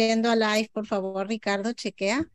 Yendo 0.00 0.30
a 0.30 0.36
live, 0.36 0.68
por 0.72 0.86
favor, 0.86 1.28
Ricardo, 1.28 1.72
chequea. 1.72 2.30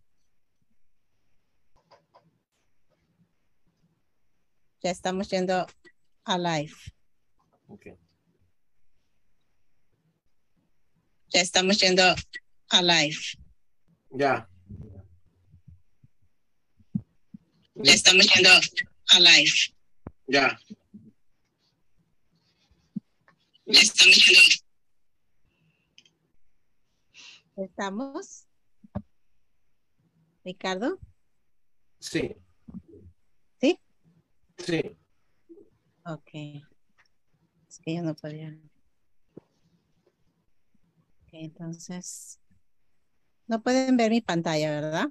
Ya 4.81 4.91
estamos 4.91 5.29
yendo 5.29 5.65
a 6.25 6.37
live. 6.37 6.75
Okay. 7.67 7.95
Ya 11.29 11.41
estamos 11.41 11.79
yendo 11.79 12.03
a 12.69 12.81
live. 12.81 13.17
Ya. 14.11 14.47
Ya 17.75 17.93
estamos 17.93 18.27
yendo 18.33 18.49
a 19.09 19.19
live. 19.19 19.53
Ya. 20.27 20.59
Ya 23.65 23.79
estamos 23.79 24.15
yendo. 24.27 24.64
¿Estamos? 27.55 28.47
Ricardo, 30.43 30.99
Sí. 31.99 32.35
¿sí? 33.59 33.79
Sí. 34.59 34.95
Ok. 36.05 36.29
Es 37.67 37.79
que 37.81 37.95
yo 37.95 38.03
no 38.03 38.13
podía. 38.15 38.55
Ok, 41.23 41.29
entonces. 41.31 42.39
No 43.47 43.63
pueden 43.63 43.97
ver 43.97 44.11
mi 44.11 44.21
pantalla, 44.21 44.69
¿verdad? 44.69 45.07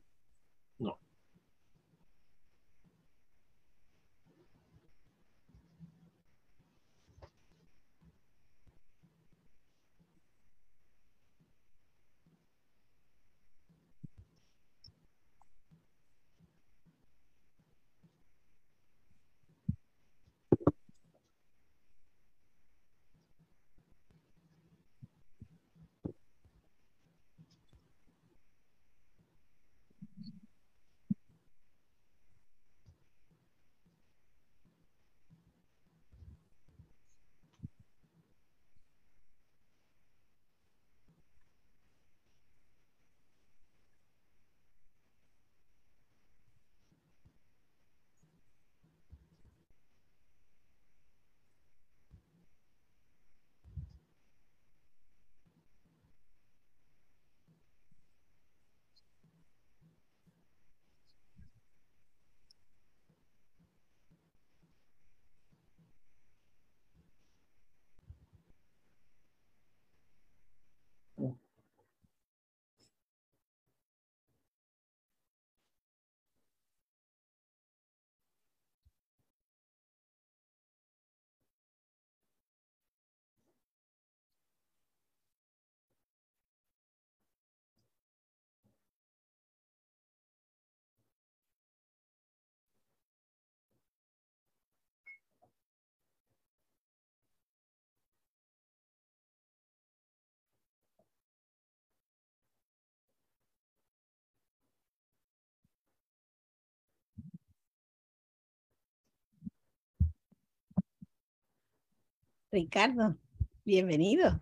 Ricardo, 112.54 113.16
bienvenido. 113.64 114.40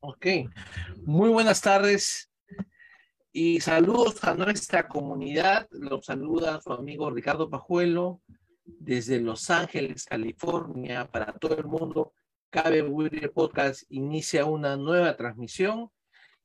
Ok. 0.00 0.26
Muy 1.06 1.30
buenas 1.30 1.62
tardes 1.62 2.30
y 3.32 3.60
saludos 3.60 4.22
a 4.24 4.34
nuestra 4.34 4.86
comunidad. 4.86 5.66
Los 5.70 6.04
saluda 6.04 6.60
su 6.60 6.74
amigo 6.74 7.10
Ricardo 7.10 7.48
Pajuelo 7.48 8.20
desde 8.62 9.22
Los 9.22 9.48
Ángeles, 9.48 10.04
California, 10.04 11.10
para 11.10 11.32
todo 11.32 11.56
el 11.56 11.64
mundo. 11.64 12.12
Cabe 12.50 12.82
Whittier 12.82 13.32
Podcast 13.32 13.84
inicia 13.88 14.44
una 14.44 14.76
nueva 14.76 15.16
transmisión. 15.16 15.88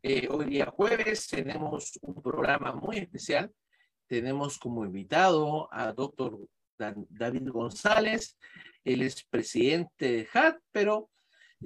Eh, 0.02 0.30
hoy 0.32 0.46
día 0.46 0.68
jueves 0.68 1.28
tenemos 1.28 2.00
un 2.04 2.22
programa 2.22 2.72
muy 2.72 3.00
especial. 3.00 3.52
Tenemos 4.08 4.58
como 4.58 4.86
invitado 4.86 5.68
a 5.74 5.92
doctor 5.92 6.40
David 6.78 7.50
González. 7.50 8.38
Él 8.84 9.02
es 9.02 9.24
presidente 9.24 10.12
de 10.12 10.28
HAT, 10.34 10.58
pero 10.72 11.10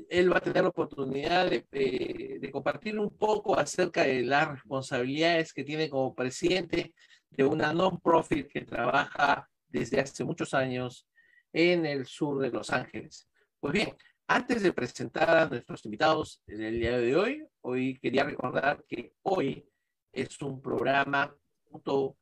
él 0.10 0.32
va 0.32 0.38
a 0.38 0.42
tener 0.42 0.64
la 0.64 0.70
oportunidad 0.70 1.50
de, 1.50 1.66
eh, 1.72 2.52
compartir 2.52 3.00
un 3.00 3.16
poco 3.18 3.58
acerca 3.58 4.04
de 4.04 4.22
las 4.24 4.50
responsabilidades 4.50 5.54
que 5.54 5.64
tiene 5.64 5.90
como 5.90 6.14
presidente 6.14 6.94
de 7.30 7.44
una 7.44 7.74
non-profit 7.74 8.48
que 8.48 8.62
trabaja 8.62 9.50
desde 9.68 10.00
hace 10.00 10.24
muchos 10.24 10.54
años 10.54 11.08
en 11.54 11.86
el 11.86 12.06
sur 12.06 12.42
de 12.42 12.50
Los 12.50 12.70
Ángeles. 12.72 13.30
Pues 13.60 13.74
bien, 13.74 13.96
Antes 14.28 14.64
de 14.64 14.74
presentar 14.74 15.30
a 15.38 15.48
nuestros 15.48 15.86
invitados 15.86 16.42
en 16.48 16.64
el 16.64 16.80
día 16.80 16.98
de 16.98 17.16
hoy, 17.16 17.48
hoy 17.62 18.00
quería 18.00 18.24
recordar 18.24 18.84
que 18.88 19.14
hoy 19.22 19.70
es 20.12 20.42
un 20.42 20.60
programa 20.60 21.32
junto 21.66 22.18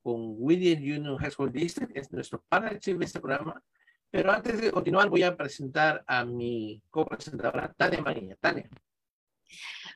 con 0.00 0.36
William 0.38 0.80
Union 0.80 1.18
High 1.18 1.32
School 1.32 1.52
District, 1.52 1.90
es 1.96 2.12
nuestro 2.12 2.44
partnership 2.48 2.98
de 2.98 3.04
este 3.06 3.18
programa. 3.18 3.60
Pero 4.10 4.32
antes 4.32 4.60
de 4.60 4.70
continuar, 4.70 5.10
voy 5.10 5.22
a 5.22 5.36
presentar 5.36 6.02
a 6.06 6.24
mi 6.24 6.82
copresentadora, 6.90 7.72
Tania 7.76 8.00
María. 8.00 8.36
Tania. 8.40 8.68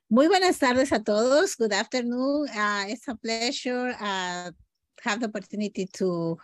Muy 0.09 0.29
buenas 0.29 0.59
tardes 0.59 0.93
a 0.93 1.03
todos. 1.03 1.57
Good 1.57 1.73
afternoon. 1.73 2.49
Uh, 2.51 2.85
it's 2.89 3.09
a 3.09 3.15
pleasure 3.15 3.97
uh, 3.99 4.51
have 5.03 5.21
the 5.21 5.27
opportunity 5.27 5.87
to 5.87 6.37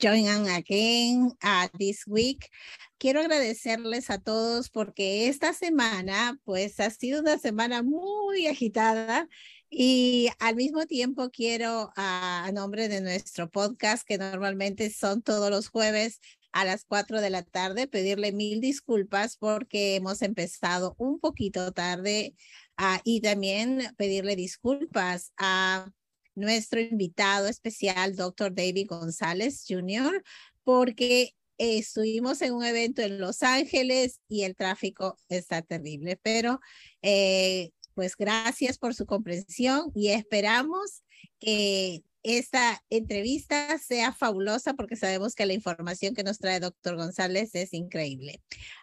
join 0.00 0.26
on 0.26 0.48
again 0.48 1.30
uh, 1.44 1.68
this 1.78 2.04
week. 2.08 2.50
Quiero 2.98 3.20
agradecerles 3.20 4.10
a 4.10 4.18
todos 4.18 4.68
porque 4.68 5.28
esta 5.28 5.52
semana, 5.52 6.36
pues 6.44 6.80
ha 6.80 6.90
sido 6.90 7.20
una 7.20 7.38
semana 7.38 7.82
muy 7.82 8.48
agitada 8.48 9.28
y 9.70 10.28
al 10.40 10.56
mismo 10.56 10.86
tiempo 10.86 11.30
quiero 11.30 11.92
a 11.96 12.50
nombre 12.52 12.88
de 12.88 13.00
nuestro 13.00 13.48
podcast, 13.48 14.04
que 14.06 14.18
normalmente 14.18 14.90
son 14.90 15.22
todos 15.22 15.50
los 15.50 15.68
jueves 15.68 16.20
a 16.52 16.64
las 16.64 16.84
cuatro 16.84 17.20
de 17.20 17.30
la 17.30 17.42
tarde, 17.42 17.88
pedirle 17.88 18.32
mil 18.32 18.60
disculpas 18.60 19.36
porque 19.36 19.96
hemos 19.96 20.22
empezado 20.22 20.94
un 20.98 21.18
poquito 21.18 21.72
tarde 21.72 22.34
uh, 22.78 23.00
y 23.04 23.20
también 23.20 23.94
pedirle 23.96 24.36
disculpas 24.36 25.32
a 25.36 25.90
nuestro 26.34 26.80
invitado 26.80 27.48
especial, 27.48 28.16
doctor 28.16 28.54
David 28.54 28.86
González 28.88 29.64
Jr., 29.68 30.22
porque 30.64 31.34
estuvimos 31.58 32.42
en 32.42 32.54
un 32.54 32.64
evento 32.64 33.02
en 33.02 33.18
Los 33.18 33.42
Ángeles 33.42 34.20
y 34.28 34.42
el 34.42 34.56
tráfico 34.56 35.16
está 35.28 35.62
terrible, 35.62 36.18
pero 36.22 36.60
eh, 37.02 37.70
pues 37.94 38.16
gracias 38.16 38.78
por 38.78 38.94
su 38.94 39.06
comprensión 39.06 39.92
y 39.94 40.08
esperamos 40.08 41.02
que 41.38 42.02
esta 42.22 42.82
entrevista 42.90 43.78
sea 43.78 44.12
fabulosa 44.12 44.74
porque 44.74 44.96
sabemos 44.96 45.34
que 45.34 45.46
la 45.46 45.54
información 45.54 46.14
que 46.14 46.22
nos 46.22 46.38
trae 46.38 46.60
doctor 46.60 46.96
González 46.96 47.54
es 47.54 47.72
increíble. 47.74 48.40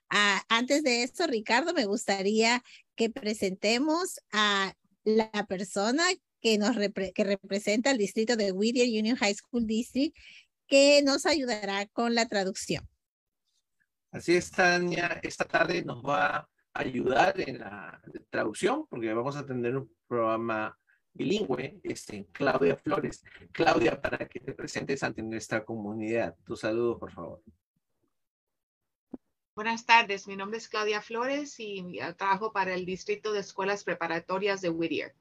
Ah, 0.09 0.41
antes 0.49 0.83
de 0.83 1.03
esto, 1.03 1.27
Ricardo, 1.27 1.73
me 1.73 1.85
gustaría 1.85 2.63
que 2.95 3.09
presentemos 3.09 4.19
a 4.31 4.73
la 5.03 5.45
persona 5.47 6.03
que, 6.41 6.57
nos 6.57 6.75
que 6.75 7.23
representa 7.23 7.91
el 7.91 7.97
distrito 7.97 8.35
de 8.35 8.51
Whittier 8.51 8.87
Union 8.87 9.17
High 9.17 9.35
School 9.35 9.65
District, 9.65 10.15
que 10.67 11.01
nos 11.03 11.25
ayudará 11.25 11.85
con 11.87 12.15
la 12.15 12.27
traducción. 12.27 12.87
Así 14.11 14.35
es, 14.35 14.49
Tania. 14.51 15.19
Esta 15.21 15.45
tarde 15.45 15.83
nos 15.83 16.03
va 16.03 16.37
a 16.37 16.49
ayudar 16.73 17.39
en 17.39 17.59
la 17.59 18.01
traducción, 18.29 18.85
porque 18.87 19.13
vamos 19.13 19.35
a 19.35 19.45
tener 19.45 19.77
un 19.77 19.91
programa 20.07 20.78
bilingüe, 21.13 21.79
este, 21.83 22.27
Claudia 22.31 22.75
Flores. 22.77 23.23
Claudia, 23.51 23.99
para 24.01 24.27
que 24.27 24.39
te 24.39 24.53
presentes 24.53 25.03
ante 25.03 25.21
nuestra 25.21 25.65
comunidad. 25.65 26.35
Tu 26.45 26.55
saludo, 26.55 26.97
por 26.97 27.11
favor. 27.11 27.41
Buenas 29.55 29.85
tardes, 29.85 30.25
mi 30.25 30.37
nombre 30.37 30.57
es 30.57 30.69
Claudia 30.69 31.01
Flores 31.01 31.55
y 31.59 31.99
trabajo 32.17 32.53
para 32.53 32.73
el 32.73 32.85
Distrito 32.85 33.33
de 33.33 33.41
Escuelas 33.41 33.83
Preparatorias 33.83 34.61
de 34.61 34.69
Whittier. 34.69 35.13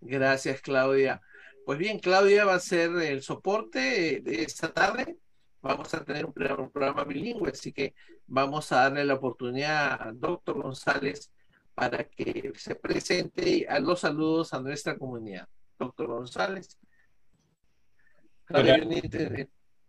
Gracias, 0.00 0.62
Claudia. 0.62 1.20
Pues 1.66 1.78
bien, 1.78 1.98
Claudia 1.98 2.44
va 2.44 2.54
a 2.54 2.60
ser 2.60 2.92
el 2.92 3.22
soporte 3.22 4.20
de 4.22 4.42
esta 4.42 4.72
tarde. 4.72 5.18
Vamos 5.60 5.92
a 5.94 6.04
tener 6.04 6.24
un, 6.24 6.32
programa 6.32 7.04
bilingüe, 7.04 7.50
así 7.50 7.72
que 7.72 7.94
vamos 8.26 8.70
a 8.72 8.82
darle 8.82 9.04
la 9.04 9.14
oportunidad 9.14 10.00
al 10.00 10.18
doctor 10.18 10.62
González 10.62 11.32
para 11.76 12.04
que 12.04 12.52
se 12.56 12.74
presente 12.74 13.66
a 13.68 13.78
los 13.78 14.00
saludos 14.00 14.54
a 14.54 14.60
nuestra 14.60 14.96
comunidad. 14.96 15.46
Doctor 15.78 16.06
González. 16.06 16.78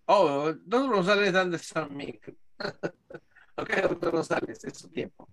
oh, 0.06 0.54
doctor 0.66 0.96
González, 0.96 1.32
¿dónde 1.32 1.56
está 1.56 1.88
mi? 1.88 2.20
ok, 3.56 3.82
doctor 3.90 4.12
González, 4.12 4.64
es 4.66 4.78
su 4.78 4.90
tiempo. 4.90 5.30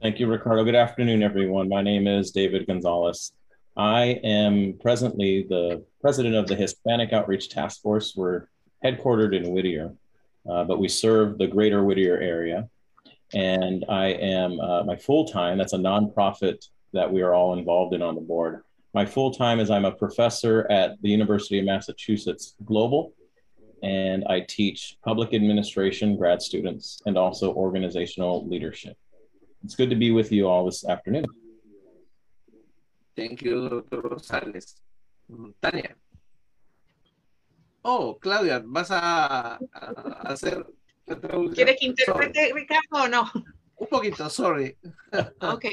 Thank 0.00 0.20
you, 0.20 0.30
Ricardo. 0.30 0.62
Good 0.62 0.76
afternoon, 0.76 1.24
everyone. 1.24 1.68
My 1.68 1.82
name 1.82 2.06
is 2.06 2.30
David 2.30 2.68
Gonzalez. 2.68 3.32
I 3.76 4.20
am 4.22 4.78
presently 4.80 5.46
the 5.48 5.84
president 6.00 6.36
of 6.36 6.46
the 6.46 6.54
Hispanic 6.54 7.12
Outreach 7.12 7.48
Task 7.48 7.82
Force. 7.82 8.14
We're 8.16 8.46
headquartered 8.84 9.34
in 9.34 9.50
Whittier, 9.50 9.94
uh, 10.48 10.62
but 10.62 10.78
we 10.78 10.86
serve 10.86 11.38
the 11.38 11.48
greater 11.48 11.82
Whittier 11.82 12.20
area. 12.20 12.68
And 13.34 13.84
I 13.88 14.06
am 14.06 14.58
uh, 14.60 14.84
my 14.84 14.96
full 14.96 15.26
time, 15.26 15.58
that's 15.58 15.74
a 15.74 15.78
nonprofit 15.78 16.64
that 16.92 17.12
we 17.12 17.20
are 17.22 17.34
all 17.34 17.58
involved 17.58 17.94
in 17.94 18.02
on 18.02 18.14
the 18.14 18.20
board. 18.20 18.62
My 18.94 19.04
full 19.04 19.30
time 19.30 19.60
is 19.60 19.70
I'm 19.70 19.84
a 19.84 19.92
professor 19.92 20.66
at 20.70 21.00
the 21.02 21.10
University 21.10 21.58
of 21.58 21.66
Massachusetts 21.66 22.54
Global, 22.64 23.12
and 23.82 24.24
I 24.28 24.40
teach 24.40 24.96
public 25.04 25.34
administration 25.34 26.16
grad 26.16 26.40
students 26.40 27.02
and 27.04 27.18
also 27.18 27.52
organizational 27.52 28.48
leadership. 28.48 28.96
It's 29.62 29.74
good 29.74 29.90
to 29.90 29.96
be 29.96 30.10
with 30.10 30.32
you 30.32 30.48
all 30.48 30.64
this 30.64 30.86
afternoon. 30.86 31.26
Thank 33.14 33.42
you, 33.42 33.68
Dr. 33.68 34.02
Rosales. 34.02 34.74
Tania. 35.60 35.94
Oh, 37.84 38.18
Claudia, 38.20 38.62
¿vas 38.64 38.90
a, 38.90 39.58
a 39.58 40.32
hacer 40.32 40.66
la 41.08 41.20
traducción? 41.20 41.54
¿Quiere 41.54 41.76
que 41.76 41.86
interprete, 41.86 42.52
Ricardo, 42.54 43.04
o 43.04 43.08
no? 43.08 43.30
Un 43.76 43.86
poquito, 43.88 44.28
sorry. 44.28 44.76
ok. 45.40 45.64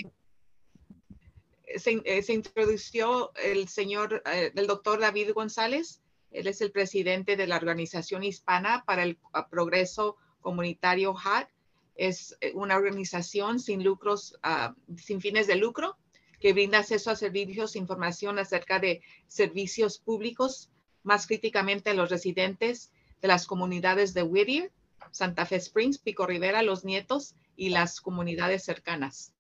Se, 1.78 2.02
eh, 2.06 2.22
se, 2.22 2.34
introdució 2.34 3.32
el 3.36 3.68
señor, 3.68 4.24
eh, 4.32 4.52
el 4.56 4.68
doctor 4.68 5.00
David 5.00 5.34
González. 5.34 6.02
Él 6.32 6.48
es 6.48 6.62
el 6.62 6.72
presidente 6.72 7.36
de 7.36 7.48
la 7.48 7.58
Organización 7.58 8.24
Hispana 8.24 8.84
para 8.86 9.04
el 9.04 9.18
Progreso 9.50 10.18
Comunitario 10.42 11.16
HAT 11.18 11.50
es 11.96 12.38
eh, 12.42 12.52
una 12.54 12.76
organización 12.76 13.60
sin 13.60 13.84
lucros, 13.84 14.38
uh, 14.44 14.74
sin 14.98 15.22
fines 15.22 15.48
de 15.48 15.56
lucro, 15.56 15.98
que 16.40 16.54
brinda 16.54 16.80
acceso 16.80 17.10
a 17.10 17.16
servicios, 17.16 17.76
información 17.76 18.38
acerca 18.38 18.80
de 18.80 19.02
servicios 19.28 20.00
públicos, 20.00 20.70
más 21.04 21.26
críticamente 21.28 21.92
a 21.92 21.94
los 21.94 22.10
residentes 22.10 22.92
de 23.22 23.28
las 23.28 23.48
comunidades 23.48 24.14
de 24.14 24.24
Whittier, 24.24 24.72
Santa 25.16 25.46
Fe 25.46 25.56
Springs, 25.56 25.98
Pico 25.98 26.28
Rivera, 26.28 26.62
Los 26.62 26.84
Nietos 26.84 27.36
y 27.56 27.70
las 27.70 28.02
comunidades 28.02 28.66
cercanas. 28.66 29.34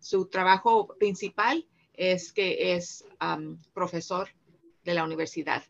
Su 0.00 0.28
trabajo 0.28 0.96
principal 0.98 1.64
es 1.92 2.32
que 2.32 2.74
es 2.74 3.04
profesor 3.72 4.28
de 4.82 4.94
la 4.94 5.04
universidad. 5.04 5.62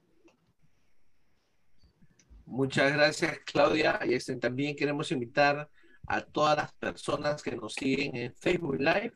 Muchas 2.47 2.95
gracias, 2.95 3.41
Claudia. 3.45 4.00
Y 4.07 4.15
este, 4.15 4.37
también 4.37 4.75
queremos 4.75 5.12
invitar 5.12 5.69
a 6.07 6.23
todas 6.23 6.57
las 6.57 6.73
personas 6.73 7.43
que 7.43 7.55
nos 7.55 7.75
siguen 7.75 8.17
en 8.17 8.35
Facebook 8.35 8.79
Live, 8.79 9.12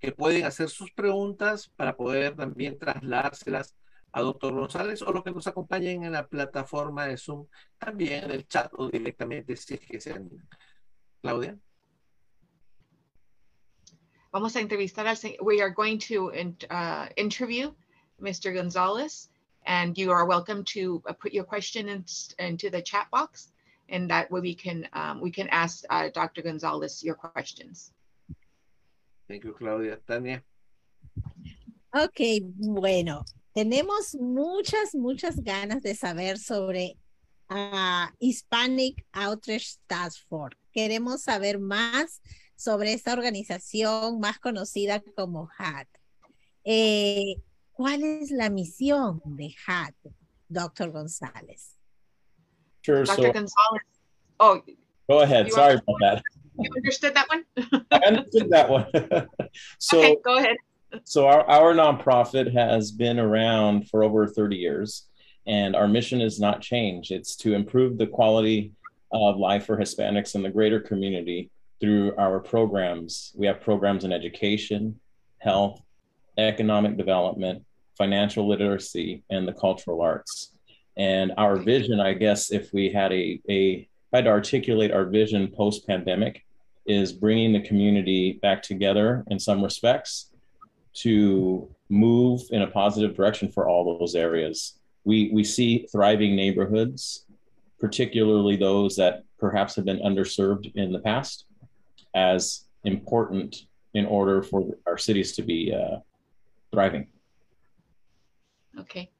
que 0.00 0.12
pueden 0.12 0.44
hacer 0.46 0.70
sus 0.70 0.90
preguntas 0.92 1.68
para 1.76 1.94
poder 1.94 2.34
también 2.36 2.78
trasladárselas 2.78 3.76
a 4.14 4.22
doctor 4.22 4.52
González 4.52 5.02
o 5.02 5.12
los 5.12 5.24
que 5.24 5.32
nos 5.32 5.46
acompañen 5.46 6.04
en 6.04 6.12
la 6.12 6.26
plataforma 6.26 7.06
de 7.06 7.16
Zoom, 7.16 7.46
también 7.78 8.24
en 8.24 8.30
el 8.30 8.46
chat 8.46 8.72
o 8.74 8.88
directamente 8.88 9.56
si 9.56 9.74
es 9.74 9.80
que 9.80 10.00
se 10.00 10.12
animan. 10.12 10.48
Claudia. 11.20 11.58
Vamos 14.30 14.54
a 14.56 14.60
entrevistar 14.60 15.06
al 15.06 15.16
We 15.40 15.60
are 15.60 15.70
going 15.70 15.98
to 15.98 16.32
uh, 16.70 17.06
interview 17.16 17.74
Mr. 18.20 18.54
Gonzalez, 18.54 19.30
and 19.66 19.96
you 19.98 20.12
are 20.12 20.26
welcome 20.26 20.64
to 20.74 21.02
uh, 21.08 21.12
put 21.12 21.32
your 21.32 21.44
question 21.44 21.88
in, 21.88 22.04
into 22.38 22.70
the 22.70 22.82
chat 22.82 23.10
box 23.10 23.52
and 23.88 24.10
that 24.10 24.30
way 24.30 24.40
we 24.40 24.54
can 24.54 24.88
um, 24.92 25.20
we 25.20 25.30
can 25.30 25.48
ask 25.48 25.84
uh, 25.90 26.08
Dr. 26.12 26.42
Gonzalez 26.42 27.02
your 27.02 27.14
questions. 27.14 27.92
Thank 29.28 29.44
you, 29.44 29.54
Claudia. 29.54 29.98
Tania. 30.06 30.42
Ok, 31.94 32.40
bueno, 32.56 33.24
tenemos 33.54 34.16
muchas, 34.16 34.94
muchas 34.94 35.42
ganas 35.42 35.80
de 35.82 35.94
saber 35.94 36.38
sobre 36.38 36.98
uh, 37.50 38.06
Hispanic 38.18 39.06
Outreach 39.12 39.76
Task 39.86 40.26
Force. 40.28 40.58
Queremos 40.72 41.22
saber 41.22 41.60
más 41.60 42.20
sobre 42.56 42.92
esta 42.92 43.12
organización 43.12 44.18
más 44.18 44.40
conocida 44.40 45.02
como 45.16 45.48
HAT. 45.56 45.86
Eh, 46.64 47.36
¿Cuál 47.72 48.02
es 48.02 48.30
la 48.32 48.50
misión 48.50 49.20
de 49.24 49.54
HAT, 49.66 49.94
Doctor 50.48 50.90
González? 50.90 51.78
Sure. 52.82 53.04
Dr. 53.04 53.14
So, 53.14 53.32
Gonzalez. 53.32 53.82
Oh, 54.38 54.62
go 55.08 55.20
ahead. 55.20 55.50
Sorry 55.50 55.74
about 55.74 56.00
that. 56.00 56.22
You 56.58 56.70
understood 56.76 57.14
that 57.14 57.28
one? 57.28 57.44
I 57.90 57.98
understood 58.06 58.50
that 58.50 58.68
one. 58.68 58.86
so, 59.78 59.98
okay, 59.98 60.16
go 60.24 60.38
ahead. 60.38 60.56
So, 61.02 61.26
our, 61.26 61.48
our 61.48 61.74
nonprofit 61.74 62.52
has 62.52 62.92
been 62.92 63.18
around 63.18 63.88
for 63.88 64.04
over 64.04 64.26
30 64.26 64.56
years, 64.56 65.06
and 65.46 65.74
our 65.74 65.88
mission 65.88 66.20
has 66.20 66.38
not 66.38 66.60
changed. 66.60 67.10
It's 67.10 67.34
to 67.36 67.54
improve 67.54 67.98
the 67.98 68.06
quality 68.06 68.72
of 69.10 69.36
life 69.36 69.66
for 69.66 69.76
Hispanics 69.76 70.34
in 70.34 70.42
the 70.42 70.50
greater 70.50 70.80
community 70.80 71.50
through 71.80 72.14
our 72.16 72.38
programs. 72.38 73.32
We 73.34 73.46
have 73.46 73.60
programs 73.60 74.04
in 74.04 74.12
education, 74.12 75.00
health, 75.38 75.82
economic 76.38 76.96
development, 76.96 77.64
financial 77.98 78.48
literacy, 78.48 79.24
and 79.30 79.46
the 79.46 79.52
cultural 79.52 80.00
arts. 80.00 80.52
And 80.96 81.32
our 81.36 81.56
vision, 81.56 82.00
I 82.00 82.14
guess, 82.14 82.52
if 82.52 82.72
we 82.72 82.90
had 82.90 83.12
a, 83.12 83.40
a 83.48 83.88
had 84.12 84.24
to 84.24 84.30
articulate 84.30 84.92
our 84.92 85.06
vision 85.06 85.48
post 85.48 85.86
pandemic, 85.86 86.44
is 86.86 87.12
bringing 87.12 87.52
the 87.52 87.66
community 87.66 88.38
back 88.42 88.62
together 88.62 89.24
in 89.28 89.40
some 89.40 89.62
respects 89.62 90.30
to 90.94 91.68
move 91.88 92.42
in 92.50 92.62
a 92.62 92.66
positive 92.66 93.16
direction 93.16 93.50
for 93.50 93.68
all 93.68 93.98
those 93.98 94.14
areas. 94.14 94.78
We, 95.04 95.30
we 95.32 95.44
see 95.44 95.86
thriving 95.90 96.34
neighborhoods, 96.34 97.26
particularly 97.78 98.56
those 98.56 98.96
that 98.96 99.24
perhaps 99.38 99.76
have 99.76 99.84
been 99.84 100.00
underserved 100.00 100.72
in 100.74 100.92
the 100.92 101.00
past, 101.00 101.46
as 102.14 102.64
important 102.84 103.66
in 103.92 104.06
order 104.06 104.42
for 104.42 104.76
our 104.86 104.98
cities 104.98 105.32
to 105.36 105.42
be 105.42 105.74
uh, 105.74 105.98
thriving. 106.72 107.08
Okay. 108.78 109.10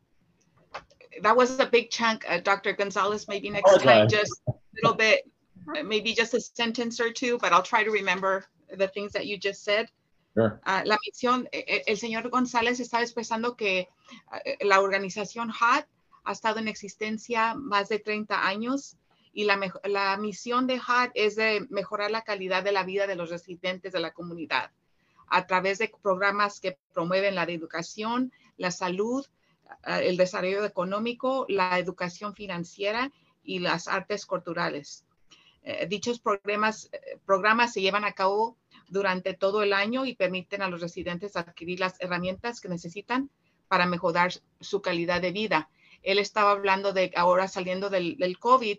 That 1.22 1.36
was 1.36 1.58
a 1.60 1.66
big 1.66 1.90
chunk, 1.90 2.24
uh, 2.28 2.40
Dr. 2.40 2.72
Gonzalez. 2.72 3.28
Maybe 3.28 3.50
next 3.50 3.82
time, 3.82 4.08
just 4.08 4.32
a 4.48 4.52
little 4.82 4.96
bit, 4.96 5.22
maybe 5.84 6.12
just 6.12 6.34
a 6.34 6.40
sentence 6.40 7.00
or 7.00 7.12
two, 7.12 7.38
but 7.38 7.52
I'll 7.52 7.62
try 7.62 7.84
to 7.84 7.90
remember 7.90 8.44
the 8.76 8.88
things 8.88 9.12
that 9.12 9.26
you 9.26 9.38
just 9.38 9.62
said. 9.62 9.88
Uh, 10.36 10.50
la 10.84 10.98
misión, 11.06 11.48
el 11.52 11.96
señor 11.96 12.28
González 12.28 12.80
estaba 12.80 13.04
expresando 13.04 13.56
que 13.56 13.88
uh, 14.32 14.66
la 14.66 14.80
organización 14.80 15.52
HAT 15.52 15.86
ha 16.24 16.32
estado 16.32 16.58
en 16.58 16.66
existencia 16.66 17.54
más 17.54 17.88
de 17.88 18.00
30 18.00 18.46
años 18.46 18.96
y 19.32 19.44
la, 19.44 19.60
la 19.84 20.16
misión 20.16 20.66
de 20.66 20.80
HAT 20.84 21.12
es 21.14 21.36
de 21.36 21.66
mejorar 21.70 22.10
la 22.10 22.22
calidad 22.22 22.64
de 22.64 22.72
la 22.72 22.82
vida 22.82 23.06
de 23.06 23.14
los 23.14 23.30
residentes 23.30 23.92
de 23.92 24.00
la 24.00 24.12
comunidad 24.12 24.72
a 25.28 25.46
través 25.46 25.78
de 25.78 25.92
programas 26.02 26.60
que 26.60 26.78
promueven 26.92 27.34
la 27.34 27.44
educación, 27.44 28.32
la 28.56 28.70
salud, 28.70 29.26
el 29.86 30.16
desarrollo 30.16 30.64
económico, 30.64 31.46
la 31.48 31.78
educación 31.78 32.34
financiera 32.34 33.10
y 33.42 33.58
las 33.58 33.88
artes 33.88 34.26
culturales. 34.26 35.04
Uh, 35.62 35.86
dichos 35.88 36.20
programas, 36.20 36.90
programas 37.24 37.72
se 37.72 37.80
llevan 37.80 38.04
a 38.04 38.12
cabo 38.12 38.56
durante 38.88 39.34
todo 39.34 39.62
el 39.62 39.72
año 39.72 40.04
y 40.06 40.14
permiten 40.14 40.62
a 40.62 40.68
los 40.68 40.80
residentes 40.80 41.36
adquirir 41.36 41.80
las 41.80 42.00
herramientas 42.00 42.60
que 42.60 42.68
necesitan 42.68 43.30
para 43.68 43.86
mejorar 43.86 44.32
su 44.60 44.82
calidad 44.82 45.20
de 45.20 45.32
vida. 45.32 45.70
Él 46.02 46.18
estaba 46.18 46.52
hablando 46.52 46.92
de 46.92 47.12
ahora 47.16 47.48
saliendo 47.48 47.90
del, 47.90 48.38
COVID, 48.38 48.78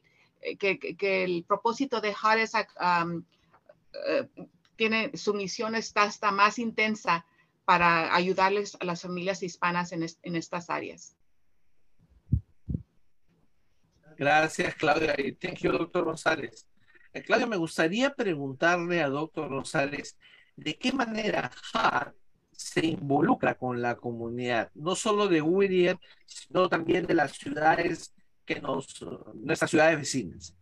que, 0.60 0.78
que, 0.80 1.24
el 1.24 1.44
propósito 1.44 2.02
de 2.02 2.10
um, 2.10 3.18
uh, 3.18 4.48
tiene, 4.76 5.18
su 5.18 5.34
misión 5.34 5.76
está 5.76 6.04
hasta 6.04 6.32
más 6.32 6.60
intensa 6.60 7.26
para 7.66 8.16
ayudarles 8.16 8.78
a 8.80 8.86
las 8.86 9.02
familias 9.02 9.42
hispanas 9.42 9.92
en 9.92 10.36
estas 10.36 10.70
áreas. 10.70 11.16
Gracias, 14.18 14.76
Claudia. 14.76 15.16
Y 15.18 15.34
thank 15.34 15.60
you, 15.60 15.72
doctor 15.72 16.06
González. 16.06 16.66
Eh, 17.16 17.24
Claudia, 17.24 17.48
me 17.48 17.56
gustaría 17.56 18.14
preguntarle 18.14 19.02
a 19.02 19.08
doctor 19.08 19.48
González 19.48 20.18
de 20.58 20.78
qué 20.78 20.92
manera 20.92 21.50
HAR 21.74 22.14
se 22.52 22.86
involucra 22.86 23.56
con 23.58 23.82
la 23.82 23.96
comunidad, 23.96 24.70
no 24.74 24.96
solo 24.96 25.30
de 25.30 25.42
Whittier, 25.42 25.98
sino 26.26 26.68
también 26.68 27.06
de 27.06 27.14
las 27.14 27.32
ciudades 27.38 28.14
que 28.46 28.60
nos, 28.60 29.02
nuestras 29.34 29.72
ciudades 29.72 29.98
vecinas. 29.98 30.54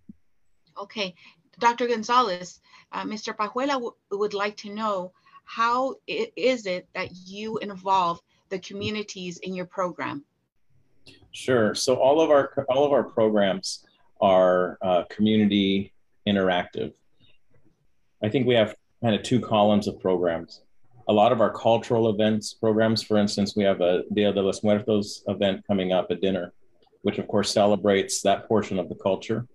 Okay, 0.76 1.16
Dr. 1.58 1.88
Gonzalez, 1.88 2.62
uh, 2.92 3.04
Mr. 3.04 3.36
Pajuela 3.36 3.80
would 4.12 4.36
like 4.36 4.56
to 4.56 4.70
know 4.70 5.12
how 5.46 5.96
it 6.06 6.34
is 6.36 6.68
it 6.68 6.88
that 6.94 7.10
you 7.26 7.58
involve 7.64 8.22
the 8.50 8.60
communities 8.60 9.40
in 9.40 9.56
your 9.56 9.66
program? 9.66 10.24
Sure. 11.32 11.74
So 11.74 11.96
all 11.96 12.22
of 12.22 12.30
our 12.30 12.66
all 12.70 12.86
of 12.86 12.92
our 12.92 13.04
programs 13.04 13.86
are 14.22 14.78
uh, 14.84 15.04
community 15.10 15.94
interactive. 16.28 16.94
I 18.24 18.30
think 18.30 18.48
we 18.48 18.56
have 18.56 18.76
kind 19.02 19.16
of 19.16 19.24
two 19.24 19.40
columns 19.40 19.88
of 19.88 20.00
programs. 20.00 20.62
A 21.10 21.14
lot 21.14 21.34
of 21.34 21.42
our 21.42 21.52
cultural 21.52 22.10
events 22.10 22.54
programs, 22.54 23.04
for 23.04 23.18
instance, 23.18 23.56
we 23.56 23.64
have 23.64 23.82
a 23.82 24.04
Dia 24.14 24.32
de 24.32 24.42
los 24.42 24.64
Muertos 24.64 25.24
event 25.28 25.66
coming 25.68 25.92
up 25.92 26.08
at 26.10 26.22
dinner, 26.22 26.54
which 27.02 27.18
of 27.18 27.28
course 27.28 27.52
celebrates 27.52 28.22
that 28.22 28.48
portion 28.48 28.80
of 28.80 28.88
the 28.88 28.96
culture. 28.96 29.46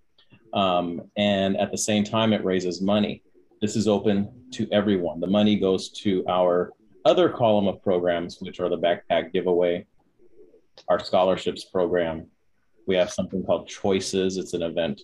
Um, 0.53 1.03
and 1.17 1.57
at 1.57 1.71
the 1.71 1.79
same 1.79 2.05
time, 2.05 2.33
it 2.33 2.45
raises 2.45 2.83
money. 2.83 3.23
This 3.63 3.75
is 3.75 3.89
open 3.89 4.31
to 4.53 4.69
everyone. 4.71 5.21
The 5.21 5.27
money 5.27 5.59
goes 5.59 5.89
to 6.03 6.25
our 6.29 6.73
other 7.05 7.31
column 7.31 7.69
of 7.69 7.83
programs, 7.83 8.39
which 8.41 8.61
are 8.61 8.69
the 8.69 8.79
backpack 8.79 9.33
giveaway, 9.33 9.87
our 10.89 11.03
scholarships 11.03 11.65
program. 11.65 12.27
We 12.87 12.97
have 12.97 13.11
something 13.11 13.43
called 13.43 13.67
Choices. 13.67 14.37
It's 14.37 14.53
an 14.53 14.63
event 14.63 15.01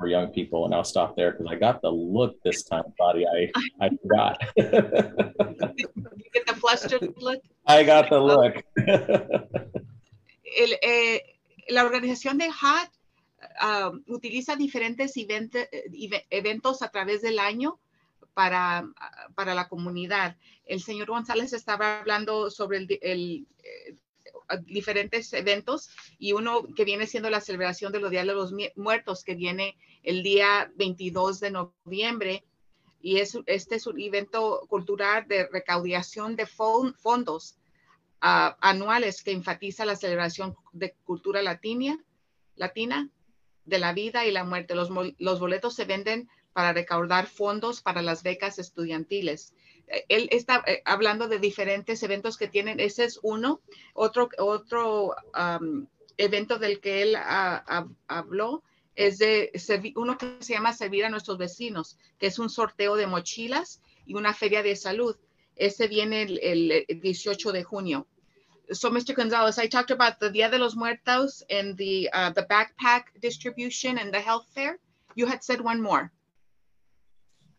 for 0.00 0.08
young 0.08 0.28
people, 0.32 0.64
and 0.64 0.74
I'll 0.74 0.82
stop 0.82 1.14
there 1.14 1.32
because 1.32 1.46
I 1.48 1.56
got 1.56 1.82
the 1.82 1.90
look 1.90 2.42
this 2.42 2.64
time, 2.64 2.84
Claudia. 2.96 3.28
I, 3.28 3.52
I 3.80 3.90
forgot. 4.02 4.40
you 4.56 4.64
get 6.32 6.46
the 6.46 6.54
flustered 6.54 7.14
look? 7.18 7.40
I 7.66 7.84
got 7.84 8.08
the 8.08 8.18
look. 8.18 8.64
El, 10.52 10.72
eh, 10.82 11.22
la 11.68 11.84
organización 11.84 12.38
de 12.38 12.50
HAT 12.50 12.90
um, 13.62 14.02
utiliza 14.08 14.56
diferentes 14.56 15.16
event, 15.16 15.54
eventos 16.30 16.82
a 16.82 16.88
través 16.88 17.22
del 17.22 17.38
año 17.38 17.78
para, 18.34 18.88
para 19.36 19.54
la 19.54 19.68
comunidad. 19.68 20.36
El 20.64 20.80
señor 20.80 21.08
González 21.08 21.52
estaba 21.52 22.00
hablando 22.00 22.50
sobre 22.50 22.78
el, 22.78 22.98
el 23.02 23.46
eh, 23.62 23.94
diferentes 24.58 25.32
eventos 25.32 25.90
y 26.18 26.32
uno 26.32 26.62
que 26.74 26.84
viene 26.84 27.06
siendo 27.06 27.30
la 27.30 27.40
celebración 27.40 27.92
de 27.92 28.00
los 28.00 28.10
de 28.10 28.24
los 28.24 28.52
Muertos, 28.76 29.24
que 29.24 29.34
viene 29.34 29.76
el 30.02 30.22
día 30.22 30.70
22 30.76 31.40
de 31.40 31.50
noviembre. 31.50 32.44
Y 33.02 33.18
es, 33.18 33.38
este 33.46 33.76
es 33.76 33.86
un 33.86 33.98
evento 34.00 34.66
cultural 34.68 35.26
de 35.26 35.46
recaudación 35.46 36.36
de 36.36 36.46
fondos 36.46 37.56
uh, 38.22 38.52
anuales 38.60 39.22
que 39.22 39.32
enfatiza 39.32 39.86
la 39.86 39.96
celebración 39.96 40.54
de 40.72 40.92
cultura 41.04 41.40
latina, 41.40 41.98
latina, 42.56 43.08
de 43.70 43.78
la 43.78 43.94
vida 43.94 44.26
y 44.26 44.32
la 44.32 44.44
muerte. 44.44 44.74
Los, 44.74 44.90
los 45.18 45.40
boletos 45.40 45.74
se 45.74 45.86
venden 45.86 46.28
para 46.52 46.72
recaudar 46.72 47.26
fondos 47.26 47.80
para 47.80 48.02
las 48.02 48.22
becas 48.22 48.58
estudiantiles 48.58 49.54
él 50.08 50.28
está 50.30 50.62
eh, 50.66 50.82
hablando 50.84 51.28
de 51.28 51.38
diferentes 51.38 52.02
eventos 52.02 52.36
que 52.36 52.48
tienen. 52.48 52.80
Ese 52.80 53.04
es 53.04 53.18
uno. 53.22 53.60
Otro, 53.94 54.28
otro 54.38 55.14
evento 56.16 56.58
del 56.58 56.80
que 56.80 57.02
él 57.02 57.16
uh, 57.16 57.88
habló 58.06 58.62
es 58.94 59.18
de 59.18 59.52
uno 59.96 60.18
que 60.18 60.36
se 60.40 60.54
llama 60.54 60.72
Servir 60.72 61.04
a 61.04 61.10
nuestros 61.10 61.38
vecinos, 61.38 61.96
que 62.18 62.26
es 62.26 62.38
un 62.38 62.50
sorteo 62.50 62.96
de 62.96 63.06
mochilas 63.06 63.80
y 64.04 64.14
una 64.14 64.34
feria 64.34 64.62
de 64.62 64.76
salud. 64.76 65.16
Ese 65.56 65.88
viene 65.88 66.22
el, 66.22 66.38
el 66.86 67.00
18 67.00 67.52
de 67.52 67.64
junio. 67.64 68.06
So, 68.72 68.90
Mr. 68.90 69.14
Gonzalez, 69.14 69.58
I 69.58 69.66
talked 69.66 69.90
about 69.90 70.20
the 70.20 70.30
Dia 70.30 70.50
de 70.50 70.58
los 70.58 70.76
Muertos 70.76 71.42
and 71.50 71.76
the, 71.76 72.08
uh, 72.12 72.30
the 72.30 72.44
backpack 72.44 73.04
distribution 73.20 73.98
and 73.98 74.14
the 74.14 74.20
health 74.20 74.46
fair. 74.54 74.78
You 75.16 75.26
had 75.26 75.42
said 75.42 75.60
one 75.60 75.82
more. 75.82 76.12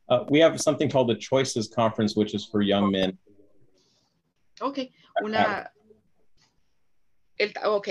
Uh, 0.08 0.26
we 0.30 0.40
have 0.40 0.60
something 0.60 0.90
called 0.90 1.10
the 1.10 1.16
Choices 1.16 1.68
Conference, 1.68 2.16
which 2.16 2.34
is 2.34 2.46
for 2.46 2.62
young 2.62 2.92
men. 2.92 3.18
Ok, 4.62 4.92
una. 5.24 5.70
El, 7.40 7.52
ok, 7.64 7.88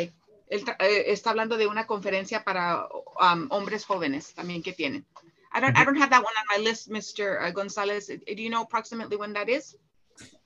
el, 0.50 0.60
eh, 0.80 1.04
está 1.08 1.30
hablando 1.30 1.56
de 1.56 1.66
una 1.66 1.86
conferencia 1.86 2.44
para 2.44 2.86
um, 3.20 3.48
hombres 3.50 3.84
jóvenes 3.84 4.34
también 4.34 4.62
que 4.62 4.72
tienen. 4.72 5.04
I 5.52 5.60
don't, 5.60 5.76
I 5.76 5.84
don't 5.84 5.96
have 5.96 6.10
that 6.10 6.22
one 6.22 6.32
on 6.38 6.44
my 6.48 6.62
list, 6.62 6.90
Mr. 6.90 7.42
Uh, 7.42 7.50
Gonzalez. 7.50 8.06
Do 8.06 8.42
you 8.42 8.50
know 8.50 8.62
approximately 8.62 9.16
when 9.16 9.32
that 9.32 9.48
is? 9.48 9.74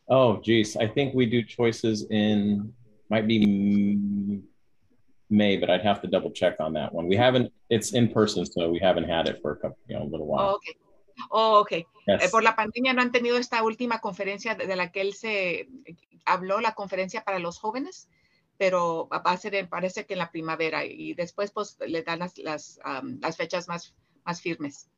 Oh, 0.08 0.36
geez. 0.36 0.76
I 0.76 0.86
think 0.86 1.14
we 1.14 1.26
do 1.26 1.42
choices 1.42 2.06
in, 2.10 2.72
might 3.08 3.26
be 3.26 4.42
May, 5.30 5.56
but 5.56 5.70
I'd 5.70 5.82
have 5.82 6.02
to 6.02 6.08
double 6.08 6.30
check 6.30 6.56
on 6.60 6.74
that 6.74 6.92
one. 6.92 7.06
We 7.06 7.16
haven't, 7.16 7.52
it's 7.70 7.94
in 7.94 8.08
person, 8.08 8.44
so 8.44 8.70
we 8.70 8.78
haven't 8.78 9.08
had 9.08 9.28
it 9.28 9.40
for 9.40 9.52
a 9.52 9.56
couple, 9.56 9.78
you 9.88 9.96
know, 9.96 10.02
a 10.02 10.10
little 10.10 10.26
while. 10.26 10.50
Oh, 10.50 10.54
okay. 10.56 10.74
Oh, 11.30 11.60
ok. 11.60 11.86
Yes. 12.06 12.24
Eh, 12.24 12.28
por 12.30 12.42
la 12.42 12.54
pandemia 12.54 12.92
no 12.92 13.00
han 13.00 13.12
tenido 13.12 13.38
esta 13.38 13.62
última 13.62 14.00
conferencia 14.00 14.54
de, 14.54 14.76
la 14.76 14.90
que 14.90 15.00
él 15.00 15.14
se 15.14 15.68
habló, 16.26 16.60
la 16.60 16.74
conferencia 16.74 17.22
para 17.22 17.38
los 17.38 17.58
jóvenes, 17.58 18.08
pero 18.58 19.08
va 19.08 19.22
a 19.24 19.36
ser, 19.36 19.68
parece 19.68 20.04
que 20.04 20.14
en 20.14 20.18
la 20.18 20.30
primavera 20.30 20.84
y 20.84 21.14
después 21.14 21.50
pues 21.50 21.78
le 21.86 22.02
dan 22.02 22.18
las, 22.18 22.36
las, 22.38 22.78
um, 22.84 23.18
las 23.20 23.36
fechas 23.36 23.68
más, 23.68 23.94
más 24.24 24.40
firmes. 24.40 24.90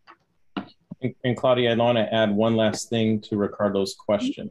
And, 1.03 1.15
and 1.25 1.37
Claudia, 1.37 1.71
I 1.73 1.77
want 1.77 1.99
to 1.99 2.13
add 2.13 2.35
one 2.35 2.57
last 2.57 2.89
thing 2.89 3.21
to 3.29 3.37
Ricardo's 3.37 3.95
question. 3.95 4.51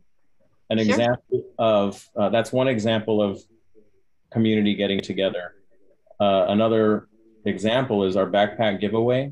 An 0.69 0.77
sure. 0.77 0.87
example 0.87 1.43
of, 1.59 2.09
uh, 2.17 2.29
that's 2.29 2.51
one 2.51 2.67
example 2.67 3.21
of 3.21 3.41
community 4.31 4.75
getting 4.75 4.99
together. 4.99 5.53
Uh, 6.19 6.45
another 6.49 7.07
example 7.45 8.03
is 8.03 8.15
our 8.15 8.25
backpack 8.25 8.79
giveaway 8.79 9.31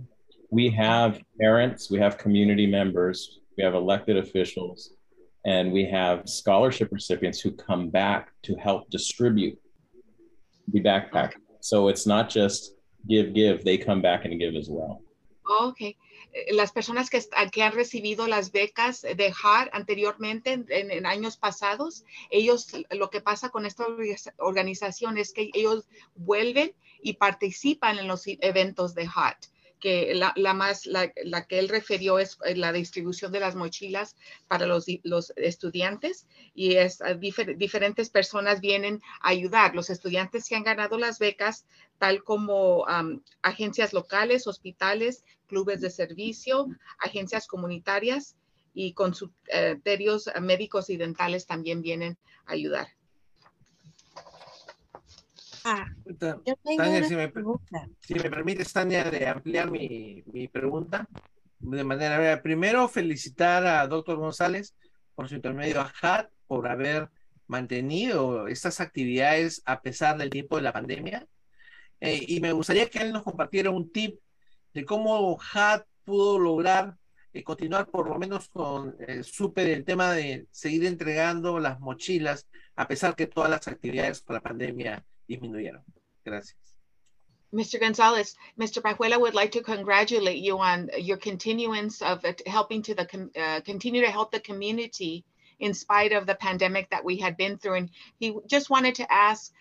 we 0.54 0.70
have 0.70 1.20
parents, 1.42 1.90
we 1.90 1.98
have 1.98 2.20
community 2.20 2.68
members, 2.68 3.40
we 3.58 3.64
have 3.64 3.74
elected 3.74 4.18
officials, 4.18 4.92
and 5.46 5.72
we 5.72 5.84
have 5.86 6.30
scholarship 6.30 6.90
recipients 6.92 7.40
who 7.40 7.52
come 7.52 7.90
back 7.90 8.30
to 8.44 8.56
help 8.56 8.88
distribute 8.92 9.60
the 10.68 10.80
backpack. 10.80 11.34
So 11.60 11.88
it's 11.88 12.06
not 12.06 12.30
just 12.30 12.76
give, 13.10 13.34
give, 13.34 13.66
they 13.66 13.80
come 13.80 14.00
back 14.00 14.26
and 14.26 14.40
give 14.40 14.54
as 14.56 14.70
well. 14.70 15.02
Okay. 15.60 15.96
Las 16.50 16.72
personas 16.72 17.10
que, 17.10 17.22
que 17.52 17.64
han 17.64 17.74
recibido 17.74 18.28
las 18.28 18.52
becas 18.52 19.02
de 19.02 19.34
HAR 19.44 19.70
anteriormente 19.74 20.64
en, 20.68 21.06
años 21.06 21.38
pasados, 21.38 22.06
ellos, 22.30 22.68
lo 22.92 23.10
que 23.10 23.22
pasa 23.22 23.50
con 23.50 23.66
esta 23.66 23.86
organización 24.38 25.18
es 25.18 25.32
que 25.32 25.50
ellos 25.54 25.86
vuelven 26.16 26.74
y 27.02 27.14
participan 27.14 28.00
en 28.00 28.08
los 28.08 28.24
eventos 28.26 28.96
de 28.96 29.08
HAR 29.14 29.38
que 29.84 30.16
la, 30.16 30.54
más, 30.54 30.86
la, 30.86 31.10
que 31.46 31.60
él 31.60 31.68
refirió 31.68 32.18
es 32.18 32.38
eh, 32.46 32.56
la 32.56 32.72
distribución 32.72 33.34
de 33.34 33.42
las 33.42 33.54
mochilas 33.54 34.16
para 34.48 34.66
los, 34.66 34.86
los 35.04 35.34
estudiantes 35.36 36.26
y 36.56 36.76
es 36.76 37.02
ah, 37.02 37.16
difer, 37.16 37.58
diferentes 37.58 38.10
personas 38.10 38.62
vienen 38.62 39.02
a 39.20 39.32
ayudar. 39.32 39.76
Los 39.76 39.90
estudiantes 39.90 40.48
que 40.48 40.56
han 40.56 40.64
ganado 40.64 40.98
las 40.98 41.20
becas, 41.20 41.66
tal 41.98 42.24
como 42.24 42.86
agencias 43.42 43.92
locales, 43.92 44.48
hospitales, 44.48 45.26
clubes 45.48 45.82
de 45.82 45.90
servicio, 45.90 46.68
agencias 47.00 47.46
comunitarias 47.46 48.38
y 48.74 48.94
consultorios 48.94 50.30
médicos 50.42 50.90
y 50.90 50.96
dentales 50.96 51.46
también 51.46 51.82
vienen 51.82 52.18
a 52.46 52.54
ayudar. 52.54 52.88
Ah, 55.66 55.88
Tania, 56.20 57.04
si 57.06 57.16
me, 57.16 57.32
si 58.02 58.14
me, 58.16 58.30
permites, 58.30 58.74
Tania, 58.74 59.04
de 59.10 59.28
ampliar 59.28 59.72
mi, 59.72 60.24
mi 60.26 60.48
pregunta 60.48 61.08
de 61.64 61.84
manera 61.84 62.42
primero 62.42 62.90
felicitar 62.90 63.66
a 63.66 63.88
doctor 63.88 64.18
González 64.18 64.76
por 65.16 65.30
su 65.30 65.36
intermedio 65.36 65.80
a 65.80 65.94
HAT 66.02 66.30
por 66.48 66.68
haber 66.68 67.10
mantenido 67.48 68.48
estas 68.48 68.82
actividades 68.82 69.62
a 69.66 69.82
pesar 69.82 70.18
del 70.18 70.30
tiempo 70.30 70.58
de 70.58 70.64
la 70.64 70.74
pandemia. 70.74 71.28
Eh, 72.00 72.26
y 72.28 72.42
me 72.42 72.52
gustaría 72.52 72.90
que 72.90 73.00
él 73.00 73.14
nos 73.14 73.24
compartiera 73.24 73.70
un 73.70 73.92
tip 73.92 74.20
de 74.74 74.86
cómo 74.86 75.40
HAT 75.40 75.86
pudo 76.04 76.38
lograr 76.38 76.98
eh, 77.32 77.44
continuar 77.44 77.88
por 77.88 78.10
lo 78.10 78.18
menos 78.18 78.50
con 78.50 78.96
eh, 79.00 79.24
súper 79.24 79.68
el 79.70 79.86
tema 79.86 80.12
de 80.12 80.48
seguir 80.52 80.86
entregando 80.86 81.60
las 81.60 81.80
mochilas 81.80 82.48
a 82.76 82.88
pesar 82.88 83.16
que 83.16 83.28
todas 83.28 83.50
las 83.50 83.68
actividades 83.68 84.22
por 84.22 84.36
la 84.36 84.42
pandemia 84.42 85.06
disminuyeron. 85.30 85.82
Gracias. 86.26 86.56
Mr. 87.54 87.80
Gonzalez, 87.80 88.36
Mr. 88.60 88.82
Pajuela 88.82 89.20
would 89.20 89.36
like 89.36 89.52
to 89.52 89.62
congratulate 89.62 90.40
you 90.40 90.58
on 90.58 90.90
your 90.98 91.18
continuance 91.18 92.02
of 92.02 92.26
helping 92.48 92.82
to 92.82 92.96
the 92.96 93.30
uh, 93.40 93.62
continue 93.62 94.02
to 94.02 94.10
help 94.10 94.32
the 94.32 94.40
community 94.40 95.24
in 95.60 95.74
spite 95.74 96.12
of 96.12 96.26
the 96.26 96.36
pandemic 96.36 96.90
that 96.90 97.06
we 97.06 97.16
had 97.18 97.38
been 97.38 97.58
through. 97.58 97.76
And 97.76 97.90
he 98.20 98.36
just 98.48 98.72
wanted 98.72 98.96
to 98.96 99.12
ask, 99.12 99.54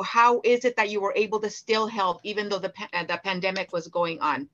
how 0.00 0.40
is 0.44 0.64
it 0.64 0.76
that 0.76 0.90
you 0.90 1.00
were 1.00 1.12
able 1.16 1.40
to 1.40 1.50
still 1.50 1.88
help 1.88 2.20
even 2.22 2.48
though 2.48 2.60
the, 2.60 2.72
uh, 2.92 3.04
the 3.04 3.20
pandemic 3.24 3.72
was 3.72 3.88
going 3.88 4.20
on? 4.20 4.48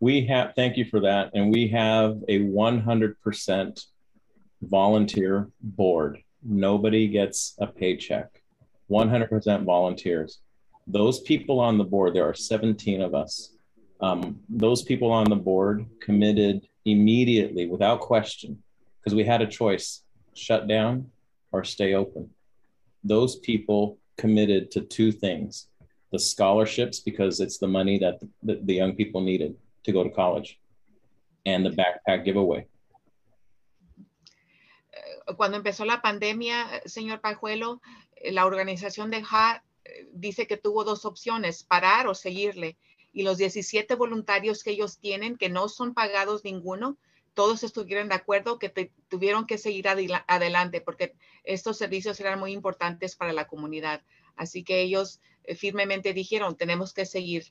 We 0.00 0.26
have, 0.26 0.54
thank 0.56 0.76
you 0.78 0.86
for 0.86 1.00
that. 1.00 1.30
And 1.34 1.52
we 1.52 1.68
have 1.68 2.22
a 2.28 2.40
100% 2.40 3.86
volunteer 4.62 5.50
board. 5.60 6.18
Nobody 6.42 7.06
gets 7.08 7.54
a 7.60 7.66
paycheck. 7.66 8.41
100% 8.90 9.64
volunteers. 9.64 10.40
Those 10.86 11.20
people 11.20 11.60
on 11.60 11.78
the 11.78 11.84
board, 11.84 12.14
there 12.14 12.28
are 12.28 12.34
17 12.34 13.02
of 13.02 13.14
us. 13.14 13.54
Um, 14.00 14.40
those 14.48 14.82
people 14.82 15.12
on 15.12 15.28
the 15.28 15.36
board 15.36 15.86
committed 16.00 16.66
immediately 16.84 17.66
without 17.66 18.00
question 18.00 18.60
because 18.98 19.14
we 19.14 19.24
had 19.24 19.42
a 19.42 19.46
choice 19.46 20.02
shut 20.34 20.66
down 20.66 21.08
or 21.52 21.62
stay 21.62 21.94
open. 21.94 22.28
Those 23.04 23.36
people 23.36 23.98
committed 24.16 24.70
to 24.72 24.80
two 24.80 25.12
things 25.12 25.68
the 26.12 26.18
scholarships, 26.18 27.00
because 27.00 27.40
it's 27.40 27.58
the 27.58 27.66
money 27.66 27.98
that 27.98 28.20
the, 28.42 28.60
the 28.64 28.74
young 28.74 28.94
people 28.94 29.20
needed 29.20 29.56
to 29.84 29.92
go 29.92 30.04
to 30.04 30.10
college, 30.10 30.60
and 31.46 31.64
the 31.64 31.70
backpack 31.70 32.24
giveaway. 32.24 32.66
Cuando 35.36 35.56
empezó 35.56 35.86
la 35.86 36.02
pandemia, 36.02 36.82
señor 36.84 37.20
Pajuelo, 37.20 37.80
la 38.24 38.46
organización 38.46 39.10
de 39.10 39.22
HA 39.28 39.64
eh, 39.84 40.08
dice 40.12 40.46
que 40.46 40.56
tuvo 40.56 40.84
dos 40.84 41.04
opciones, 41.04 41.64
parar 41.64 42.06
o 42.06 42.14
seguirle. 42.14 42.76
Y 43.12 43.22
los 43.22 43.36
17 43.38 43.94
voluntarios 43.94 44.62
que 44.62 44.70
ellos 44.70 44.98
tienen, 44.98 45.36
que 45.36 45.48
no 45.48 45.68
son 45.68 45.92
pagados 45.92 46.44
ninguno, 46.44 46.96
todos 47.34 47.62
estuvieron 47.62 48.08
de 48.08 48.14
acuerdo 48.14 48.58
que 48.58 48.90
tuvieron 49.08 49.46
que 49.46 49.58
seguir 49.58 49.86
adelante 49.88 50.80
porque 50.80 51.14
estos 51.44 51.78
servicios 51.78 52.20
eran 52.20 52.38
muy 52.38 52.52
importantes 52.52 53.16
para 53.16 53.32
la 53.32 53.46
comunidad. 53.46 54.02
Así 54.36 54.64
que 54.64 54.82
ellos 54.82 55.20
eh, 55.44 55.54
firmemente 55.54 56.12
dijeron, 56.12 56.56
tenemos 56.56 56.92
que 56.92 57.06
seguir. 57.06 57.44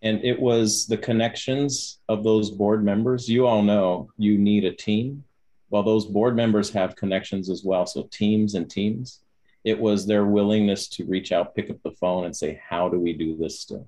And 0.00 0.24
it 0.24 0.38
was 0.38 0.86
the 0.86 0.96
connections 0.96 2.00
of 2.08 2.22
those 2.22 2.52
board 2.52 2.84
members. 2.84 3.28
You 3.28 3.46
all 3.46 3.62
know 3.62 4.08
you 4.16 4.38
need 4.38 4.64
a 4.64 4.72
team 4.72 5.24
while 5.68 5.82
those 5.82 6.06
board 6.06 6.34
members 6.34 6.70
have 6.70 6.96
connections 6.96 7.50
as 7.50 7.62
well, 7.64 7.86
so 7.86 8.08
teams 8.10 8.54
and 8.54 8.70
teams, 8.70 9.20
it 9.64 9.78
was 9.78 10.06
their 10.06 10.24
willingness 10.24 10.88
to 10.88 11.04
reach 11.04 11.32
out, 11.32 11.54
pick 11.54 11.70
up 11.70 11.82
the 11.82 11.92
phone, 11.92 12.24
and 12.24 12.34
say, 12.34 12.60
How 12.68 12.88
do 12.88 12.98
we 12.98 13.12
do 13.12 13.36
this 13.36 13.60
still? 13.60 13.86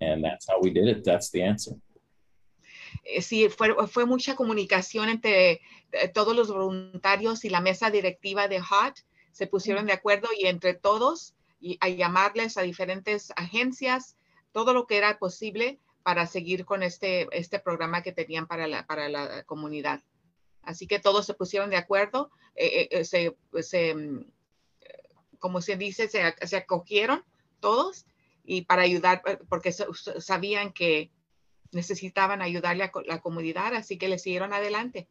And 0.00 0.24
that's 0.24 0.46
how 0.48 0.60
we 0.60 0.70
did 0.70 0.88
it. 0.88 1.04
That's 1.04 1.30
the 1.30 1.42
answer. 1.42 1.72
Eh, 3.04 3.20
sí, 3.20 3.48
fue, 3.48 3.74
fue 3.88 4.06
mucha 4.06 4.36
comunicación 4.36 5.08
entre 5.08 5.60
eh, 5.92 6.08
todos 6.12 6.34
los 6.34 6.48
voluntarios 6.48 7.44
y 7.44 7.50
la 7.50 7.60
mesa 7.60 7.90
directiva 7.90 8.48
de 8.48 8.58
HOT. 8.58 9.00
Se 9.32 9.46
pusieron 9.46 9.86
de 9.86 9.92
acuerdo 9.92 10.28
y 10.38 10.46
entre 10.46 10.74
todos 10.74 11.34
y 11.60 11.78
a 11.80 11.88
llamarles 11.88 12.56
a 12.56 12.62
diferentes 12.62 13.32
agencias, 13.36 14.16
todo 14.52 14.72
lo 14.72 14.86
que 14.86 14.96
era 14.96 15.18
posible 15.18 15.78
para 16.02 16.26
seguir 16.26 16.64
con 16.64 16.82
este, 16.82 17.26
este 17.32 17.58
programa 17.58 18.02
que 18.02 18.12
tenían 18.12 18.46
para 18.46 18.66
la, 18.66 18.86
para 18.86 19.08
la 19.08 19.42
comunidad. 19.44 20.02
Así 20.66 20.88
que 20.88 20.98
todos 20.98 21.24
se 21.24 21.34
pusieron 21.34 21.70
de 21.70 21.76
acuerdo, 21.76 22.30
eh, 22.56 22.88
eh, 22.90 23.04
se, 23.04 23.36
se, 23.62 23.94
mm, 23.94 24.26
como 25.38 25.60
se 25.60 25.76
dice, 25.76 26.08
se, 26.08 26.34
se, 26.44 26.56
acogieron 26.56 27.22
todos 27.60 28.04
y 28.44 28.62
para 28.62 28.82
ayudar, 28.82 29.22
eh, 29.26 29.38
porque 29.48 29.72
sabían 29.72 30.72
que 30.72 31.12
necesitaban 31.70 32.42
ayudarle 32.42 32.84
a 32.84 32.90
la 33.06 33.20
comunidad, 33.20 33.74
así 33.74 33.96
que 33.96 34.08
le 34.08 34.18
siguieron 34.18 34.52
adelante. 34.52 35.08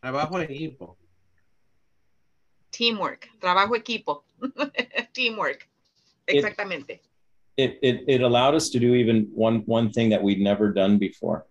Trabajo 0.00 0.38
equipo. 0.38 0.98
Teamwork, 2.70 3.30
trabajo 3.38 3.74
equipo. 3.74 4.26
Teamwork, 5.12 5.66
exactamente. 6.26 7.00
It, 7.56 7.78
it, 7.82 8.04
it 8.06 8.20
allowed 8.22 8.54
us 8.54 8.70
to 8.70 8.78
do 8.78 8.94
even 8.94 9.30
one, 9.34 9.62
one 9.66 9.90
thing 9.90 10.10
that 10.10 10.22
we'd 10.22 10.40
never 10.40 10.72
done 10.72 10.98
before. 10.98 11.46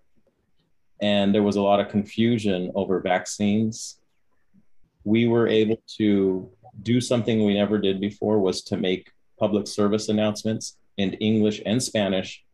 And 1.01 1.33
there 1.33 1.43
was 1.43 1.55
a 1.55 1.61
lot 1.61 1.79
of 1.79 1.89
confusion 1.89 2.71
over 2.75 2.99
vaccines. 2.99 3.99
We 5.03 5.27
were 5.27 5.47
able 5.47 5.81
to 5.97 6.49
do 6.83 7.01
something 7.01 7.43
we 7.43 7.55
never 7.55 7.77
did 7.77 7.99
before 7.99 8.39
was 8.39 8.61
to 8.63 8.77
make 8.77 9.11
public 9.39 9.67
service 9.67 10.07
announcements 10.09 10.77
in 10.97 11.13
english 11.13 11.61
and 11.65 11.81
spanish 11.83 12.45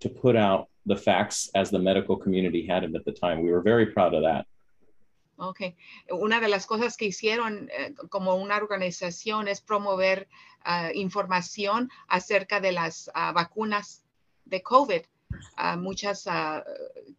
to 0.00 0.08
put 0.08 0.36
out 0.36 0.68
the 0.86 0.96
facts 0.96 1.50
as 1.54 1.70
the 1.70 1.78
medical 1.78 2.16
community 2.16 2.66
had 2.66 2.82
them 2.82 2.96
at 2.96 3.04
the 3.04 3.12
time. 3.12 3.42
We 3.42 3.50
were 3.50 3.60
very 3.60 3.86
proud 3.86 4.14
of 4.14 4.22
that. 4.22 4.46
Ok, 5.40 5.76
una 6.10 6.40
de 6.40 6.48
las 6.48 6.66
cosas 6.66 6.96
que 6.96 7.06
hicieron 7.06 7.68
eh, 7.70 7.94
como 8.08 8.34
una 8.34 8.56
organización 8.56 9.46
es 9.46 9.60
promover 9.60 10.26
uh, 10.66 10.90
información 10.94 11.90
acerca 12.08 12.60
de 12.60 12.72
las 12.72 13.08
uh, 13.14 13.32
vacunas 13.32 14.02
de 14.46 14.62
COVID. 14.62 15.02
Muchas, 15.78 16.26
uh, 16.26 16.62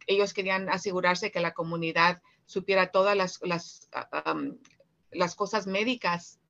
ellos 0.06 0.32
querían 0.34 0.68
asegurarse 0.68 1.30
que 1.30 1.40
la 1.40 1.54
comunidad 1.54 2.22
supiera 2.46 2.90
todas 2.90 3.16
las, 3.16 3.40
las, 3.42 3.88
uh, 3.94 4.30
um, 4.30 4.58
las 5.12 5.34
cosas 5.34 5.66
médicas, 5.66 6.40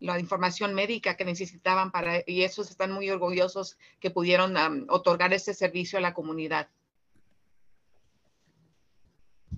la 0.00 0.18
información 0.18 0.74
médica 0.74 1.16
que 1.16 1.24
necesitaban 1.24 1.92
para, 1.92 2.22
y 2.26 2.42
esos 2.42 2.70
están 2.70 2.92
muy 2.92 3.10
orgullosos 3.10 3.78
que 4.00 4.10
pudieron 4.10 4.56
um, 4.56 4.86
otorgar 4.88 5.32
ese 5.32 5.54
servicio 5.54 5.98
a 5.98 6.02
la 6.02 6.14
comunidad. 6.14 6.68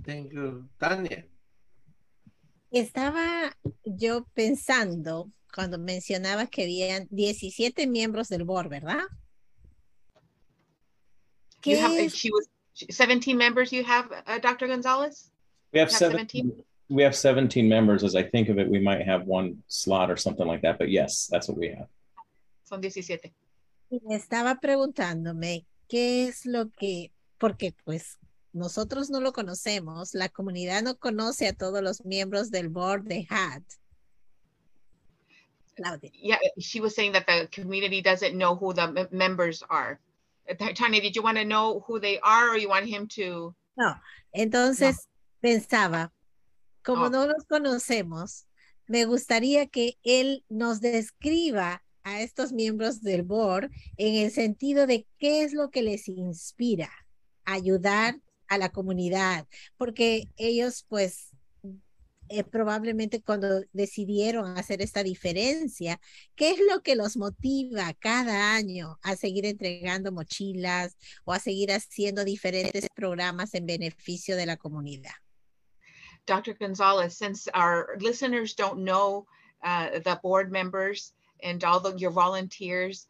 Thank 0.04 0.32
you. 0.32 0.68
Tania. 0.78 1.26
Estaba 2.70 3.56
yo 3.84 4.26
pensando 4.34 5.32
cuando 5.54 5.78
mencionaba 5.78 6.46
que 6.46 6.64
habían 6.64 7.08
17 7.10 7.86
miembros 7.86 8.28
del 8.28 8.44
board, 8.44 8.68
¿verdad? 8.68 9.04
You 11.66 11.78
have, 11.78 12.12
she 12.12 12.30
was 12.30 12.48
17 12.90 13.36
members 13.36 13.72
you 13.72 13.84
have, 13.84 14.10
uh, 14.26 14.38
Dr. 14.38 14.66
Gonzalez? 14.66 15.30
We 15.72 15.80
have, 15.80 15.90
have 15.90 15.98
17, 15.98 16.42
17? 16.48 16.64
We 16.88 17.02
have 17.02 17.16
17 17.16 17.68
members. 17.68 18.04
As 18.04 18.14
I 18.14 18.22
think 18.22 18.48
of 18.48 18.58
it, 18.58 18.68
we 18.68 18.78
might 18.78 19.02
have 19.02 19.24
one 19.26 19.62
slot 19.66 20.10
or 20.10 20.16
something 20.16 20.46
like 20.46 20.62
that. 20.62 20.78
But 20.78 20.90
yes, 20.90 21.28
that's 21.30 21.48
what 21.48 21.58
we 21.58 21.68
have. 21.68 21.88
Son 22.64 22.80
17. 22.80 23.32
Estaba 24.10 24.60
preguntándome 24.60 25.64
qué 25.88 26.28
es 26.28 26.46
lo 26.46 26.70
que, 26.70 27.12
porque 27.38 27.72
pues 27.84 28.18
nosotros 28.52 29.10
no 29.10 29.20
lo 29.20 29.32
conocemos, 29.32 30.14
la 30.14 30.28
comunidad 30.28 30.82
no 30.82 30.96
conoce 30.96 31.46
a 31.46 31.52
todos 31.52 31.82
los 31.82 32.04
miembros 32.04 32.50
del 32.50 32.68
board 32.68 33.04
de 33.04 33.26
HAT. 33.28 33.62
Claudia. 35.76 36.10
Yeah, 36.14 36.38
she 36.58 36.80
was 36.80 36.94
saying 36.94 37.12
that 37.12 37.26
the 37.26 37.48
community 37.52 38.00
doesn't 38.00 38.36
know 38.36 38.56
who 38.56 38.72
the 38.72 39.08
members 39.12 39.62
are. 39.68 40.00
Tanya, 40.74 41.00
did 41.00 41.16
you 41.16 41.22
want 41.22 41.38
to 41.38 41.44
know 41.44 41.84
who 41.86 41.98
they 41.98 42.18
are 42.20 42.50
or 42.50 42.56
you 42.56 42.68
want 42.68 42.86
him 42.86 43.08
to? 43.08 43.54
No, 43.76 43.94
entonces 44.32 44.96
no. 44.96 45.48
pensaba, 45.48 46.12
como 46.82 47.06
oh. 47.06 47.10
no 47.10 47.26
los 47.26 47.44
conocemos, 47.48 48.46
me 48.86 49.04
gustaría 49.04 49.66
que 49.66 49.98
él 50.02 50.44
nos 50.48 50.80
describa 50.80 51.82
a 52.04 52.20
estos 52.20 52.52
miembros 52.52 53.02
del 53.02 53.22
board 53.22 53.70
en 53.96 54.14
el 54.14 54.30
sentido 54.30 54.86
de 54.86 55.06
qué 55.18 55.42
es 55.42 55.52
lo 55.52 55.70
que 55.70 55.82
les 55.82 56.06
inspira 56.08 56.90
a 57.44 57.54
ayudar 57.54 58.20
a 58.46 58.58
la 58.58 58.70
comunidad, 58.70 59.46
porque 59.76 60.28
ellos 60.36 60.86
pues 60.88 61.35
eh, 62.28 62.44
probablemente 62.44 63.22
cuando 63.22 63.62
decidieron 63.72 64.56
hacer 64.56 64.82
esta 64.82 65.02
diferencia, 65.02 66.00
¿qué 66.34 66.50
es 66.50 66.58
lo 66.60 66.82
que 66.82 66.96
los 66.96 67.16
motiva 67.16 67.92
cada 67.94 68.54
año 68.54 68.98
a 69.02 69.16
seguir 69.16 69.46
entregando 69.46 70.12
mochilas 70.12 70.96
o 71.24 71.32
a 71.32 71.38
seguir 71.38 71.72
haciendo 71.72 72.24
diferentes 72.24 72.88
programas 72.94 73.54
en 73.54 73.66
beneficio 73.66 74.36
de 74.36 74.46
la 74.46 74.56
comunidad? 74.56 75.14
Dr. 76.26 76.54
Gonzalez, 76.54 77.16
since 77.16 77.48
our 77.54 77.96
listeners 78.00 78.54
don't 78.54 78.82
know 78.82 79.26
uh, 79.62 80.00
the 80.00 80.18
board 80.22 80.50
members 80.50 81.12
and 81.42 81.62
all 81.62 81.80
the, 81.80 81.96
your 81.96 82.10
volunteers, 82.10 83.06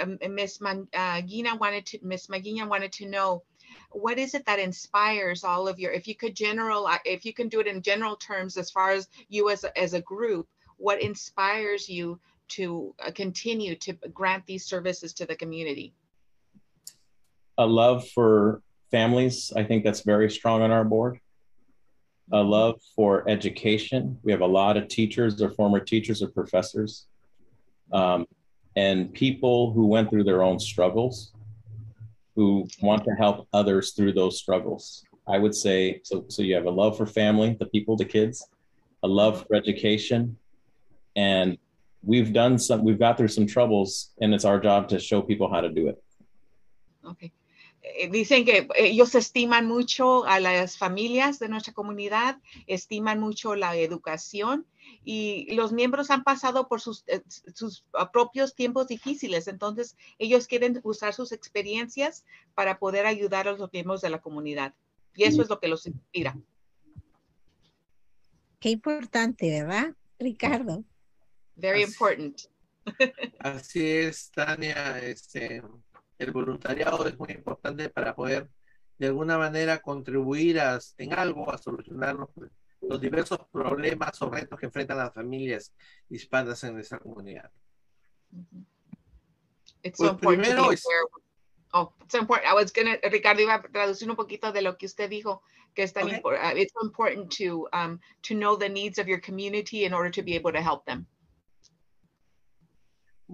um, 0.00 0.18
Miss 0.30 0.60
Man, 0.60 0.86
uh, 0.94 1.20
Gina 1.22 1.56
wanted 1.56 1.86
to, 1.86 1.98
Miss 2.02 2.28
Magina 2.28 2.66
wanted 2.66 2.92
to 2.92 3.06
know 3.06 3.42
what 3.90 4.18
is 4.18 4.34
it 4.34 4.44
that 4.46 4.58
inspires 4.58 5.44
all 5.44 5.68
of 5.68 5.78
your 5.78 5.92
if 5.92 6.06
you 6.08 6.14
could 6.14 6.34
general 6.34 6.88
if 7.04 7.24
you 7.24 7.32
can 7.32 7.48
do 7.48 7.60
it 7.60 7.66
in 7.66 7.82
general 7.82 8.16
terms 8.16 8.56
as 8.56 8.70
far 8.70 8.90
as 8.90 9.08
you 9.28 9.50
as 9.50 9.64
a, 9.64 9.78
as 9.78 9.94
a 9.94 10.00
group 10.00 10.48
what 10.76 11.00
inspires 11.00 11.88
you 11.88 12.18
to 12.48 12.94
uh, 13.04 13.10
continue 13.12 13.74
to 13.76 13.92
grant 14.12 14.44
these 14.46 14.66
services 14.66 15.14
to 15.14 15.24
the 15.24 15.36
community? 15.36 15.94
A 17.56 17.66
love 17.66 18.08
for 18.08 18.62
families 18.90 19.50
i 19.56 19.64
think 19.64 19.82
that's 19.84 20.02
very 20.02 20.30
strong 20.30 20.60
on 20.62 20.70
our 20.70 20.84
board. 20.84 21.18
A 22.30 22.36
mm-hmm. 22.36 22.50
love 22.50 22.80
for 22.94 23.28
education. 23.28 24.18
We 24.22 24.32
have 24.32 24.42
a 24.42 24.46
lot 24.46 24.76
of 24.76 24.88
teachers 24.88 25.40
or 25.40 25.50
former 25.50 25.80
teachers 25.80 26.22
or 26.22 26.28
professors. 26.28 27.06
Um, 27.92 28.26
and 28.76 29.12
people 29.12 29.72
who 29.72 29.86
went 29.86 30.08
through 30.10 30.24
their 30.24 30.42
own 30.42 30.58
struggles 30.58 31.32
who 32.34 32.66
want 32.80 33.04
to 33.04 33.12
help 33.12 33.48
others 33.52 33.92
through 33.92 34.12
those 34.12 34.38
struggles. 34.38 35.04
I 35.28 35.38
would 35.38 35.54
say 35.54 36.00
so. 36.04 36.24
So 36.28 36.42
you 36.42 36.54
have 36.54 36.66
a 36.66 36.70
love 36.70 36.96
for 36.96 37.06
family, 37.06 37.56
the 37.58 37.66
people, 37.66 37.96
the 37.96 38.04
kids, 38.04 38.48
a 39.02 39.08
love 39.08 39.46
for 39.46 39.54
education, 39.54 40.36
and 41.14 41.58
we've 42.02 42.32
done 42.32 42.58
some. 42.58 42.84
We've 42.84 42.98
got 42.98 43.16
through 43.16 43.28
some 43.28 43.46
troubles, 43.46 44.10
and 44.20 44.34
it's 44.34 44.44
our 44.44 44.58
job 44.58 44.88
to 44.88 44.98
show 44.98 45.22
people 45.22 45.52
how 45.52 45.60
to 45.60 45.68
do 45.68 45.88
it. 45.88 46.02
Okay. 47.06 47.32
Eh, 47.82 48.08
dicen 48.08 48.44
que 48.44 48.68
ellos 48.76 49.14
estiman 49.16 49.66
mucho 49.66 50.24
a 50.24 50.38
las 50.38 50.78
familias 50.78 51.40
de 51.40 51.48
nuestra 51.48 51.72
comunidad, 51.72 52.38
estiman 52.68 53.18
mucho 53.18 53.56
la 53.56 53.76
educación 53.76 54.66
y 55.04 55.52
los 55.54 55.72
miembros 55.72 56.10
han 56.10 56.22
pasado 56.22 56.68
por 56.68 56.80
sus, 56.80 57.02
eh, 57.08 57.22
sus 57.26 57.84
ah, 57.94 58.12
propios 58.12 58.54
tiempos 58.54 58.86
difíciles, 58.86 59.48
entonces 59.48 59.96
ellos 60.18 60.46
quieren 60.46 60.80
usar 60.84 61.12
sus 61.12 61.32
experiencias 61.32 62.24
para 62.54 62.78
poder 62.78 63.04
ayudar 63.04 63.48
a 63.48 63.52
los 63.52 63.72
miembros 63.72 64.00
de 64.00 64.10
la 64.10 64.20
comunidad 64.20 64.74
y 65.16 65.24
eso 65.24 65.42
es 65.42 65.48
lo 65.48 65.58
que 65.58 65.68
los 65.68 65.84
inspira. 65.86 66.38
Qué 68.60 68.70
importante, 68.70 69.50
¿verdad, 69.50 69.96
Ricardo? 70.20 70.84
Very 71.56 71.82
important. 71.82 72.42
Así 73.40 73.84
es, 73.84 74.30
Tania. 74.30 75.00
Este, 75.00 75.62
el 76.22 76.32
voluntariado 76.32 77.06
es 77.06 77.18
muy 77.18 77.30
importante 77.30 77.88
para 77.88 78.14
poder 78.14 78.48
de 78.98 79.06
alguna 79.06 79.38
manera 79.38 79.80
contribuir 79.80 80.60
a, 80.60 80.78
en 80.98 81.12
algo 81.12 81.52
a 81.52 81.58
solucionar 81.58 82.14
los, 82.14 82.28
los 82.80 83.00
diversos 83.00 83.40
problemas 83.50 84.20
o 84.22 84.30
retos 84.30 84.58
que 84.58 84.66
enfrentan 84.66 84.98
las 84.98 85.12
familias 85.12 85.72
hispanas 86.08 86.62
en 86.64 86.74
nuestra 86.74 86.98
comunidad. 86.98 87.50
It's 89.82 89.98
pues 89.98 90.10
so 90.10 90.16
primero 90.16 90.70
es, 90.70 90.84
Oh, 91.74 91.92
it's 92.02 92.14
important. 92.14 92.46
I 92.50 92.54
was 92.54 92.70
gonna, 92.70 92.98
Ricardo 93.10 93.40
iba 93.40 93.54
a 93.54 93.62
traducir 93.62 94.08
un 94.10 94.16
poquito 94.16 94.52
de 94.52 94.60
lo 94.60 94.76
que 94.76 94.86
usted 94.86 95.08
dijo, 95.08 95.42
que 95.74 95.82
es 95.82 95.92
tan 95.92 96.04
okay. 96.04 96.16
important. 96.16 96.44
Uh, 96.44 96.58
it's 96.58 96.74
important 96.82 97.30
to 97.30 97.66
um, 97.72 97.98
to 98.22 98.34
know 98.34 98.56
the 98.56 98.68
needs 98.68 98.98
of 98.98 99.08
your 99.08 99.18
community 99.18 99.84
in 99.86 99.94
order 99.94 100.10
to 100.10 100.22
be 100.22 100.34
able 100.34 100.52
to 100.52 100.60
help 100.60 100.84
them. 100.84 101.06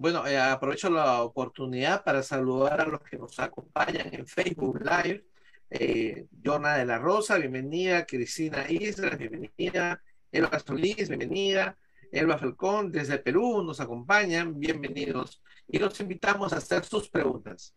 Bueno, 0.01 0.25
eh, 0.29 0.39
aprovecho 0.39 0.89
la 0.91 1.25
oportunidad 1.25 2.05
para 2.05 2.23
saludar 2.23 2.81
a 2.81 2.87
los 2.87 3.01
que 3.01 3.19
nos 3.19 3.37
acompañan 3.41 4.09
en 4.15 4.29
Facebook 4.29 4.81
Live. 4.81 5.25
Eh, 5.71 6.27
Jorna 6.45 6.77
de 6.77 6.87
la 6.87 6.99
Rosa, 6.99 7.37
bienvenida. 7.37 8.07
Cristina 8.07 8.65
Isla, 8.71 9.17
bienvenida. 9.17 10.01
Elba 10.31 10.61
Solís, 10.61 11.09
bienvenida. 11.09 11.77
Elba 12.13 12.39
Falcón, 12.39 12.93
desde 12.93 13.19
Perú, 13.19 13.65
nos 13.65 13.81
acompañan. 13.81 14.57
Bienvenidos. 14.57 15.43
Y 15.67 15.81
los 15.81 15.99
invitamos 15.99 16.53
a 16.53 16.59
hacer 16.59 16.85
sus 16.85 17.09
preguntas. 17.09 17.75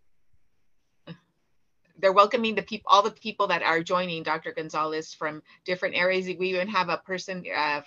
They're 1.99 2.13
welcoming 2.13 2.53
the 2.53 2.61
people, 2.61 2.85
all 2.85 3.01
the 3.01 3.19
people 3.19 3.47
that 3.47 3.63
are 3.63 3.81
joining 3.83 4.21
Dr. 4.21 4.53
Gonzalez 4.53 5.15
from 5.15 5.41
different 5.65 5.95
areas. 5.95 6.27
We 6.27 6.49
even 6.49 6.67
have 6.67 6.89
a 6.89 6.97
person 6.97 7.43
uh, 7.51 7.81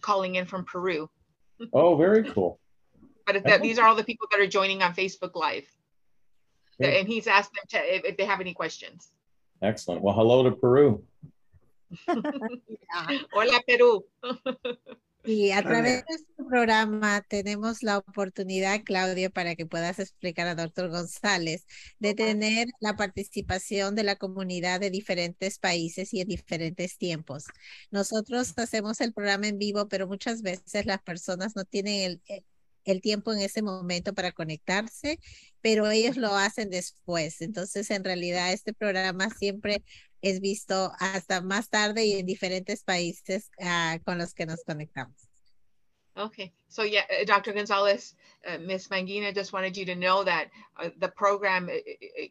calling 0.00 0.36
in 0.36 0.46
from 0.46 0.64
Peru. 0.64 1.10
Oh, 1.74 1.94
very 1.94 2.24
cool. 2.32 2.58
But 3.26 3.42
that, 3.44 3.62
these 3.62 3.78
are 3.78 3.86
all 3.86 3.96
the 3.96 4.04
people 4.04 4.28
that 4.30 4.40
are 4.40 4.46
joining 4.46 4.82
on 4.82 4.94
Facebook 4.94 5.34
Live. 5.34 5.66
And 6.78 7.08
he's 7.08 7.26
asked 7.26 7.52
them 7.54 7.64
to, 7.70 7.96
if, 7.96 8.04
if, 8.04 8.16
they 8.16 8.24
have 8.24 8.40
any 8.40 8.52
questions. 8.52 9.10
Excellent. 9.62 10.02
Well, 10.02 10.14
hello 10.14 10.42
to 10.42 10.52
Peru. 10.52 11.02
Hola, 13.32 13.60
Perú. 13.66 14.02
Y 15.24 15.50
a 15.50 15.62
través 15.62 16.04
de 16.06 16.14
este 16.14 16.44
programa 16.48 17.20
tenemos 17.22 17.82
la 17.82 17.98
oportunidad, 17.98 18.82
Claudia, 18.84 19.28
para 19.28 19.56
que 19.56 19.66
puedas 19.66 19.98
explicar 19.98 20.46
a 20.46 20.54
doctor 20.54 20.88
González, 20.88 21.66
de 21.98 22.14
tener 22.14 22.68
la 22.78 22.94
participación 22.94 23.96
de 23.96 24.04
la 24.04 24.14
comunidad 24.14 24.78
de 24.78 24.90
diferentes 24.90 25.58
países 25.58 26.14
y 26.14 26.20
en 26.20 26.28
diferentes 26.28 26.96
tiempos. 26.96 27.46
Nosotros 27.90 28.52
hacemos 28.56 29.00
el 29.00 29.12
programa 29.12 29.48
en 29.48 29.58
vivo, 29.58 29.88
pero 29.88 30.06
muchas 30.06 30.42
veces 30.42 30.86
las 30.86 31.02
personas 31.02 31.56
no 31.56 31.64
tienen 31.64 32.20
el, 32.28 32.44
el 32.86 33.02
tiempo 33.02 33.32
en 33.32 33.40
ese 33.40 33.60
momento 33.60 34.14
para 34.14 34.32
conectarse, 34.32 35.18
pero 35.60 35.90
ellos 35.90 36.16
lo 36.16 36.34
hacen 36.34 36.70
después. 36.70 37.42
Entonces, 37.42 37.90
en 37.90 38.04
realidad, 38.04 38.52
este 38.52 38.72
programa 38.72 39.28
siempre 39.30 39.82
es 40.22 40.40
visto 40.40 40.92
hasta 40.98 41.42
más 41.42 41.68
tarde 41.68 42.06
y 42.06 42.12
en 42.14 42.26
diferentes 42.26 42.82
países 42.82 43.50
uh, 43.58 44.02
con 44.04 44.18
los 44.18 44.32
que 44.32 44.46
nos 44.46 44.64
conectamos. 44.64 45.28
Okay, 46.16 46.54
so 46.68 46.82
yeah, 46.82 47.04
uh, 47.10 47.26
Dr. 47.26 47.52
Gonzalez, 47.52 48.14
uh, 48.48 48.58
Ms. 48.58 48.88
Mangina 48.88 49.34
just 49.34 49.52
wanted 49.52 49.76
you 49.76 49.84
to 49.84 49.94
know 49.94 50.24
that 50.24 50.48
uh, 50.82 50.88
the 50.98 51.08
program 51.08 51.68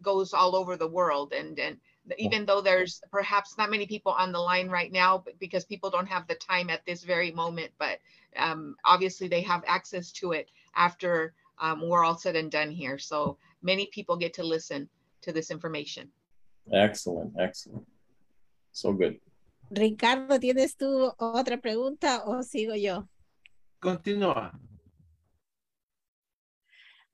goes 0.01 0.33
all 0.33 0.55
over 0.55 0.75
the 0.75 0.87
world, 0.87 1.33
and 1.33 1.59
and 1.59 1.77
even 2.17 2.45
though 2.45 2.61
there's 2.61 3.01
perhaps 3.11 3.57
not 3.57 3.69
many 3.69 3.85
people 3.85 4.11
on 4.11 4.31
the 4.31 4.39
line 4.39 4.69
right 4.69 4.91
now, 4.91 5.23
because 5.39 5.65
people 5.65 5.89
don't 5.89 6.07
have 6.07 6.27
the 6.27 6.35
time 6.35 6.69
at 6.69 6.85
this 6.85 7.03
very 7.03 7.31
moment, 7.31 7.71
but 7.79 7.99
um, 8.37 8.75
obviously 8.85 9.27
they 9.27 9.41
have 9.41 9.63
access 9.67 10.11
to 10.11 10.31
it 10.31 10.49
after 10.75 11.33
um, 11.59 11.87
we're 11.87 12.03
all 12.03 12.17
said 12.17 12.35
and 12.35 12.51
done 12.51 12.69
here. 12.69 12.97
So 12.97 13.37
many 13.61 13.87
people 13.87 14.17
get 14.17 14.33
to 14.35 14.43
listen 14.43 14.89
to 15.21 15.31
this 15.31 15.51
information. 15.51 16.09
Excellent, 16.71 17.33
excellent. 17.39 17.85
So 18.71 18.93
good. 18.93 19.19
Ricardo, 19.71 20.37
¿tienes 20.39 20.75
tú 20.75 21.11
otra 21.17 21.57
pregunta 21.59 22.23
o 22.25 22.43
sigo 22.43 22.75
yo? 22.75 23.07
Continúa. 23.81 24.51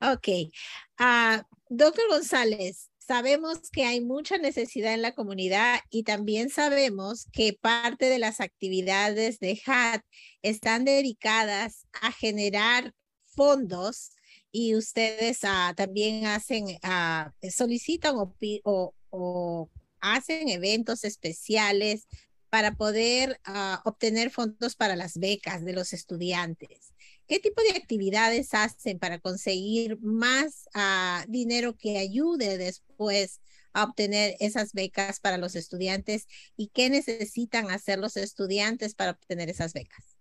Ok. 0.02 0.52
Uh, 1.00 1.42
Doctor 1.70 2.04
González, 2.10 2.91
Sabemos 3.12 3.70
que 3.74 3.84
hay 3.84 4.00
mucha 4.00 4.38
necesidad 4.38 4.94
en 4.94 5.02
la 5.02 5.14
comunidad 5.14 5.82
y 5.90 6.04
también 6.04 6.50
sabemos 6.50 7.28
que 7.34 7.52
parte 7.52 8.06
de 8.06 8.20
las 8.20 8.40
actividades 8.40 9.38
de 9.40 9.62
HAT 9.66 10.02
están 10.44 10.86
dedicadas 10.86 11.88
a 12.02 12.14
generar 12.14 12.94
fondos 13.26 14.12
y 14.50 14.76
ustedes 14.76 15.44
uh, 15.44 15.76
también 15.76 16.26
hacen, 16.26 16.68
uh, 16.68 17.50
solicitan 17.50 18.16
o, 18.64 19.70
hacen 20.00 20.48
eventos 20.48 21.04
especiales 21.04 22.08
para 22.50 22.76
poder 22.76 23.42
uh, 23.46 23.76
obtener 23.84 24.30
fondos 24.30 24.78
para 24.78 24.96
las 24.96 25.18
becas 25.18 25.66
de 25.66 25.74
los 25.74 25.92
estudiantes. 25.92 26.91
¿Qué 27.32 27.40
tipo 27.40 27.62
de 27.62 27.78
actividades 27.78 28.54
hacen 28.54 29.00
para 29.00 29.18
conseguir 29.18 29.98
más 30.02 30.68
uh, 30.76 31.24
dinero 31.30 31.78
que 31.78 31.98
ayude 31.98 32.58
después 32.58 33.40
a 33.72 33.86
obtener 33.86 34.36
esas 34.42 34.74
becas 34.74 35.22
para 35.22 35.38
los 35.38 35.56
estudiantes 35.56 36.28
y 36.58 36.72
qué 36.74 36.90
necesitan 36.90 37.72
hacer 37.72 38.00
los 38.00 38.18
estudiantes 38.18 38.96
para 38.96 39.12
obtener 39.12 39.50
esas 39.50 39.72
becas? 39.72 40.18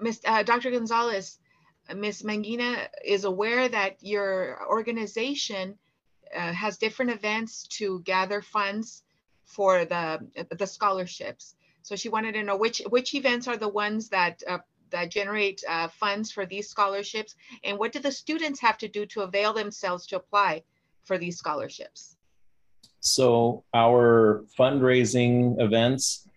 Ms. 0.00 0.20
Uh, 0.26 0.42
Dr. 0.42 0.70
Gonzalez, 0.70 1.40
Ms. 1.94 2.22
Mangina 2.22 2.86
is 3.02 3.24
aware 3.24 3.70
that 3.70 3.96
your 4.02 4.68
organization 4.68 5.78
uh, 6.36 6.52
has 6.52 6.76
different 6.76 7.10
events 7.10 7.66
to 7.78 8.02
gather 8.04 8.42
funds 8.42 9.02
for 9.46 9.86
the 9.86 10.18
the 10.58 10.66
scholarships. 10.66 11.56
So 11.80 11.96
she 11.96 12.10
wanted 12.10 12.32
to 12.32 12.42
know 12.42 12.58
which 12.58 12.82
which 12.90 13.14
events 13.14 13.48
are 13.48 13.56
the 13.56 13.70
ones 13.70 14.10
that 14.10 14.42
uh, 14.46 14.58
that 14.90 15.10
generate 15.10 15.62
uh, 15.68 15.88
funds 15.88 16.30
for 16.30 16.46
these 16.46 16.68
scholarships, 16.68 17.34
and 17.64 17.78
what 17.78 17.92
do 17.92 17.98
the 17.98 18.12
students 18.12 18.60
have 18.60 18.78
to 18.78 18.88
do 18.88 19.06
to 19.06 19.22
avail 19.22 19.52
themselves 19.52 20.06
to 20.06 20.16
apply 20.16 20.62
for 21.04 21.18
these 21.18 21.36
scholarships? 21.36 22.16
So 23.00 23.64
our 23.72 24.44
fundraising 24.58 25.60
events 25.60 26.28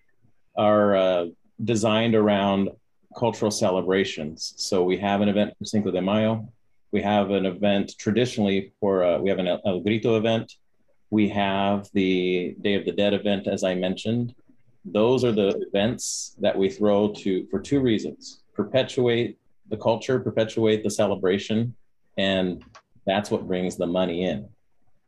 are 0.55 0.95
uh, 0.95 1.25
designed 1.63 2.15
around 2.15 2.69
cultural 3.17 3.51
celebrations. 3.51 4.53
So 4.57 4.83
we 4.83 4.97
have 4.97 5.21
an 5.21 5.29
event 5.29 5.57
for 5.57 5.65
Cinco 5.65 5.91
de 5.91 6.01
Mayo. 6.01 6.47
We 6.91 7.01
have 7.01 7.31
an 7.31 7.45
event 7.45 7.95
traditionally 7.97 8.73
for, 8.79 9.03
uh, 9.03 9.17
we 9.19 9.29
have 9.29 9.39
an 9.39 9.47
El 9.47 9.79
Grito 9.81 10.17
event. 10.17 10.53
We 11.09 11.29
have 11.29 11.87
the 11.93 12.55
Day 12.61 12.75
of 12.75 12.85
the 12.85 12.91
Dead 12.91 13.13
event, 13.13 13.47
as 13.47 13.63
I 13.63 13.73
mentioned. 13.73 14.35
Those 14.91 15.23
are 15.23 15.31
the 15.31 15.49
events 15.67 16.35
that 16.39 16.57
we 16.57 16.69
throw 16.69 17.13
to 17.13 17.45
for 17.47 17.59
two 17.59 17.79
reasons 17.79 18.41
perpetuate 18.53 19.37
the 19.69 19.77
culture, 19.77 20.19
perpetuate 20.19 20.83
the 20.83 20.89
celebration, 20.89 21.73
and 22.17 22.63
that's 23.05 23.31
what 23.31 23.47
brings 23.47 23.77
the 23.77 23.85
money 23.85 24.25
in. 24.25 24.47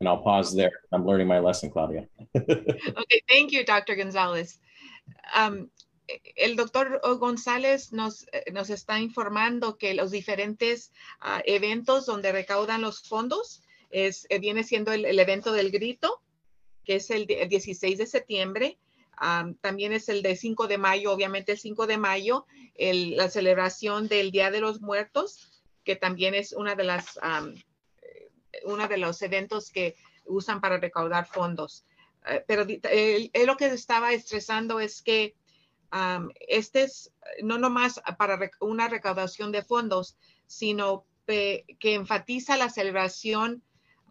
And 0.00 0.08
I'll 0.08 0.22
pause 0.22 0.54
there. 0.54 0.80
I'm 0.92 1.04
learning 1.04 1.26
my 1.26 1.38
lesson, 1.38 1.70
Claudia. 1.70 2.06
okay, 2.36 3.22
thank 3.28 3.52
you, 3.52 3.64
Dr. 3.64 3.94
Gonzalez. 3.94 4.58
Um, 5.36 5.70
el 6.36 6.56
doctor 6.56 7.00
González 7.18 7.92
nos, 7.92 8.26
nos 8.52 8.70
está 8.70 9.00
informando 9.00 9.78
que 9.78 9.94
los 9.94 10.10
diferentes 10.10 10.92
uh, 11.22 11.40
eventos 11.46 12.06
donde 12.06 12.32
recaudan 12.32 12.80
los 12.80 13.02
fondos 13.02 13.62
es, 13.90 14.26
eh, 14.28 14.38
viene 14.38 14.64
siendo 14.64 14.92
el, 14.92 15.04
el, 15.04 15.18
evento 15.18 15.52
del 15.52 15.70
grito, 15.70 16.22
que 16.84 16.96
es 16.96 17.10
el, 17.10 17.26
el 17.30 17.48
16 17.48 17.98
de 17.98 18.06
septiembre. 18.06 18.78
También 19.60 19.92
es 19.92 20.08
el 20.08 20.22
de 20.22 20.34
5 20.34 20.66
de 20.66 20.78
mayo, 20.78 21.12
obviamente 21.12 21.52
el 21.52 21.58
5 21.58 21.86
de 21.86 21.98
mayo, 21.98 22.46
la 22.76 23.30
celebración 23.30 24.08
del 24.08 24.30
Día 24.30 24.50
de 24.50 24.60
los 24.60 24.80
Muertos, 24.80 25.62
que 25.84 25.96
también 25.96 26.34
es 26.34 26.52
una 26.52 26.74
de 26.74 26.84
las, 26.84 27.18
um, 27.18 27.54
uno 28.64 28.88
de 28.88 28.98
los 28.98 29.22
eventos 29.22 29.70
que 29.70 29.96
usan 30.26 30.60
para 30.60 30.78
recaudar 30.78 31.26
fondos. 31.26 31.84
Uh, 32.24 32.42
pero 32.46 32.64
lo 32.64 33.56
que 33.56 33.66
estaba 33.66 34.12
estresando 34.12 34.80
es 34.80 35.02
que 35.02 35.34
Um, 35.92 36.30
este 36.48 36.84
es 36.84 37.12
no 37.42 37.58
nomás 37.58 38.00
para 38.16 38.38
una 38.60 38.88
recaudación 38.88 39.52
de 39.52 39.62
fondos, 39.62 40.16
sino 40.46 41.04
que 41.26 41.64
enfatiza 41.80 42.56
la 42.56 42.70
celebración 42.70 43.62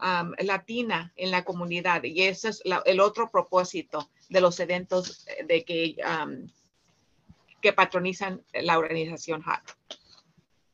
um, 0.02 0.34
latina 0.40 1.12
en 1.16 1.32
la 1.32 1.44
comunidad. 1.44 2.04
Y 2.04 2.24
ese 2.24 2.50
es 2.50 2.62
la, 2.66 2.82
el 2.86 3.00
otro 3.00 3.30
propósito 3.30 4.10
de 4.30 4.42
los 4.42 4.60
eventos 4.60 5.26
de 5.48 5.64
que, 5.64 5.96
um, 6.06 6.48
que 7.62 7.74
patronizan 7.74 8.42
la 8.54 8.78
organización 8.78 9.42
HAT. 9.44 9.62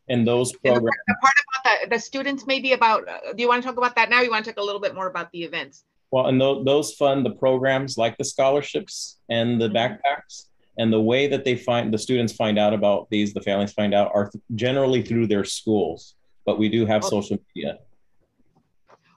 And 0.09 0.25
those 0.25 0.53
programs. 0.53 0.97
The 1.07 1.15
part 1.21 1.33
about 1.49 1.81
the, 1.81 1.95
the 1.95 1.99
students, 1.99 2.47
maybe 2.47 2.71
about, 2.71 3.07
uh, 3.09 3.33
do 3.35 3.41
you 3.43 3.49
want 3.49 3.61
to 3.61 3.67
talk 3.67 3.77
about 3.77 3.95
that 3.95 4.09
now? 4.09 4.21
You 4.21 4.31
want 4.31 4.45
to 4.45 4.51
talk 4.51 4.61
a 4.61 4.65
little 4.65 4.79
bit 4.79 4.95
more 4.95 5.07
about 5.07 5.31
the 5.31 5.43
events? 5.43 5.83
Well, 6.11 6.27
and 6.27 6.39
th 6.39 6.63
those 6.63 6.93
fund 6.93 7.25
the 7.25 7.35
programs 7.35 7.97
like 7.97 8.15
the 8.17 8.23
scholarships 8.23 9.19
and 9.29 9.59
the 9.59 9.67
mm 9.67 9.71
-hmm. 9.71 9.79
backpacks 9.79 10.47
and 10.77 10.93
the 10.93 11.01
way 11.01 11.27
that 11.27 11.43
they 11.43 11.55
find 11.55 11.91
the 11.91 11.97
students 11.97 12.33
find 12.33 12.57
out 12.57 12.73
about 12.73 13.09
these 13.09 13.33
the 13.33 13.41
families 13.41 13.73
find 13.73 13.93
out 13.93 14.11
are 14.13 14.31
generally 14.55 15.01
through 15.01 15.27
their 15.27 15.43
schools 15.43 16.15
but 16.45 16.57
we 16.57 16.69
do 16.69 16.85
have 16.85 17.01
okay. 17.03 17.09
social 17.09 17.37
media 17.47 17.79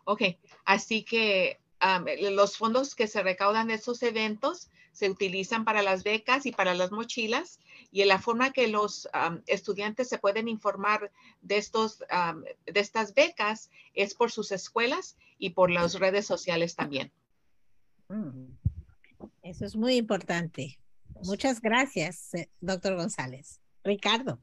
okay 0.05 0.39
así 0.65 1.05
que 1.05 1.59
um, 1.83 2.05
los 2.35 2.57
fondos 2.57 2.95
que 2.95 3.07
se 3.07 3.23
recaudan 3.23 3.69
de 3.69 3.75
esos 3.75 4.03
eventos 4.03 4.71
se 4.93 5.09
utilizan 5.09 5.65
para 5.65 5.83
las 5.83 6.03
becas 6.03 6.47
y 6.47 6.53
para 6.53 6.75
las 6.75 6.91
mochilas 6.91 7.59
y 7.93 8.03
en 8.03 8.09
la 8.09 8.19
forma 8.19 8.53
que 8.53 8.69
los 8.69 9.09
um, 9.15 9.41
estudiantes 9.47 10.09
se 10.09 10.19
pueden 10.19 10.49
informar 10.49 11.11
de 11.43 11.59
estos 11.59 12.03
um, 12.13 12.43
de 12.67 12.81
estas 12.81 13.15
becas 13.15 13.71
es 13.95 14.15
por 14.15 14.31
sus 14.31 14.53
escuelas 14.53 15.17
y 15.39 15.51
por 15.51 15.71
las 15.71 15.95
redes 15.95 16.27
sociales 16.27 16.77
también. 16.77 17.13
Mm. 18.09 18.47
Eso 19.43 19.65
es 19.65 19.77
muy 19.77 19.97
importante. 19.97 20.79
Muchas 21.25 21.61
gracias, 21.61 22.35
eh, 22.35 22.51
doctor 22.61 22.97
González. 22.97 23.61
Ricardo. 23.85 24.41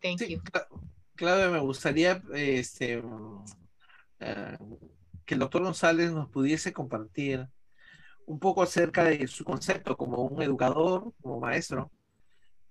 Thank 0.00 0.18
sí, 0.18 0.34
you. 0.34 0.42
Claro, 1.14 1.52
me 1.52 1.60
gustaría 1.60 2.22
este, 2.34 3.02
que 5.24 5.34
el 5.34 5.40
doctor 5.40 5.62
González 5.62 6.12
nos 6.12 6.28
pudiese 6.28 6.72
compartir 6.72 7.48
un 8.26 8.38
poco 8.38 8.62
acerca 8.62 9.04
de 9.04 9.26
su 9.26 9.44
concepto 9.44 9.96
como 9.96 10.22
un 10.22 10.42
educador, 10.42 11.12
como 11.20 11.40
maestro, 11.40 11.90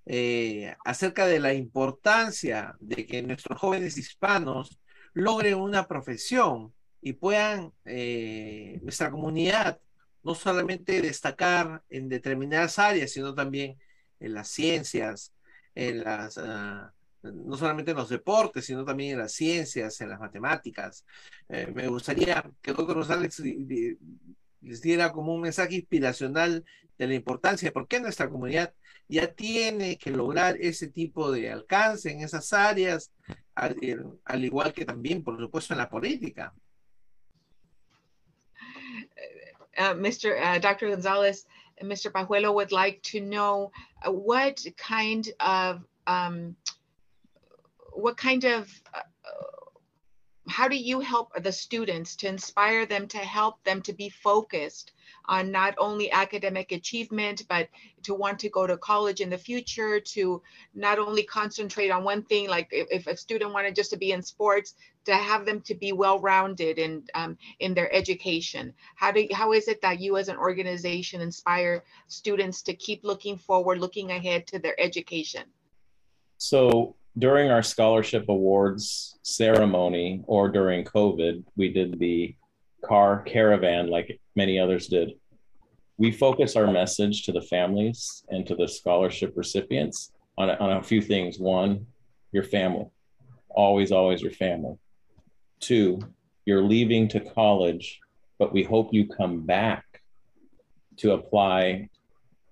eh, 0.05 0.75
acerca 0.83 1.25
de 1.25 1.39
la 1.39 1.53
importancia 1.53 2.75
de 2.79 3.05
que 3.05 3.21
nuestros 3.21 3.59
jóvenes 3.59 3.97
hispanos 3.97 4.79
logren 5.13 5.55
una 5.55 5.87
profesión 5.87 6.73
y 7.01 7.13
puedan 7.13 7.71
eh, 7.85 8.79
nuestra 8.81 9.11
comunidad 9.11 9.79
no 10.23 10.35
solamente 10.35 11.01
destacar 11.01 11.83
en 11.89 12.09
determinadas 12.09 12.79
áreas, 12.79 13.11
sino 13.11 13.35
también 13.35 13.77
en 14.19 14.33
las 14.33 14.47
ciencias, 14.47 15.33
en 15.75 16.03
las, 16.03 16.37
uh, 16.37 16.89
no 17.23 17.57
solamente 17.57 17.91
en 17.91 17.97
los 17.97 18.09
deportes, 18.09 18.65
sino 18.65 18.83
también 18.83 19.13
en 19.13 19.19
las 19.19 19.33
ciencias, 19.33 19.99
en 20.01 20.09
las 20.09 20.19
matemáticas. 20.19 21.05
Eh, 21.49 21.71
me 21.73 21.88
gustaría 21.88 22.43
que 22.62 22.73
doctor 22.73 22.97
Rosales 22.97 23.39
les 23.39 24.81
diera 24.81 25.12
como 25.12 25.33
un 25.33 25.41
mensaje 25.41 25.75
inspiracional 25.75 26.65
de 26.97 27.07
la 27.07 27.13
importancia 27.13 27.69
de 27.69 27.73
por 27.73 27.88
qué 27.88 27.99
nuestra 27.99 28.29
comunidad 28.29 28.73
ya 29.07 29.33
tiene 29.33 29.97
que 29.97 30.12
lograr 30.12 30.57
ese 30.59 30.88
tipo 30.88 31.31
de 31.31 31.51
alcance 31.51 32.12
en 32.12 32.21
esas 32.21 32.53
áreas, 32.53 33.12
al, 33.55 33.75
al 34.25 34.45
igual 34.45 34.73
que 34.73 34.86
también, 34.86 35.23
por 35.23 35.38
supuesto, 35.39 35.73
en 35.73 35.79
la 35.79 35.89
política. 35.89 36.53
uh, 39.77 39.95
Mr. 39.95 40.62
Dr. 40.62 40.89
Gonzalez 40.89 41.47
Mr. 41.81 42.12
Pajuelo 42.12 42.53
would 42.53 42.71
like 42.71 43.01
to 43.03 43.19
know 43.19 43.71
uh, 44.05 44.12
what 44.12 44.65
kind 44.77 45.29
of 45.39 45.83
um, 46.07 46.55
what 47.95 48.17
kind 48.17 48.43
of 48.43 48.69
uh, 48.93 49.01
how 50.49 50.67
do 50.67 50.75
you 50.75 50.99
help 50.99 51.32
the 51.41 51.51
students 51.51 52.15
to 52.17 52.27
inspire 52.27 52.86
them 52.86 53.08
to 53.08 53.17
help 53.17 53.63
them 53.63 53.82
to 53.82 53.93
be 53.93 54.10
focused 54.10 54.91
on 55.25 55.51
not 55.51 55.73
only 55.77 56.12
academic 56.12 56.73
achievement 56.73 57.43
but 57.47 57.69
to 58.03 58.13
want 58.13 58.38
to 58.38 58.49
go 58.49 58.67
to 58.67 58.77
college 58.77 59.21
in 59.21 59.29
the 59.29 59.38
future 59.38 60.01
to 60.01 60.41
not 60.75 60.99
only 60.99 61.23
concentrate 61.23 61.89
on 61.89 62.03
one 62.03 62.23
thing 62.23 62.49
like 62.49 62.67
if, 62.71 63.08
a 63.08 63.15
student 63.15 63.53
wanted 63.53 63.73
just 63.73 63.89
to 63.89 63.97
be 63.97 64.12
in 64.12 64.21
sports 64.21 64.75
to 65.06 65.15
have 65.15 65.45
them 65.45 65.62
to 65.62 65.75
be 65.75 65.91
well-rounded 65.91 66.77
in 66.77 67.03
um, 67.13 67.38
in 67.60 67.73
their 67.73 67.93
education? 67.93 68.73
How 68.95 69.12
do 69.12 69.27
how 69.34 69.53
is 69.53 69.67
it 69.67 69.82
that 69.82 69.99
you 69.99 70.17
as 70.17 70.27
an 70.27 70.38
organization 70.38 71.21
inspire 71.21 71.84
students 72.08 72.62
to 72.63 72.73
keep 72.73 73.03
looking 73.03 73.38
forward 73.38 73.79
looking 73.79 74.12
ahead 74.12 74.47
to 74.47 74.60
their 74.60 74.79
education? 74.79 75.43
So 76.38 76.95
during 77.17 77.52
our 77.52 77.62
scholarship 77.62 78.26
awards 78.28 79.19
ceremony 79.21 80.23
or 80.26 80.49
during 80.49 80.84
COVID, 80.84 81.43
we 81.56 81.71
did 81.71 81.99
the 81.99 82.36
car 82.84 83.21
caravan 83.21 83.88
like 83.88 84.19
many 84.36 84.60
others 84.60 84.88
did. 84.88 85.13
We 85.97 86.12
focus 86.12 86.56
our 86.56 86.71
message 86.71 87.23
to 87.23 87.32
the 87.32 87.41
families 87.41 88.23
and 88.30 88.45
to 88.47 88.56
the 88.56 88.67
scholarship 88.67 89.34
recipients 89.36 90.12
on 90.38 90.49
a, 90.49 90.54
on 90.54 90.78
a 90.78 90.84
few 90.84 91.02
things. 91.02 91.38
One, 91.38 91.86
your 92.32 92.43
family, 92.43 92.88
always, 93.49 93.91
always 93.91 94.21
your 94.21 94.32
family. 94.32 94.78
Two, 95.60 95.99
you're 96.45 96.63
leaving 96.63 97.08
to 97.10 97.19
college, 97.19 97.99
but 98.39 98.52
we 98.52 98.63
hope 98.63 98.91
you 98.91 99.08
come 99.08 99.41
back 99.41 99.86
to 100.97 101.12
apply 101.12 101.89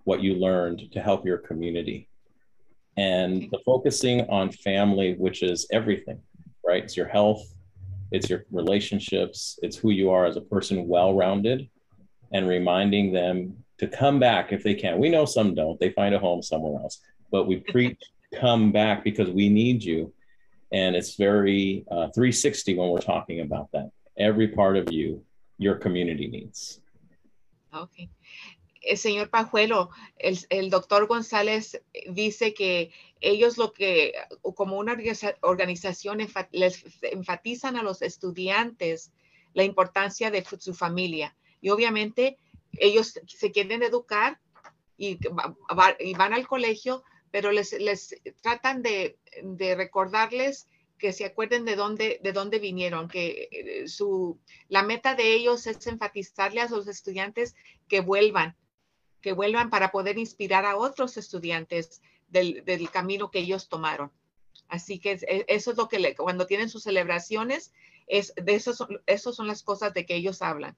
what 0.03 0.21
you 0.21 0.35
learned 0.35 0.91
to 0.91 1.01
help 1.01 1.25
your 1.25 1.39
community 1.39 2.07
and 2.97 3.49
the 3.51 3.59
focusing 3.65 4.21
on 4.29 4.51
family, 4.51 5.15
which 5.15 5.43
is 5.43 5.67
everything, 5.71 6.19
right? 6.65 6.83
It's 6.83 6.97
your 6.97 7.07
health, 7.07 7.43
it's 8.11 8.29
your 8.29 8.45
relationships, 8.51 9.59
it's 9.61 9.77
who 9.77 9.91
you 9.91 10.09
are 10.09 10.25
as 10.25 10.37
a 10.37 10.41
person, 10.41 10.87
well 10.87 11.13
rounded, 11.13 11.69
and 12.33 12.47
reminding 12.47 13.11
them 13.11 13.55
to 13.77 13.87
come 13.87 14.19
back 14.19 14.51
if 14.51 14.63
they 14.63 14.75
can. 14.75 14.99
We 14.99 15.09
know 15.09 15.25
some 15.25 15.55
don't, 15.55 15.79
they 15.79 15.91
find 15.91 16.13
a 16.13 16.19
home 16.19 16.41
somewhere 16.41 16.81
else, 16.81 16.99
but 17.31 17.47
we 17.47 17.57
preach 17.57 17.97
come 18.33 18.71
back 18.71 19.03
because 19.03 19.29
we 19.29 19.49
need 19.49 19.83
you. 19.83 20.13
And 20.71 20.95
it's 20.95 21.15
very 21.15 21.85
uh, 21.91 22.07
360 22.15 22.77
when 22.77 22.89
we're 22.89 22.99
talking 22.99 23.41
about 23.41 23.69
that. 23.73 23.91
Every 24.17 24.47
part 24.47 24.77
of 24.77 24.91
you, 24.91 25.23
your 25.57 25.75
community 25.75 26.27
needs. 26.27 26.79
Okay. 27.75 28.09
El 28.81 28.97
señor 28.97 29.29
Pajuelo, 29.29 29.91
el, 30.17 30.69
doctor 30.69 31.07
González 31.07 31.81
dice 32.09 32.53
que 32.53 32.91
ellos 33.21 33.57
lo 33.57 33.73
que, 33.73 34.13
como 34.55 34.77
una 34.79 34.97
organización, 35.41 36.17
les 36.51 36.83
enfatizan 37.03 37.77
a 37.77 37.83
los 37.83 38.01
estudiantes 38.01 39.11
la 39.53 39.63
importancia 39.63 40.31
de 40.31 40.43
su 40.59 40.73
familia. 40.73 41.35
Y 41.61 41.69
obviamente 41.69 42.37
ellos 42.73 43.19
se 43.27 43.51
quieren 43.51 43.83
educar 43.83 44.39
y, 44.97 45.19
y 45.99 46.13
van 46.13 46.33
al 46.33 46.47
colegio, 46.47 47.03
pero 47.31 47.51
les, 47.51 47.73
les 47.73 48.15
tratan 48.41 48.81
de, 48.81 49.17
de, 49.43 49.75
recordarles 49.75 50.67
que 50.97 51.13
se 51.13 51.25
acuerden 51.25 51.65
de 51.65 51.75
dónde, 51.75 52.19
de 52.21 52.31
dónde 52.33 52.59
vinieron, 52.59 53.07
que 53.07 53.49
eh, 53.51 53.87
su, 53.87 54.39
la 54.69 54.83
meta 54.83 55.15
de 55.15 55.33
ellos 55.33 55.65
es 55.65 55.85
enfatizarle 55.87 56.61
a 56.61 56.69
los 56.69 56.87
estudiantes 56.87 57.55
que 57.87 58.01
vuelvan, 58.01 58.55
que 59.21 59.33
vuelvan 59.33 59.69
para 59.69 59.91
poder 59.91 60.17
inspirar 60.17 60.65
a 60.65 60.77
otros 60.77 61.17
estudiantes 61.17 62.01
del, 62.29 62.63
del 62.65 62.89
camino 62.89 63.31
que 63.31 63.39
ellos 63.39 63.69
tomaron. 63.69 64.11
Así 64.67 64.99
que 64.99 65.19
eso 65.47 65.71
es 65.71 65.77
lo 65.77 65.87
que 65.87 65.99
le, 65.99 66.15
cuando 66.15 66.45
tienen 66.45 66.69
sus 66.69 66.83
celebraciones, 66.83 67.73
es, 68.07 68.33
de 68.35 68.55
eso 68.55 68.73
son, 68.73 69.01
son 69.17 69.47
las 69.47 69.63
cosas 69.63 69.93
de 69.93 70.05
que 70.05 70.15
ellos 70.15 70.41
hablan, 70.41 70.75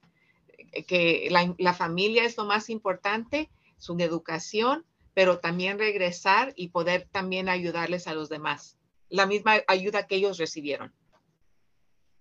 que 0.86 1.28
la, 1.30 1.54
la 1.58 1.74
familia 1.74 2.24
es 2.24 2.36
lo 2.36 2.44
más 2.44 2.70
importante, 2.70 3.50
su 3.78 3.96
educación, 3.98 4.84
pero 5.14 5.38
también 5.38 5.78
regresar 5.78 6.52
y 6.56 6.68
poder 6.68 7.08
también 7.10 7.48
ayudarles 7.48 8.08
a 8.08 8.14
los 8.14 8.28
demás. 8.28 8.76
La 9.08 9.26
misma 9.26 9.62
ayuda 9.68 10.06
que 10.06 10.16
ellos 10.16 10.38
recibieron. 10.38 10.92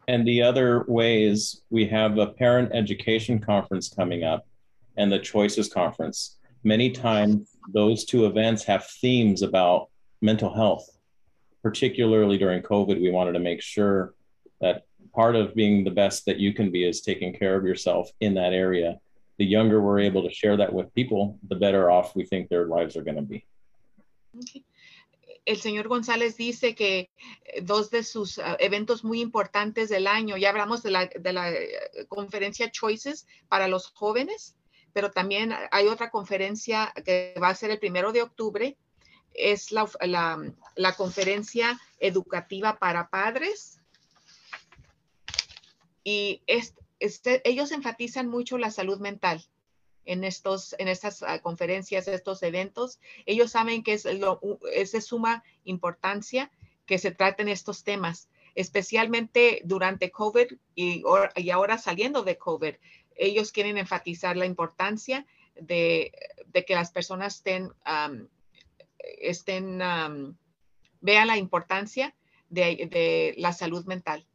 And 0.07 0.25
the 0.25 0.43
other 0.43 0.83
way 0.87 1.23
is 1.23 1.63
we 1.71 1.87
have 1.87 2.21
a 2.21 2.27
parent 2.27 2.71
education 2.73 3.39
conference 3.39 3.89
coming 3.89 4.23
up 4.23 4.43
and 4.97 5.11
the 5.11 5.19
choices 5.19 5.69
conference. 5.69 6.37
Many 6.63 6.91
times 6.91 7.49
those 7.73 8.05
two 8.05 8.25
events 8.25 8.63
have 8.63 8.85
themes 8.87 9.41
about 9.41 9.89
mental 10.21 10.53
health. 10.53 10.89
Particularly 11.61 12.37
during 12.37 12.61
COVID, 12.61 13.01
we 13.01 13.11
wanted 13.11 13.33
to 13.33 13.39
make 13.39 13.61
sure 13.61 14.13
that 14.61 14.85
part 15.13 15.35
of 15.35 15.55
being 15.55 15.83
the 15.83 15.91
best 15.91 16.25
that 16.25 16.39
you 16.39 16.53
can 16.53 16.71
be 16.71 16.85
is 16.85 17.01
taking 17.01 17.33
care 17.33 17.55
of 17.55 17.65
yourself 17.65 18.09
in 18.19 18.33
that 18.35 18.53
area 18.53 18.99
the 19.37 19.45
younger 19.45 19.81
we're 19.81 19.99
able 19.99 20.23
to 20.23 20.31
share 20.31 20.57
that 20.57 20.71
with 20.71 20.93
people, 20.93 21.39
the 21.49 21.55
better 21.55 21.89
off 21.89 22.15
we 22.15 22.25
think 22.25 22.49
their 22.49 22.65
lives 22.65 22.95
are 22.95 23.03
going 23.03 23.15
to 23.15 23.21
be. 23.21 23.45
Okay. 24.37 24.63
El 25.45 25.57
señor 25.57 25.89
González 25.89 26.37
dice 26.37 26.73
que 26.73 27.09
eh, 27.43 27.61
dos 27.61 27.89
de 27.89 28.03
sus 28.03 28.37
uh, 28.37 28.55
eventos 28.59 29.03
muy 29.03 29.19
importantes 29.19 29.89
del 29.89 30.07
año, 30.07 30.37
ya 30.37 30.49
hablamos 30.49 30.83
de 30.83 30.91
la, 30.91 31.07
de 31.07 31.33
la 31.33 31.51
uh, 31.51 32.05
conferencia 32.07 32.71
Choices 32.71 33.27
para 33.49 33.67
los 33.67 33.87
jóvenes, 33.87 34.55
pero 34.93 35.11
también 35.11 35.53
hay 35.71 35.87
otra 35.87 36.09
conferencia 36.09 36.93
que 37.03 37.33
va 37.41 37.49
a 37.49 37.55
ser 37.55 37.71
el 37.71 37.79
primero 37.79 38.11
de 38.11 38.21
octubre, 38.21 38.77
es 39.33 39.71
la, 39.71 39.89
la, 40.75 40.95
conferencia 40.95 41.79
educativa 41.99 42.77
para 42.77 43.09
padres. 43.09 43.79
Y 46.03 46.43
es, 46.45 46.75
este, 46.99 47.41
ellos 47.49 47.71
enfatizan 47.71 48.27
mucho 48.27 48.59
la 48.59 48.69
salud 48.69 48.99
mental 48.99 49.43
en, 50.05 50.23
estos, 50.23 50.75
en 50.77 50.87
estas 50.87 51.21
uh, 51.21 51.41
conferencias, 51.41 52.07
estos 52.07 52.43
eventos. 52.43 52.99
Ellos 53.25 53.51
saben 53.51 53.83
que 53.83 53.93
es, 53.93 54.05
lo, 54.05 54.39
es 54.71 54.91
de 54.91 55.01
suma 55.01 55.43
importancia 55.63 56.51
que 56.85 56.99
se 56.99 57.11
traten 57.11 57.47
estos 57.47 57.83
temas, 57.83 58.29
especialmente 58.55 59.61
durante 59.63 60.11
COVID 60.11 60.53
y, 60.75 61.03
y 61.35 61.49
ahora 61.49 61.77
saliendo 61.77 62.23
de 62.23 62.37
COVID. 62.37 62.75
Ellos 63.17 63.51
quieren 63.51 63.77
enfatizar 63.77 64.37
la 64.37 64.45
importancia 64.45 65.25
de, 65.55 66.11
que 66.65 66.75
las 66.75 66.91
personas 66.91 67.37
estén, 67.37 67.71
um, 67.85 68.27
estén 68.99 69.79
vean 71.01 71.27
la 71.27 71.37
importancia 71.37 72.15
de, 72.49 73.33
la 73.37 73.51
salud 73.51 73.85
mental. 73.85 74.25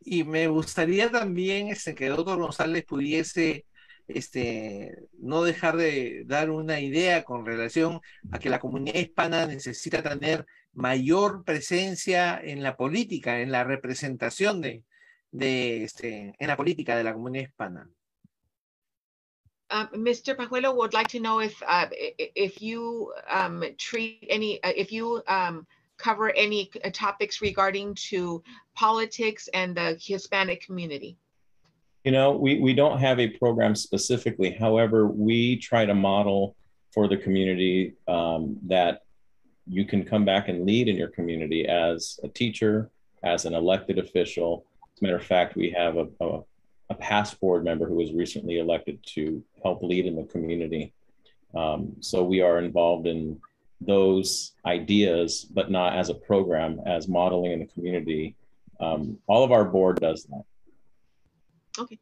Y 0.00 0.24
me 0.24 0.46
gustaría 0.46 1.10
también 1.10 1.68
este, 1.68 1.94
que 1.94 2.08
doctor 2.08 2.38
González 2.38 2.84
pudiese 2.84 3.66
este, 4.06 5.08
no 5.18 5.42
dejar 5.42 5.76
de 5.76 6.22
dar 6.26 6.50
una 6.50 6.80
idea 6.80 7.24
con 7.24 7.44
relación 7.44 8.00
a 8.30 8.38
que 8.38 8.50
la 8.50 8.60
comunidad 8.60 9.00
hispana 9.00 9.46
necesita 9.46 10.02
tener 10.02 10.46
mayor 10.76 11.42
presencia 11.44 12.38
en 12.42 12.62
la 12.62 12.76
política, 12.76 13.40
en 13.40 13.50
la 13.50 13.64
representación 13.64 14.60
de, 14.60 14.84
de 15.32 15.84
este, 15.84 16.34
en 16.38 16.46
la 16.46 16.56
política 16.56 16.96
de 16.96 17.04
la 17.04 17.12
comunidad 17.12 17.48
hispana. 17.48 17.90
Uh, 19.68 19.86
Mr. 19.96 20.36
Pajuelo 20.36 20.76
would 20.76 20.94
like 20.94 21.08
to 21.08 21.18
know 21.18 21.40
if 21.40 21.60
uh, 21.66 21.88
if 21.90 22.62
you 22.62 23.12
um, 23.28 23.64
treat 23.78 24.24
any 24.30 24.62
uh, 24.62 24.72
if 24.76 24.92
you 24.92 25.20
um, 25.26 25.66
cover 25.96 26.30
any 26.36 26.70
uh, 26.84 26.90
topics 26.92 27.40
regarding 27.40 27.92
to 27.94 28.44
politics 28.76 29.48
and 29.54 29.76
the 29.76 29.98
Hispanic 30.00 30.64
community? 30.64 31.16
You 32.04 32.12
know, 32.12 32.30
we, 32.30 32.60
we 32.60 32.74
don't 32.74 33.00
have 33.00 33.18
a 33.18 33.26
program 33.26 33.74
specifically. 33.74 34.52
However, 34.52 35.08
we 35.08 35.56
try 35.56 35.84
to 35.84 35.94
model 35.94 36.54
for 36.92 37.08
the 37.08 37.16
community 37.16 37.94
um, 38.06 38.56
that 38.68 39.05
you 39.68 39.84
can 39.84 40.04
come 40.04 40.24
back 40.24 40.48
and 40.48 40.64
lead 40.64 40.88
in 40.88 40.96
your 40.96 41.08
community 41.08 41.66
as 41.66 42.20
a 42.22 42.28
teacher, 42.28 42.90
as 43.22 43.44
an 43.44 43.54
elected 43.54 43.98
official. 43.98 44.64
As 44.94 45.02
a 45.02 45.04
matter 45.04 45.16
of 45.16 45.24
fact, 45.24 45.56
we 45.56 45.70
have 45.70 45.96
a, 45.96 46.06
a, 46.20 46.40
a 46.90 46.94
past 46.94 47.40
board 47.40 47.64
member 47.64 47.86
who 47.86 47.96
was 47.96 48.12
recently 48.12 48.58
elected 48.58 49.04
to 49.14 49.42
help 49.62 49.82
lead 49.82 50.06
in 50.06 50.16
the 50.16 50.24
community. 50.24 50.92
Um, 51.54 51.96
so 52.00 52.22
we 52.22 52.40
are 52.40 52.58
involved 52.58 53.06
in 53.06 53.40
those 53.80 54.52
ideas, 54.64 55.44
but 55.44 55.70
not 55.70 55.94
as 55.94 56.08
a 56.08 56.14
program, 56.14 56.80
as 56.86 57.08
modeling 57.08 57.52
in 57.52 57.58
the 57.60 57.66
community. 57.66 58.36
Um, 58.80 59.18
all 59.26 59.44
of 59.44 59.52
our 59.52 59.64
board 59.64 60.00
does 60.00 60.24
that. 60.24 60.44
Okay. 61.78 61.98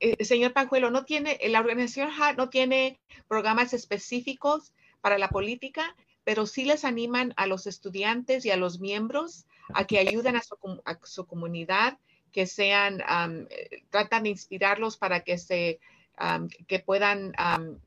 Eh, 0.00 0.16
eh 0.18 0.24
señor 0.24 0.52
Panjuelo, 0.52 0.90
no 0.90 1.04
tiene, 1.04 1.38
la 1.48 1.60
organización 1.60 2.10
no 2.36 2.48
tiene 2.48 2.98
programas 3.28 3.72
específicos 3.74 4.72
para 5.00 5.18
la 5.18 5.28
política, 5.28 5.94
pero 6.24 6.46
sí 6.46 6.64
les 6.64 6.84
animan 6.84 7.32
a 7.36 7.46
los 7.46 7.66
estudiantes 7.66 8.44
y 8.44 8.50
a 8.50 8.56
los 8.56 8.80
miembros 8.80 9.46
a 9.74 9.86
que 9.86 9.98
ayuden 9.98 10.36
a 10.36 10.42
su, 10.42 10.56
a 10.84 10.98
su 11.02 11.26
comunidad, 11.26 11.98
que 12.32 12.46
sean, 12.46 13.02
um, 13.02 13.46
tratan 13.90 14.24
de 14.24 14.30
inspirarlos 14.30 14.96
para 14.96 15.20
que 15.20 15.38
se, 15.38 15.80
um, 16.20 16.48
que 16.66 16.78
puedan 16.78 17.32
um, 17.38 17.78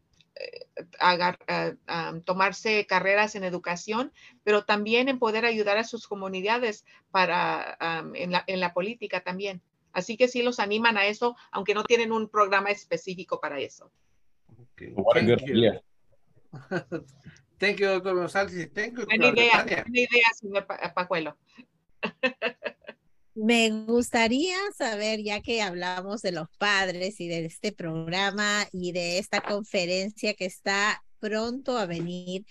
agar, 0.99 1.39
uh, 1.49 1.75
um, 1.91 2.21
tomarse 2.21 2.85
carreras 2.85 3.35
en 3.35 3.43
educación, 3.43 4.11
pero 4.43 4.65
también 4.65 5.09
en 5.09 5.19
poder 5.19 5.45
ayudar 5.45 5.77
a 5.77 5.83
sus 5.83 6.07
comunidades 6.07 6.85
para, 7.11 7.77
um, 7.81 8.15
en, 8.15 8.31
la, 8.31 8.43
en, 8.47 8.59
la, 8.59 8.73
política 8.73 9.21
también. 9.21 9.61
Así 9.93 10.17
que 10.17 10.27
sí 10.27 10.43
los 10.43 10.59
animan 10.59 10.97
a 10.97 11.05
eso, 11.05 11.35
aunque 11.51 11.73
no 11.73 11.83
tienen 11.83 12.11
un 12.11 12.27
programa 12.27 12.69
específico 12.69 13.39
para 13.39 13.59
eso. 13.59 13.91
Okay. 14.73 14.91
What 14.95 15.17
a 15.17 15.21
good 15.21 15.41
idea. 15.47 15.81
Thank 17.57 17.79
you, 17.79 17.87
doctor 17.87 18.15
González. 18.15 18.69
Thank 18.73 18.97
you, 18.97 19.05
buena 19.05 19.27
idea, 19.27 19.63
buena 19.63 19.99
idea, 19.99 20.25
señor 20.39 20.65
Pajuelo. 20.93 21.37
Me 23.35 23.69
gustaría 23.69 24.55
saber, 24.77 25.21
ya 25.21 25.41
que 25.41 25.61
hablamos 25.61 26.21
de 26.21 26.31
los 26.31 26.47
padres 26.57 27.19
y 27.19 27.27
de 27.27 27.45
este 27.45 27.73
programa 27.73 28.65
y 28.71 28.93
de 28.93 29.17
esta 29.17 29.41
conferencia 29.41 30.33
que 30.35 30.45
está 30.45 31.03
pronto 31.19 31.77
a 31.77 31.85
venir, 31.85 32.45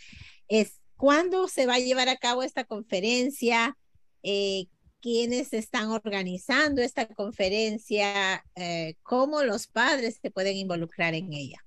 es 0.46 0.80
cuándo 0.96 1.48
se 1.48 1.64
va 1.64 1.76
a 1.76 1.78
llevar 1.78 2.10
a 2.10 2.16
cabo 2.16 2.42
esta 2.42 2.64
conferencia, 2.64 3.78
eh, 4.22 4.66
quiénes 5.00 5.54
están 5.54 5.88
organizando 5.88 6.82
esta 6.82 7.06
conferencia, 7.06 8.44
eh, 8.54 8.96
cómo 9.02 9.42
los 9.42 9.66
padres 9.66 10.18
se 10.20 10.30
pueden 10.30 10.56
involucrar 10.56 11.14
en 11.14 11.32
ella. 11.32 11.64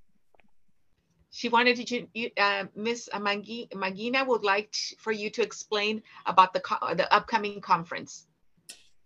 She 1.37 1.49
wanted 1.49 1.75
to, 1.85 2.07
uh, 2.37 2.65
Miss 2.75 3.07
Magina 3.15 4.25
would 4.25 4.43
like 4.43 4.75
for 4.97 5.11
you 5.11 5.29
to 5.29 5.43
explain 5.43 6.01
about 6.25 6.51
the, 6.51 6.61
the 6.95 7.07
upcoming 7.13 7.61
conference. 7.61 8.25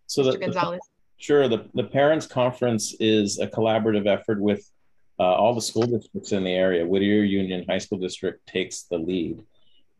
So 0.07 0.23
the, 0.23 0.37
the, 0.37 0.79
sure, 1.17 1.49
the, 1.49 1.65
the 1.73 1.83
parents 1.83 2.25
conference 2.25 2.95
is 3.01 3.39
a 3.39 3.47
collaborative 3.47 4.07
effort 4.07 4.39
with 4.39 4.71
uh, 5.19 5.23
all 5.23 5.53
the 5.53 5.61
school 5.61 5.85
districts 5.85 6.31
in 6.31 6.45
the 6.45 6.53
area. 6.53 6.87
Whittier 6.87 7.21
Union 7.23 7.65
High 7.67 7.79
School 7.79 7.97
District 7.97 8.47
takes 8.47 8.83
the 8.83 8.97
lead. 8.97 9.43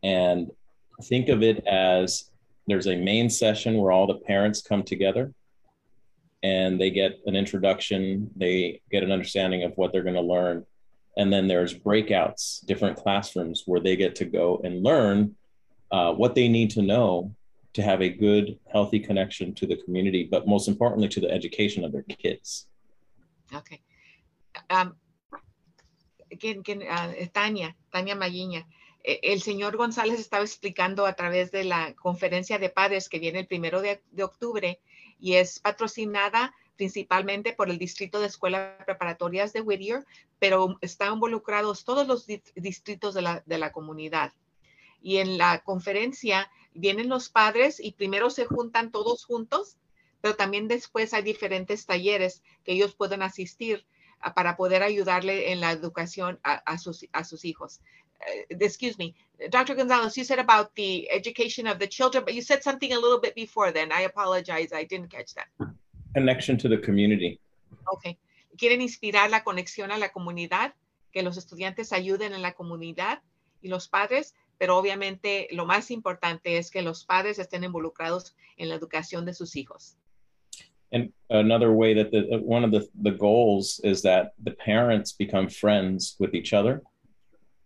And 0.01 0.51
think 1.03 1.27
of 1.27 1.43
it 1.43 1.67
as 1.67 2.31
there's 2.65 2.87
a 2.87 2.95
main 2.95 3.29
session 3.29 3.75
where 3.75 3.91
all 3.91 4.07
the 4.07 4.19
parents 4.19 4.61
come 4.61 4.83
together 4.83 5.33
and 6.43 6.79
they 6.79 6.91
get 6.91 7.19
an 7.25 7.35
introduction, 7.35 8.31
they 8.37 8.79
get 8.89 9.03
an 9.03 9.11
understanding 9.11 9.63
of 9.63 9.73
what 9.75 9.91
they're 9.91 10.01
going 10.01 10.15
to 10.15 10.21
learn. 10.21 10.65
And 11.17 11.31
then 11.31 11.47
there's 11.47 11.73
breakouts, 11.73 12.65
different 12.65 12.97
classrooms 12.97 13.63
where 13.65 13.81
they 13.81 13.95
get 13.95 14.15
to 14.15 14.25
go 14.25 14.61
and 14.63 14.83
learn 14.83 15.35
uh, 15.91 16.13
what 16.13 16.35
they 16.35 16.47
need 16.47 16.71
to 16.71 16.81
know 16.81 17.33
to 17.73 17.81
have 17.81 18.01
a 18.01 18.09
good, 18.09 18.57
healthy 18.71 18.99
connection 18.99 19.53
to 19.55 19.67
the 19.67 19.77
community, 19.77 20.27
but 20.29 20.47
most 20.47 20.67
importantly 20.67 21.07
to 21.09 21.19
the 21.19 21.31
education 21.31 21.83
of 21.83 21.91
their 21.91 22.03
kids. 22.03 22.67
Okay. 23.53 23.81
Um, 24.69 24.95
¿quién, 26.39 26.63
quién, 26.63 26.81
uh, 26.81 27.27
Tania, 27.33 27.75
Tania 27.91 28.15
Maguiña. 28.15 28.67
El 29.03 29.41
señor 29.41 29.77
González 29.77 30.19
estaba 30.19 30.43
explicando 30.43 31.07
a 31.07 31.13
través 31.13 31.51
de 31.51 31.63
la 31.63 31.95
conferencia 31.95 32.59
de 32.59 32.69
padres 32.69 33.09
que 33.09 33.17
viene 33.17 33.39
el 33.39 33.47
primero 33.47 33.81
de, 33.81 34.03
de 34.11 34.23
octubre 34.23 34.79
y 35.19 35.33
es 35.33 35.59
patrocinada 35.59 36.53
principalmente 36.81 37.53
por 37.53 37.69
el 37.69 37.77
Distrito 37.77 38.19
de 38.19 38.25
Escuelas 38.25 38.83
Preparatorias 38.87 39.53
de 39.53 39.61
Whittier, 39.61 40.03
pero 40.39 40.79
están 40.81 41.13
involucrados 41.13 41.85
todos 41.85 42.07
los 42.07 42.25
distritos 42.55 43.13
de 43.13 43.21
la, 43.21 43.43
de 43.45 43.59
la 43.59 43.71
comunidad. 43.71 44.33
Y 44.99 45.17
en 45.17 45.37
la 45.37 45.59
conferencia 45.59 46.49
vienen 46.73 47.07
los 47.07 47.29
padres 47.29 47.79
y 47.79 47.91
primero 47.91 48.31
se 48.31 48.45
juntan 48.45 48.89
todos 48.89 49.25
juntos, 49.25 49.77
pero 50.21 50.35
también 50.35 50.67
después 50.67 51.13
hay 51.13 51.21
diferentes 51.21 51.85
talleres 51.85 52.41
que 52.63 52.71
ellos 52.71 52.95
pueden 52.95 53.21
asistir 53.21 53.85
a, 54.19 54.33
para 54.33 54.57
poder 54.57 54.81
ayudarle 54.81 55.51
en 55.51 55.61
la 55.61 55.71
educación 55.71 56.39
a, 56.41 56.79
sus, 56.79 57.05
a 57.11 57.23
sus 57.23 57.45
hijos. 57.45 57.79
Uh, 58.21 58.55
excuse 58.59 58.97
me, 58.97 59.13
Dr. 59.51 59.75
Gonzalez, 59.75 60.15
you 60.17 60.23
said 60.23 60.39
about 60.39 60.73
the 60.73 61.07
education 61.11 61.67
of 61.67 61.77
the 61.77 61.87
children, 61.87 62.23
but 62.25 62.33
you 62.33 62.41
said 62.41 62.63
something 62.63 62.91
a 62.91 62.99
little 62.99 63.19
bit 63.19 63.35
before 63.35 63.71
then. 63.71 63.91
I 63.91 64.01
apologize, 64.01 64.73
I 64.73 64.85
didn't 64.85 65.11
catch 65.11 65.35
that. 65.35 65.47
Connection 66.13 66.57
to 66.57 66.69
the 66.69 66.77
community. 66.77 67.39
Okay. 67.93 68.17
Quieren 68.57 68.81
inspirar 68.81 69.29
la 69.29 69.43
conexión 69.43 69.91
a 69.91 69.97
la 69.97 70.09
comunidad, 70.09 70.73
que 71.11 71.23
los 71.23 71.37
estudiantes 71.37 71.93
ayuden 71.93 72.33
en 72.33 72.41
la 72.41 72.53
comunidad 72.53 73.21
y 73.61 73.69
los 73.69 73.87
padres, 73.87 74.33
pero 74.57 74.77
obviamente 74.77 75.47
lo 75.51 75.65
más 75.65 75.91
importante 75.91 76.57
es 76.57 76.69
que 76.71 76.81
los 76.81 77.05
padres 77.05 77.39
estén 77.39 77.63
involucrados 77.63 78.35
en 78.57 78.69
la 78.69 78.75
educación 78.75 79.25
de 79.25 79.33
sus 79.33 79.55
hijos. 79.55 79.97
And 80.93 81.13
another 81.29 81.71
way 81.71 81.93
that 81.93 82.11
the, 82.11 82.37
one 82.43 82.65
of 82.65 82.71
the, 82.71 82.87
the 83.01 83.11
goals 83.17 83.79
is 83.83 84.01
that 84.01 84.33
the 84.43 84.51
parents 84.51 85.13
become 85.13 85.47
friends 85.47 86.17
with 86.19 86.35
each 86.35 86.53
other 86.53 86.81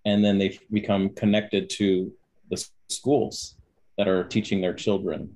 and 0.06 0.24
then 0.24 0.38
they 0.38 0.60
become 0.72 1.10
connected 1.10 1.70
to 1.72 2.12
the 2.52 2.64
schools 2.88 3.58
that 3.98 4.08
are 4.08 4.24
teaching 4.24 4.62
their 4.62 4.76
children 4.76 5.36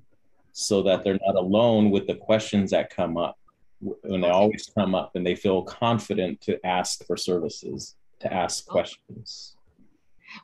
so 0.52 0.82
that 0.82 1.04
they're 1.04 1.18
not 1.26 1.36
alone 1.36 1.90
with 1.90 2.06
the 2.06 2.14
questions 2.14 2.70
that 2.70 2.94
come 2.94 3.16
up. 3.16 3.36
When 3.80 4.20
they 4.20 4.28
always 4.28 4.70
come 4.76 4.94
up 4.94 5.12
and 5.14 5.26
they 5.26 5.34
feel 5.34 5.62
confident 5.62 6.40
to 6.42 6.64
ask 6.66 7.06
for 7.06 7.16
services 7.16 7.96
to 8.20 8.32
ask 8.32 8.66
questions. 8.66 9.56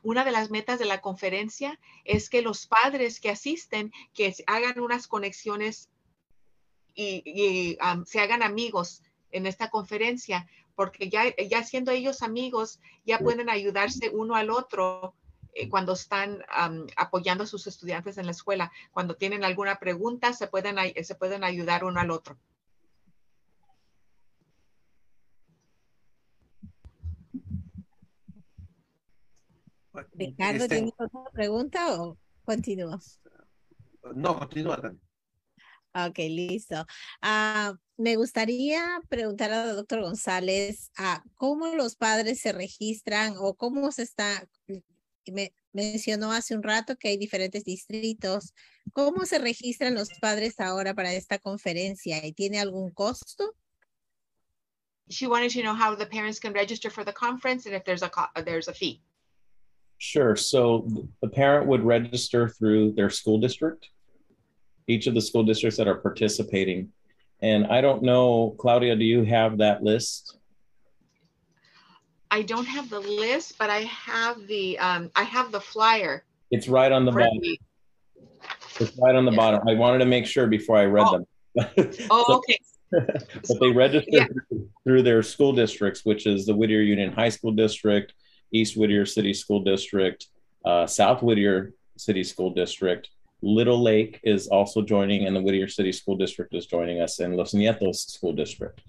Una 0.03 0.25
de 0.25 0.31
las 0.31 0.49
metas 0.49 0.79
de 0.79 0.85
la 0.85 0.99
conferencia 0.99 1.79
es 2.03 2.29
que 2.29 2.41
los 2.41 2.67
padres 2.67 3.19
que 3.19 3.29
asisten, 3.29 3.91
que 4.13 4.33
hagan 4.47 4.79
unas 4.79 5.07
conexiones 5.07 5.89
y, 6.93 7.21
y 7.25 7.77
um, 7.85 8.03
se 8.05 8.19
hagan 8.19 8.43
amigos 8.43 9.01
en 9.31 9.45
esta 9.45 9.69
conferencia, 9.69 10.47
porque 10.75 11.09
ya, 11.09 11.33
ya 11.49 11.63
siendo 11.63 11.91
ellos 11.91 12.21
amigos, 12.21 12.79
ya 13.05 13.19
pueden 13.19 13.49
ayudarse 13.49 14.09
uno 14.09 14.35
al 14.35 14.49
otro 14.49 15.13
eh, 15.53 15.69
cuando 15.69 15.93
están 15.93 16.43
um, 16.69 16.87
apoyando 16.95 17.43
a 17.43 17.47
sus 17.47 17.67
estudiantes 17.67 18.17
en 18.17 18.25
la 18.25 18.31
escuela. 18.31 18.71
Cuando 18.91 19.15
tienen 19.15 19.43
alguna 19.43 19.77
pregunta, 19.79 20.33
se 20.33 20.47
pueden, 20.47 20.77
se 21.03 21.15
pueden 21.15 21.43
ayudar 21.43 21.83
uno 21.83 21.99
al 21.99 22.11
otro. 22.11 22.37
Ricardo, 30.13 30.63
este, 30.63 30.75
¿tienes 30.75 30.93
otra 30.97 31.31
pregunta 31.31 32.01
o 32.01 32.17
continúa? 32.43 32.99
No, 34.15 34.37
continúa. 34.37 34.95
Ok, 35.93 36.17
listo. 36.29 36.85
Uh, 37.23 37.75
me 37.97 38.15
gustaría 38.15 39.01
preguntar 39.09 39.51
al 39.51 39.75
doctor 39.75 40.01
González 40.01 40.91
uh, 40.99 41.27
cómo 41.35 41.67
los 41.75 41.95
padres 41.95 42.39
se 42.39 42.51
registran 42.51 43.33
o 43.39 43.55
cómo 43.55 43.91
se 43.91 44.03
está, 44.03 44.47
me 45.31 45.53
mencionó 45.73 46.31
hace 46.31 46.55
un 46.55 46.63
rato 46.63 46.95
que 46.95 47.09
hay 47.09 47.17
diferentes 47.17 47.63
distritos. 47.63 48.53
¿Cómo 48.93 49.25
se 49.25 49.39
registran 49.39 49.95
los 49.95 50.09
padres 50.19 50.59
ahora 50.59 50.93
para 50.93 51.13
esta 51.13 51.37
conferencia? 51.39 52.25
¿Y 52.25 52.33
tiene 52.33 52.59
algún 52.59 52.91
costo? 52.91 53.53
She 55.09 55.27
wanted 55.27 55.51
to 55.53 55.61
know 55.61 55.73
how 55.73 55.95
the 55.95 56.05
parents 56.05 56.39
can 56.39 56.53
register 56.53 56.91
for 56.91 57.05
the 57.05 57.13
conference 57.13 57.65
and 57.65 57.75
if 57.75 57.83
there's 57.85 58.03
a 58.03 58.11
uh, 58.17 58.41
there's 58.43 58.67
a 58.67 58.73
fee. 58.73 59.01
Sure. 59.99 60.35
So 60.35 60.87
the 61.21 61.29
parent 61.29 61.67
would 61.67 61.83
register 61.83 62.49
through 62.49 62.93
their 62.93 63.09
school 63.09 63.39
district, 63.39 63.89
each 64.87 65.07
of 65.07 65.15
the 65.15 65.21
school 65.21 65.43
districts 65.43 65.77
that 65.77 65.87
are 65.87 65.95
participating. 65.95 66.89
And 67.41 67.67
I 67.67 67.81
don't 67.81 68.03
know, 68.03 68.55
Claudia, 68.59 68.95
do 68.95 69.05
you 69.05 69.23
have 69.23 69.57
that 69.59 69.83
list? 69.83 70.37
I 72.31 72.41
don't 72.41 72.65
have 72.65 72.89
the 72.89 72.99
list, 72.99 73.57
but 73.57 73.69
I 73.69 73.79
have 73.81 74.47
the 74.47 74.77
um, 74.79 75.11
I 75.15 75.23
have 75.23 75.51
the 75.51 75.61
flyer. 75.61 76.23
It's 76.51 76.67
right 76.67 76.91
on 76.91 77.05
the 77.05 77.11
bottom. 77.11 77.39
It's 78.79 78.97
right 78.97 79.15
on 79.15 79.25
the 79.25 79.31
bottom. 79.31 79.67
I 79.67 79.73
wanted 79.73 79.99
to 79.99 80.05
make 80.05 80.25
sure 80.25 80.47
before 80.47 80.77
I 80.77 80.85
read 80.85 81.07
oh. 81.07 81.11
them. 81.11 81.25
oh, 82.09 82.23
so, 82.27 82.33
okay. 82.35 82.59
but 82.91 83.59
they 83.59 83.71
register 83.71 84.09
yeah. 84.11 84.27
through 84.83 85.03
their 85.03 85.23
school 85.23 85.53
districts, 85.53 86.05
which 86.05 86.25
is 86.25 86.45
the 86.45 86.55
Whittier 86.55 86.81
Union 86.81 87.11
High 87.11 87.29
School 87.29 87.51
District, 87.51 88.13
East 88.51 88.77
Whittier 88.77 89.05
City 89.05 89.33
School 89.33 89.61
District, 89.61 90.25
uh, 90.63 90.87
South 90.87 91.21
Whittier 91.21 91.73
City 91.97 92.23
School 92.23 92.51
District. 92.51 93.09
Little 93.41 93.81
Lake 93.81 94.19
is 94.23 94.47
also 94.47 94.81
joining, 94.81 95.27
and 95.27 95.35
the 95.35 95.41
Whittier 95.41 95.67
City 95.67 95.91
School 95.91 96.17
District 96.17 96.53
is 96.55 96.65
joining 96.65 97.01
us, 97.01 97.19
and 97.19 97.35
Los 97.35 97.53
Nietos 97.53 98.09
School 98.09 98.33
District. 98.33 98.81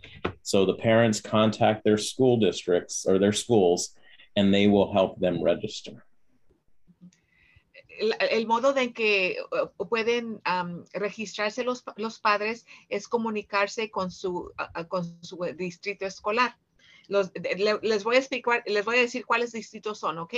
So 0.43 0.65
the 0.65 0.75
parents 0.75 1.21
contact 1.21 1.85
their 1.85 1.99
school 1.99 2.39
districts 2.39 3.05
or 3.07 3.19
their 3.19 3.35
schools, 3.35 3.95
and 4.37 4.53
they 4.53 4.67
will 4.67 4.91
help 4.93 5.21
them 5.21 5.43
register. 5.43 6.05
El, 8.31 8.47
modo 8.47 8.73
de 8.73 8.93
que 8.93 9.37
uh, 9.53 9.67
pueden 9.85 10.41
um, 10.47 10.85
registrarse 10.95 11.65
los, 11.65 11.83
los 11.97 12.21
padres 12.21 12.65
es 12.89 13.09
comunicarse 13.09 13.91
con 13.91 14.11
su, 14.11 14.53
uh, 14.59 14.85
con 14.87 15.05
su 15.23 15.37
distrito 15.57 16.07
escolar. 16.07 16.57
Los, 17.09 17.33
le, 17.35 17.79
les, 17.83 18.05
voy 18.05 18.17
a 18.17 18.19
explicar, 18.21 18.63
les 18.67 18.85
voy 18.85 18.99
a 18.99 19.01
decir 19.01 19.27
cuáles 19.27 19.53
distritos 19.53 19.99
son, 19.99 20.19
¿ok? 20.19 20.35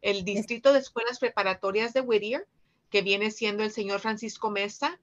El 0.00 0.24
distrito 0.24 0.72
de 0.72 0.78
escuelas 0.78 1.18
preparatorias 1.18 1.92
de 1.92 2.00
Whittier, 2.00 2.48
que 2.92 3.02
viene 3.02 3.30
siendo 3.30 3.64
el 3.64 3.72
señor 3.72 4.00
Francisco 4.00 4.50
Mesa, 4.50 5.00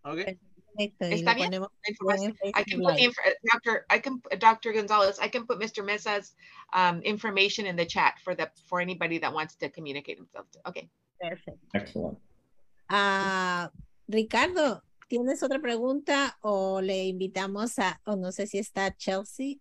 Okay. 0.03 0.39
Perfecto, 0.77 1.07
y 1.07 1.13
¿Está 1.13 1.33
bien? 1.33 1.47
ponemos 1.49 1.69
La 1.83 1.89
información. 1.91 2.37
en 2.43 2.49
I 2.49 2.63
can 2.63 2.79
put 2.79 2.87
the 2.87 2.93
Live. 2.93 3.09
inf- 3.09 3.17
uh, 3.25 3.31
Dr. 3.51 3.85
I 3.89 3.99
can 3.99 4.21
Dr. 4.39 4.73
Gonzalez. 4.73 5.17
I 5.19 5.27
can 5.29 5.45
put 5.47 5.59
Mr. 5.59 5.83
Mesa's 5.83 6.35
um, 6.73 7.01
information 7.01 7.65
in 7.65 7.75
the 7.75 7.85
chat 7.85 8.19
for 8.23 8.35
the 8.35 8.49
for 8.67 8.79
anybody 8.79 9.17
that 9.19 9.33
wants 9.33 9.55
to 9.55 9.69
communicate 9.69 10.17
themselves. 10.17 10.55
Okay. 10.67 10.89
Perfecto. 11.19 11.59
Excellent. 11.73 12.17
Ah, 12.89 13.71
Ricardo, 14.07 14.83
¿tienes 15.09 15.41
otra 15.43 15.59
pregunta 15.59 16.37
o 16.43 16.79
le 16.79 17.05
invitamos 17.07 17.79
a, 17.79 17.99
o 18.05 18.15
no 18.15 18.29
sé 18.31 18.47
si 18.47 18.59
está 18.59 18.95
Chelsea? 18.97 19.59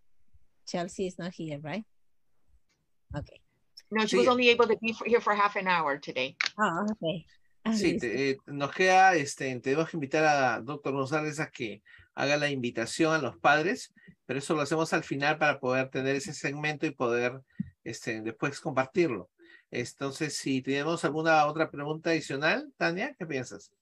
Chelsea 0.66 1.06
is 1.06 1.18
not 1.18 1.32
here, 1.34 1.58
right? 1.62 1.84
Okay. 3.16 3.40
No, 3.90 4.04
she 4.04 4.16
was 4.18 4.28
only 4.28 4.50
able 4.50 4.66
to 4.66 4.76
be 4.82 4.92
for- 4.92 5.06
here 5.06 5.20
for 5.20 5.34
half 5.34 5.56
an 5.56 5.66
hour 5.68 5.96
today. 5.96 6.36
Ah, 6.58 6.84
okay. 6.90 7.24
Ah, 7.66 7.72
Sí, 7.76 7.98
te- 7.98 8.30
eh, 8.30 8.36
nos 8.46 8.72
queda, 8.72 9.14
este, 9.16 9.58
tenemos 9.60 9.90
que 9.90 9.96
invitar 9.96 10.24
a 10.24 10.60
doctor 10.60 10.92
González 10.94 11.40
a 11.40 11.50
que 11.50 11.82
haga 12.14 12.36
la 12.36 12.48
invitación 12.48 13.12
a 13.12 13.18
los 13.18 13.36
padres, 13.38 13.92
pero 14.24 14.38
eso 14.38 14.54
lo 14.54 14.62
hacemos 14.62 14.92
al 14.92 15.02
final 15.04 15.38
para 15.38 15.58
poder 15.58 15.90
tener 15.90 16.14
ese 16.16 16.32
segmento 16.32 16.86
y 16.86 16.92
poder 16.92 17.40
este, 17.84 18.20
después 18.22 18.60
compartirlo. 18.60 19.30
Entonces, 19.70 20.36
si 20.36 20.62
tenemos 20.62 21.04
alguna 21.04 21.44
otra 21.46 21.70
pregunta 21.70 22.10
adicional, 22.10 22.72
Tania, 22.76 23.14
¿qué 23.18 23.26
piensas? 23.26 23.72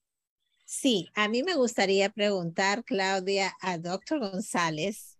Sí, 0.64 1.08
a 1.14 1.28
mí 1.28 1.42
me 1.42 1.54
gustaría 1.54 2.08
preguntar, 2.08 2.84
Claudia, 2.84 3.54
a 3.60 3.76
doctor 3.76 4.18
González, 4.18 5.18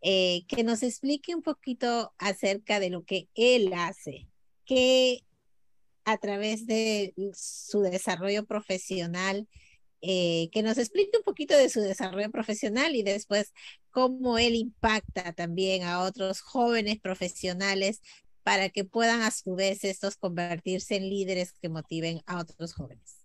eh, 0.00 0.44
que 0.48 0.64
nos 0.64 0.82
explique 0.82 1.34
un 1.34 1.42
poquito 1.42 2.14
acerca 2.16 2.80
de 2.80 2.88
lo 2.88 3.04
que 3.04 3.28
él 3.34 3.72
hace, 3.74 4.26
que 4.64 5.20
a 6.10 6.18
través 6.18 6.66
de 6.66 7.14
su 7.34 7.82
desarrollo 7.82 8.44
profesional, 8.46 9.48
eh, 10.02 10.48
que 10.52 10.62
nos 10.62 10.78
explique 10.78 11.18
un 11.18 11.24
poquito 11.24 11.56
de 11.56 11.68
su 11.68 11.80
desarrollo 11.80 12.30
profesional 12.30 12.96
y 12.96 13.02
después 13.02 13.52
cómo 13.90 14.38
él 14.38 14.54
impacta 14.54 15.32
también 15.32 15.82
a 15.82 16.00
otros 16.00 16.40
jóvenes 16.40 16.98
profesionales 17.00 18.00
para 18.42 18.70
que 18.70 18.84
puedan 18.84 19.20
a 19.22 19.30
su 19.30 19.54
vez 19.54 19.84
estos 19.84 20.16
convertirse 20.16 20.96
en 20.96 21.08
líderes 21.10 21.52
que 21.52 21.68
motiven 21.68 22.22
a 22.26 22.38
otros 22.40 22.72
jóvenes. 22.72 23.16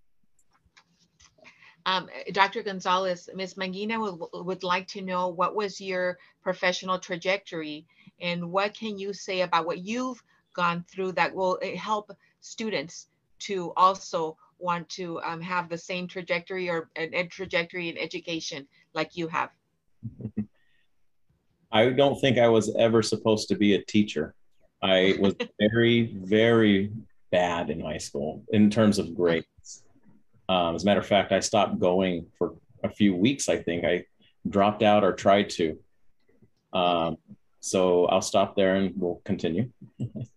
Um, 1.88 2.08
Dr. 2.34 2.64
Gonzalez, 2.64 3.30
Ms. 3.36 3.54
Mangina 3.56 4.00
would, 4.00 4.20
would 4.34 4.64
like 4.64 4.88
to 4.88 5.02
know 5.02 5.28
what 5.28 5.56
was 5.56 5.80
your 5.80 6.18
professional 6.42 7.00
trajectory 7.00 7.86
and 8.20 8.52
what 8.52 8.74
can 8.74 8.98
you 8.98 9.14
say 9.14 9.42
about 9.42 9.68
what 9.68 9.78
you've 9.86 10.22
gone 10.54 10.84
through 10.90 11.12
that 11.12 11.34
will 11.34 11.60
eh, 11.62 11.76
help 11.78 12.12
students 12.46 13.08
to 13.40 13.74
also 13.76 14.38
want 14.60 14.88
to 14.90 15.20
um, 15.22 15.42
have 15.42 15.68
the 15.70 15.78
same 15.78 16.08
trajectory 16.08 16.70
or 16.70 16.90
an 16.96 17.14
ed 17.14 17.30
trajectory 17.30 17.90
in 17.90 17.98
education 17.98 18.68
like 18.94 19.18
you 19.18 19.28
have. 19.28 19.50
I 21.72 21.90
don't 21.90 22.20
think 22.22 22.38
I 22.38 22.48
was 22.48 22.74
ever 22.78 23.02
supposed 23.02 23.50
to 23.50 23.56
be 23.56 23.76
a 23.76 23.84
teacher. 23.84 24.34
I 24.82 25.16
was 25.20 25.36
very, 25.60 26.16
very 26.16 26.92
bad 27.32 27.70
in 27.70 27.82
high 27.82 27.98
school 27.98 28.44
in 28.50 28.70
terms 28.70 29.00
of 29.00 29.16
grades. 29.16 29.84
Um, 30.48 30.76
as 30.76 30.84
a 30.84 30.86
matter 30.86 31.00
of 31.00 31.08
fact, 31.08 31.32
I 31.32 31.40
stopped 31.40 31.80
going 31.80 32.28
for 32.38 32.54
a 32.84 32.90
few 32.90 33.16
weeks. 33.16 33.50
I 33.50 33.58
think 33.58 33.84
I 33.84 34.06
dropped 34.48 34.84
out 34.84 35.04
or 35.04 35.14
tried 35.14 35.50
to. 35.52 35.78
Um, 36.72 37.18
so 37.60 38.06
I'll 38.06 38.22
stop 38.22 38.56
there 38.56 38.76
and 38.76 38.94
we'll 38.96 39.22
continue. 39.26 39.72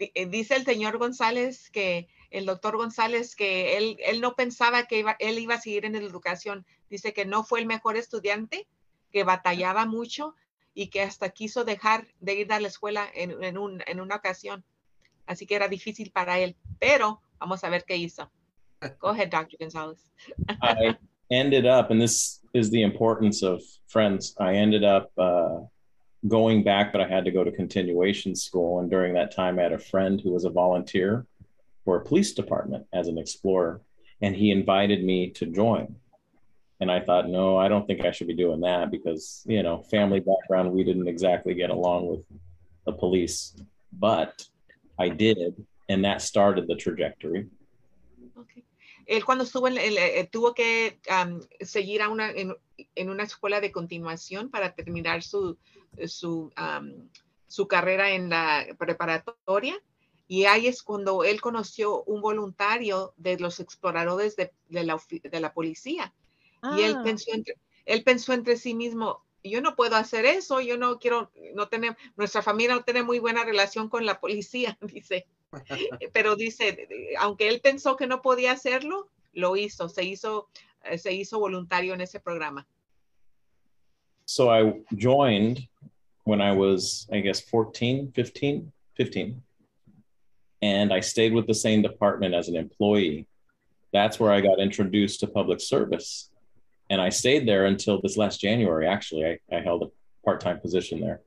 Eh, 0.00 0.26
Dice 0.26 0.56
el 0.56 0.64
señor 0.64 0.98
González 0.98 1.70
que 1.70 2.08
el 2.30 2.46
doctor 2.46 2.76
González 2.76 3.36
que 3.36 3.76
él, 3.76 3.98
él 4.04 4.20
no 4.20 4.34
pensaba 4.34 4.86
que 4.86 4.98
iba, 4.98 5.16
él 5.18 5.38
iba 5.38 5.54
a 5.54 5.60
seguir 5.60 5.84
en 5.84 5.92
la 5.92 5.98
educación. 5.98 6.64
Dice 6.88 7.12
que 7.12 7.26
no 7.26 7.44
fue 7.44 7.60
el 7.60 7.66
mejor 7.66 7.96
estudiante, 7.96 8.66
que 9.12 9.24
batallaba 9.24 9.84
mucho 9.86 10.34
y 10.74 10.88
que 10.88 11.02
hasta 11.02 11.30
quiso 11.30 11.64
dejar 11.64 12.06
de 12.20 12.34
ir 12.34 12.52
a 12.52 12.60
la 12.60 12.68
escuela 12.68 13.06
en, 13.14 13.42
en, 13.44 13.58
un, 13.58 13.82
en 13.86 14.00
una 14.00 14.16
ocasión. 14.16 14.64
Así 15.26 15.46
que 15.46 15.56
era 15.56 15.68
difícil 15.68 16.10
para 16.10 16.38
él, 16.38 16.56
pero 16.78 17.20
vamos 17.38 17.62
a 17.64 17.68
ver 17.68 17.84
qué 17.84 17.96
hizo. 17.96 18.30
Go 19.00 19.08
ahead, 19.08 19.30
Dr. 19.30 19.58
Gonzalez. 19.58 20.10
I 20.62 20.96
ended 21.30 21.66
up, 21.66 21.90
and 21.90 22.00
this 22.00 22.40
is 22.54 22.70
the 22.70 22.82
importance 22.82 23.42
of 23.42 23.60
friends. 23.86 24.34
I 24.38 24.54
ended 24.54 24.84
up 24.84 25.10
uh, 25.18 25.66
going 26.28 26.62
back, 26.62 26.92
but 26.92 27.00
I 27.00 27.08
had 27.08 27.24
to 27.24 27.30
go 27.30 27.44
to 27.44 27.50
continuation 27.50 28.34
school. 28.34 28.80
And 28.80 28.90
during 28.90 29.14
that 29.14 29.34
time, 29.34 29.58
I 29.58 29.62
had 29.62 29.72
a 29.72 29.78
friend 29.78 30.20
who 30.20 30.32
was 30.32 30.44
a 30.44 30.50
volunteer 30.50 31.26
for 31.84 31.96
a 31.96 32.04
police 32.04 32.32
department 32.32 32.86
as 32.92 33.08
an 33.08 33.18
explorer, 33.18 33.80
and 34.20 34.36
he 34.36 34.50
invited 34.50 35.02
me 35.02 35.30
to 35.30 35.46
join. 35.46 35.96
And 36.80 36.90
I 36.90 37.00
thought, 37.00 37.28
no, 37.28 37.58
I 37.58 37.68
don't 37.68 37.86
think 37.86 38.04
I 38.04 38.10
should 38.10 38.26
be 38.26 38.34
doing 38.34 38.60
that 38.60 38.90
because, 38.90 39.42
you 39.46 39.62
know, 39.62 39.82
family 39.82 40.20
background, 40.20 40.72
we 40.72 40.84
didn't 40.84 41.08
exactly 41.08 41.54
get 41.54 41.70
along 41.70 42.08
with 42.08 42.20
the 42.86 42.92
police. 42.92 43.54
But 43.92 44.46
I 44.98 45.08
did, 45.08 45.66
and 45.88 46.04
that 46.04 46.22
started 46.22 46.68
the 46.68 46.76
trajectory. 46.76 47.46
Okay. 48.38 48.62
Él 49.16 49.24
cuando 49.24 49.44
estuvo 49.44 49.68
en, 49.68 49.78
el- 49.78 49.98
eh, 49.98 50.28
tuvo 50.30 50.54
que 50.54 51.00
seguir 51.60 52.02
a 52.02 52.08
una, 52.08 52.30
en, 52.30 52.54
en 52.94 53.10
una 53.10 53.24
escuela 53.24 53.60
de 53.60 53.72
continuación 53.72 54.50
para 54.50 54.74
terminar 54.74 55.22
su, 55.22 55.58
su, 56.06 56.52
su 57.46 57.68
carrera 57.68 58.10
en 58.12 58.30
la 58.30 58.66
preparatoria. 58.78 59.76
Y 60.28 60.44
ahí 60.44 60.68
es 60.68 60.82
cuando 60.82 61.24
él 61.24 61.40
conoció 61.40 62.04
un 62.04 62.20
voluntario 62.22 63.14
de 63.16 63.38
los 63.38 63.58
exploradores 63.58 64.36
de, 64.36 64.52
de 64.68 64.84
la, 64.84 65.00
de 65.10 65.40
la 65.40 65.52
policía. 65.52 66.14
Y 66.68 66.82
él 66.82 67.00
Ah, 67.00 67.02
pensó, 67.02 67.32
entre, 67.34 67.56
él 67.84 68.04
pensó 68.04 68.32
entre 68.32 68.56
sí 68.56 68.74
mismo, 68.74 69.24
yo 69.42 69.60
no 69.60 69.76
puedo 69.76 69.96
hacer 69.96 70.26
eso, 70.26 70.60
yo 70.60 70.76
no 70.76 70.98
quiero, 70.98 71.30
no 71.54 71.68
tener, 71.68 71.96
nuestra 72.16 72.42
familia 72.42 72.74
no 72.74 72.82
tiene 72.82 73.02
muy 73.02 73.18
buena 73.18 73.44
relación 73.44 73.88
con 73.88 74.06
la 74.06 74.20
policía, 74.20 74.78
dice. 74.82 75.26
Pero 76.12 76.36
dice, 76.36 76.88
aunque 77.18 77.48
él 77.48 77.60
pensó 77.60 77.96
que 77.96 78.06
no 78.06 78.22
podía 78.22 78.52
hacerlo, 78.52 79.08
lo 79.32 79.56
hizo, 79.56 79.88
se 79.88 80.04
hizo, 80.04 80.48
eh, 80.84 80.98
se 80.98 81.12
hizo 81.12 81.40
voluntario 81.40 81.94
en 81.94 82.02
ese 82.02 82.20
programa. 82.20 82.66
so 84.30 84.48
I 84.48 84.74
joined 84.94 85.66
when 86.22 86.40
I 86.40 86.52
was, 86.52 87.08
I 87.12 87.18
guess, 87.18 87.40
14, 87.40 88.12
15, 88.14 88.72
15. 88.94 89.42
And 90.62 90.92
I 90.92 91.00
stayed 91.00 91.32
with 91.32 91.48
the 91.48 91.54
same 91.54 91.82
department 91.82 92.32
as 92.34 92.46
an 92.46 92.54
employee. 92.54 93.26
That's 93.92 94.20
where 94.20 94.30
I 94.30 94.40
got 94.40 94.60
introduced 94.60 95.18
to 95.20 95.26
public 95.26 95.60
service. 95.60 96.30
And 96.90 97.00
I 97.00 97.08
stayed 97.08 97.46
there 97.46 97.66
until 97.66 98.00
this 98.02 98.16
last 98.16 98.40
January. 98.40 98.86
Actually, 98.86 99.24
I, 99.26 99.56
I 99.56 99.60
held 99.60 99.84
a 99.84 99.86
part 100.24 100.40
time 100.40 100.58
position 100.60 101.00
there. 101.00 101.20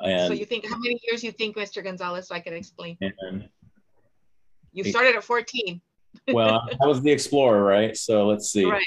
so 0.00 0.34
you 0.34 0.44
think, 0.44 0.66
how 0.66 0.76
many 0.78 1.00
years 1.08 1.24
you 1.24 1.32
think, 1.32 1.56
Mr. 1.56 1.82
Gonzalez, 1.82 2.28
so 2.28 2.34
I 2.34 2.40
can 2.40 2.52
explain? 2.52 2.98
and 3.00 3.48
You 4.72 4.84
started 4.84 5.16
at 5.16 5.24
14. 5.24 5.80
well, 6.28 6.68
I 6.82 6.86
was 6.86 7.02
the 7.02 7.10
explorer, 7.10 7.64
right? 7.64 7.96
So 7.96 8.26
let's 8.26 8.50
see. 8.50 8.66
Right. 8.66 8.86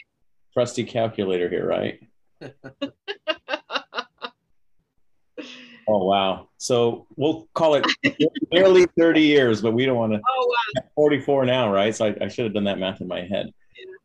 Trusty 0.53 0.83
calculator 0.83 1.49
here, 1.49 1.67
right? 1.67 1.99
Oh, 5.89 6.03
wow. 6.03 6.49
So 6.57 7.07
we'll 7.15 7.47
call 7.53 7.75
it 7.75 7.85
nearly 8.51 8.85
30 8.99 9.21
years, 9.21 9.61
but 9.61 9.71
we 9.71 9.85
don't 9.85 9.95
want 9.95 10.11
to. 10.13 10.19
Oh, 10.29 10.53
wow. 10.75 10.83
44 10.95 11.45
now, 11.45 11.71
right? 11.71 11.95
So 11.95 12.07
I, 12.07 12.15
I 12.25 12.27
should 12.27 12.43
have 12.43 12.53
done 12.53 12.65
that 12.65 12.77
math 12.77 12.99
in 12.99 13.07
my 13.07 13.21
head. 13.21 13.53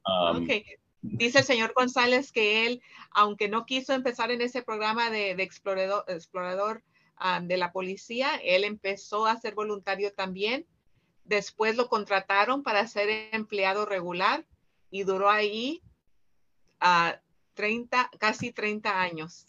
Um, 0.06 0.44
Ok. 0.44 0.64
Dice 1.02 1.40
el 1.40 1.44
señor 1.44 1.72
González 1.74 2.30
que 2.30 2.64
él, 2.66 2.80
aunque 3.10 3.48
no 3.48 3.66
quiso 3.66 3.92
empezar 3.92 4.30
en 4.30 4.40
ese 4.40 4.62
programa 4.62 5.10
de, 5.10 5.34
de 5.34 5.42
explorador, 5.42 6.04
explorador 6.06 6.84
um, 7.20 7.48
de 7.48 7.56
la 7.56 7.72
policía, 7.72 8.36
él 8.42 8.62
empezó 8.62 9.26
a 9.26 9.36
ser 9.36 9.54
voluntario 9.54 10.12
también. 10.12 10.64
Después 11.24 11.76
lo 11.76 11.88
contrataron 11.88 12.62
para 12.62 12.86
ser 12.86 13.08
empleado 13.32 13.84
regular 13.84 14.46
y 14.90 15.02
duró 15.02 15.28
ahí 15.28 15.82
a 16.78 17.20
30, 17.54 18.10
casi 18.18 18.52
30 18.52 19.00
años 19.00 19.46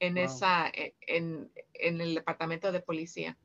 en, 0.00 0.14
Wow. 0.14 0.24
esa, 0.24 0.72
en, 1.06 1.52
en 1.74 2.00
el 2.00 2.14
departamento 2.14 2.72
de 2.72 2.80
policía. 2.80 3.36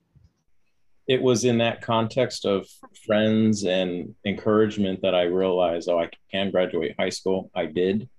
It 1.07 1.21
was 1.21 1.45
in 1.45 1.57
that 1.59 1.81
context 1.81 2.45
of 2.45 2.67
friends 3.05 3.63
and 3.63 4.13
encouragement 4.25 5.01
that 5.01 5.15
I 5.15 5.23
realized, 5.23 5.87
oh, 5.89 5.99
I 5.99 6.09
can 6.31 6.51
graduate 6.51 6.95
high 6.99 7.09
school. 7.09 7.49
I 7.55 7.65
did. 7.65 8.09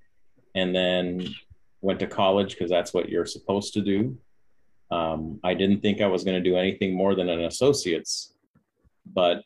And 0.55 0.75
then 0.75 1.29
went 1.83 2.01
to 2.01 2.07
college 2.07 2.53
because 2.53 2.71
that's 2.71 2.95
what 2.95 3.09
you're 3.09 3.27
supposed 3.27 3.75
to 3.75 3.83
do. 3.83 4.19
Um, 4.91 5.39
I 5.45 5.53
didn't 5.53 5.81
think 5.81 6.01
I 6.01 6.07
was 6.07 6.25
going 6.25 6.43
to 6.43 6.51
do 6.51 6.57
anything 6.57 6.95
more 6.95 7.15
than 7.15 7.29
an 7.29 7.45
associate's, 7.45 8.33
but 9.05 9.43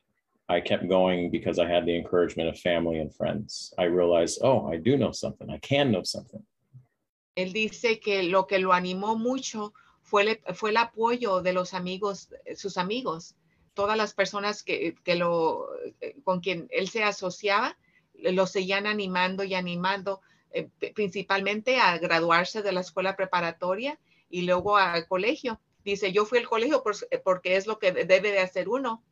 I 0.48 0.60
kept 0.60 0.88
going 0.88 1.30
because 1.30 1.58
I 1.58 1.66
had 1.66 1.84
the 1.84 1.96
encouragement 1.96 2.48
of 2.48 2.58
family 2.58 2.98
and 3.00 3.12
friends. 3.12 3.74
I 3.76 3.84
realized, 3.84 4.38
oh, 4.42 4.68
I 4.72 4.76
do 4.76 4.96
know 4.96 5.10
something. 5.10 5.50
I 5.50 5.58
can 5.58 5.90
know 5.90 6.04
something. 6.04 6.42
Él 7.36 7.52
dice 7.52 7.98
que 8.00 8.22
lo 8.22 8.44
que 8.44 8.58
lo 8.58 8.72
animó 8.72 9.18
mucho 9.18 9.72
fue 10.12 10.22
el, 10.24 10.54
fue 10.54 10.68
el 10.68 10.76
apoyo 10.76 11.40
de 11.40 11.54
los 11.54 11.72
amigos, 11.72 12.28
sus 12.54 12.76
amigos, 12.76 13.34
todas 13.72 13.96
las 13.96 14.12
personas 14.12 14.62
que, 14.62 14.94
que 15.04 15.14
lo, 15.14 15.70
con 16.22 16.40
quien 16.40 16.68
él 16.70 16.90
se 16.90 17.02
asociaba, 17.02 17.78
lo 18.12 18.46
seguían 18.46 18.86
animando 18.86 19.42
y 19.42 19.54
animando, 19.54 20.20
eh, 20.50 20.68
principalmente 20.94 21.78
a 21.78 21.96
graduarse 21.96 22.60
de 22.60 22.72
la 22.72 22.82
escuela 22.82 23.16
preparatoria 23.16 23.98
y 24.28 24.42
luego 24.42 24.76
al 24.76 25.08
colegio. 25.08 25.58
Dice, 25.82 26.12
yo 26.12 26.26
fui 26.26 26.40
al 26.40 26.48
colegio 26.48 26.82
por, 26.82 26.94
porque 27.24 27.56
es 27.56 27.66
lo 27.66 27.78
que 27.78 27.92
debe 27.92 28.32
de 28.32 28.40
hacer 28.40 28.68
uno, 28.68 29.02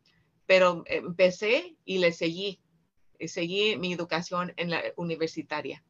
pero 0.45 0.83
empecé 0.85 1.79
y 1.87 1.97
le 1.97 2.13
seguí, 2.13 2.61
seguí 3.27 3.79
mi 3.79 3.95
educación 3.95 4.53
en 4.59 4.69
la 4.69 4.83
universitaria. 4.97 5.83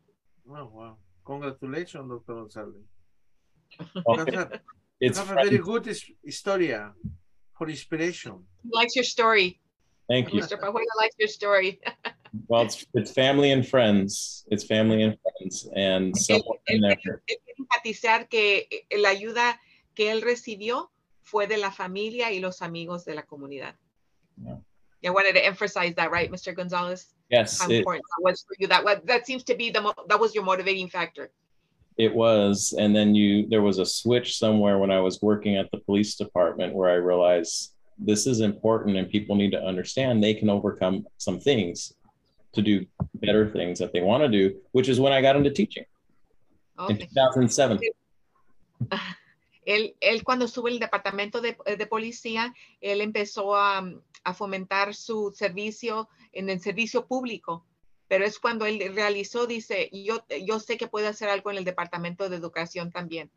Wow, 0.44 0.70
wow. 0.70 0.98
Congratulations, 1.24 2.08
Dr. 2.08 2.34
González. 2.36 2.84
Okay. 4.04 4.60
It's 5.00 5.18
have 5.18 5.30
a 5.30 5.34
very 5.34 5.58
good 5.58 5.96
story 6.28 6.74
for 7.56 7.68
inspiration. 7.68 8.44
He 8.62 8.70
likes 8.72 8.94
your 8.94 9.04
story. 9.04 9.60
Thank 10.08 10.34
you. 10.34 10.42
Mr. 10.42 10.58
Pajuelo 10.58 10.94
likes 10.98 11.14
your 11.18 11.28
story. 11.28 11.80
well, 12.48 12.62
it's, 12.62 12.84
it's 12.94 13.12
family 13.12 13.52
and 13.52 13.66
friends. 13.66 14.44
It's 14.50 14.64
family 14.64 15.02
and 15.02 15.16
friends. 15.22 15.68
And 15.74 16.16
someone 16.16 16.58
in 16.66 16.80
there. 16.82 17.22
enfatizar 17.58 18.28
que 18.28 18.66
eh, 18.70 18.98
la 18.98 19.10
ayuda 19.10 19.58
que 19.94 20.10
él 20.10 20.22
recibió 20.22 20.90
fue 21.22 21.46
de 21.46 21.58
la 21.58 21.70
familia 21.70 22.32
y 22.32 22.40
los 22.40 22.60
amigos 22.60 23.04
de 23.04 23.14
la 23.14 23.22
comunidad. 23.22 23.74
Yeah. 24.42 24.56
I 25.04 25.10
wanted 25.10 25.34
to 25.34 25.44
emphasize 25.44 25.94
that, 25.94 26.10
right, 26.10 26.30
Mr. 26.30 26.54
Gonzalez? 26.54 27.14
Yes. 27.30 27.58
How 27.58 27.70
it- 27.70 27.78
important 27.78 28.04
that 28.04 28.22
was 28.22 28.42
for 28.42 28.56
you. 28.58 28.66
That 28.66 29.06
that 29.06 29.26
seems 29.26 29.44
to 29.44 29.54
be 29.54 29.70
the 29.70 29.94
that 30.08 30.20
was 30.20 30.34
your 30.34 30.44
motivating 30.44 30.88
factor. 30.88 31.30
It 31.96 32.14
was, 32.14 32.74
and 32.78 32.94
then 32.94 33.14
you 33.14 33.46
there 33.48 33.62
was 33.62 33.78
a 33.78 33.86
switch 33.86 34.38
somewhere 34.38 34.78
when 34.78 34.90
I 34.90 35.00
was 35.00 35.20
working 35.20 35.56
at 35.56 35.70
the 35.70 35.78
police 35.78 36.14
department 36.16 36.74
where 36.74 36.90
I 36.90 36.94
realized 36.94 37.72
this 37.98 38.26
is 38.26 38.40
important 38.40 38.96
and 38.96 39.08
people 39.08 39.36
need 39.36 39.50
to 39.50 39.62
understand 39.62 40.22
they 40.22 40.34
can 40.34 40.48
overcome 40.48 41.06
some 41.18 41.38
things 41.38 41.92
to 42.52 42.62
do 42.62 42.86
better 43.14 43.48
things 43.48 43.78
that 43.78 43.92
they 43.92 44.00
want 44.00 44.22
to 44.22 44.28
do, 44.28 44.56
which 44.72 44.88
is 44.88 44.98
when 44.98 45.12
I 45.12 45.20
got 45.20 45.36
into 45.36 45.50
teaching. 45.50 45.84
In 46.88 46.98
2007. 46.98 47.78
Él, 49.66 49.94
él 50.00 50.24
cuando 50.24 50.46
estuvo 50.46 50.68
en 50.68 50.74
el 50.74 50.80
departamento 50.80 51.42
de, 51.42 51.54
de 51.76 51.86
policía, 51.86 52.54
él 52.80 53.02
empezó 53.02 53.54
a, 53.54 53.84
a 54.24 54.34
fomentar 54.34 54.94
su 54.94 55.32
servicio 55.34 56.08
en 56.32 56.48
el 56.48 56.60
servicio 56.60 57.06
público, 57.06 57.66
pero 58.10 58.24
es 58.24 58.40
cuando 58.40 58.66
él 58.66 58.82
realizó, 58.92 59.46
dice, 59.46 59.88
yo, 59.92 60.26
yo 60.44 60.58
sé 60.58 60.76
que 60.76 60.88
puedo 60.88 61.06
hacer 61.06 61.28
algo 61.28 61.52
en 61.52 61.58
el 61.58 61.64
departamento 61.64 62.28
de 62.28 62.34
educación 62.34 62.90
también. 62.90 63.30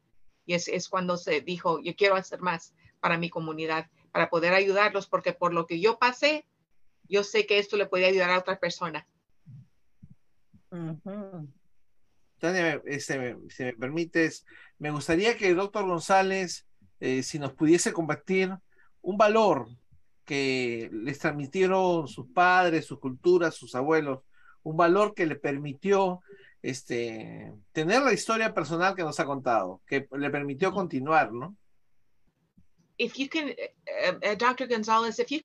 Y 0.47 0.55
es, 0.55 0.67
es 0.67 0.89
cuando 0.89 1.15
se 1.15 1.41
dijo, 1.41 1.79
yo 1.79 1.95
quiero 1.95 2.15
hacer 2.15 2.41
más 2.41 2.73
para 2.99 3.19
mi 3.19 3.29
comunidad, 3.29 3.91
para 4.11 4.31
poder 4.31 4.51
ayudarlos, 4.55 5.05
porque 5.05 5.31
por 5.31 5.53
lo 5.53 5.67
que 5.67 5.79
yo 5.79 5.99
pasé, 5.99 6.47
yo 7.07 7.23
sé 7.23 7.45
que 7.45 7.59
esto 7.59 7.77
le 7.77 7.85
puede 7.85 8.07
ayudar 8.07 8.31
a 8.31 8.39
otra 8.39 8.59
persona. 8.59 9.07
Ujú. 10.71 11.47
Tania, 12.39 12.81
este, 12.87 13.19
me- 13.19 13.49
si 13.51 13.65
me 13.65 13.73
permites, 13.73 14.43
me 14.79 14.89
gustaría 14.89 15.37
que 15.37 15.49
el 15.49 15.55
doctor 15.55 15.85
González, 15.85 16.65
eh, 16.99 17.21
si 17.21 17.37
nos 17.37 17.53
pudiese 17.53 17.93
compartir 17.93 18.51
un 19.03 19.17
valor 19.17 19.67
que 20.25 20.89
les 20.91 21.19
transmitieron 21.19 22.07
sus 22.07 22.25
padres, 22.33 22.87
sus 22.87 22.99
culturas, 22.99 23.53
sus 23.53 23.75
abuelos, 23.75 24.21
un 24.63 24.77
valor 24.77 25.13
que 25.13 25.25
le 25.25 25.35
permitió 25.35 26.21
este, 26.61 27.53
tener 27.71 28.01
la 28.01 28.13
historia 28.13 28.53
personal 28.53 28.95
que 28.95 29.03
nos 29.03 29.19
ha 29.19 29.25
contado, 29.25 29.81
que 29.85 30.07
le 30.11 30.29
permitió 30.29 30.71
continuar, 30.71 31.31
¿no? 31.31 31.55
if 32.97 33.17
you 33.17 33.27
can, 33.27 33.53
uh, 34.05 34.13
uh, 34.23 34.35
Dr. 34.35 34.67
Gonzalez, 34.67 35.19
if 35.19 35.31
you 35.31 35.41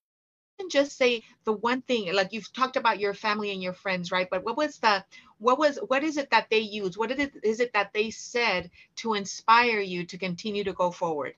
can 0.58 0.68
just 0.70 0.96
say 0.96 1.22
the 1.44 1.52
one 1.52 1.82
thing, 1.82 2.12
like 2.14 2.32
you've 2.32 2.52
talked 2.52 2.76
about 2.76 2.98
your 2.98 3.14
family 3.14 3.52
and 3.52 3.62
your 3.62 3.72
friends, 3.72 4.10
right? 4.12 4.28
But 4.30 4.44
what 4.44 4.56
was 4.56 4.78
the, 4.78 5.04
what 5.38 5.58
was, 5.58 5.78
what 5.88 6.02
is 6.02 6.16
it 6.16 6.30
that 6.30 6.48
they 6.50 6.58
used? 6.58 6.96
What 6.96 7.10
is 7.10 7.18
it, 7.18 7.32
is 7.42 7.60
it 7.60 7.72
that 7.74 7.92
they 7.92 8.10
said 8.10 8.70
to 8.96 9.14
inspire 9.14 9.80
you 9.80 10.04
to 10.06 10.18
continue 10.18 10.64
to 10.64 10.72
go 10.72 10.90
forward? 10.90 11.34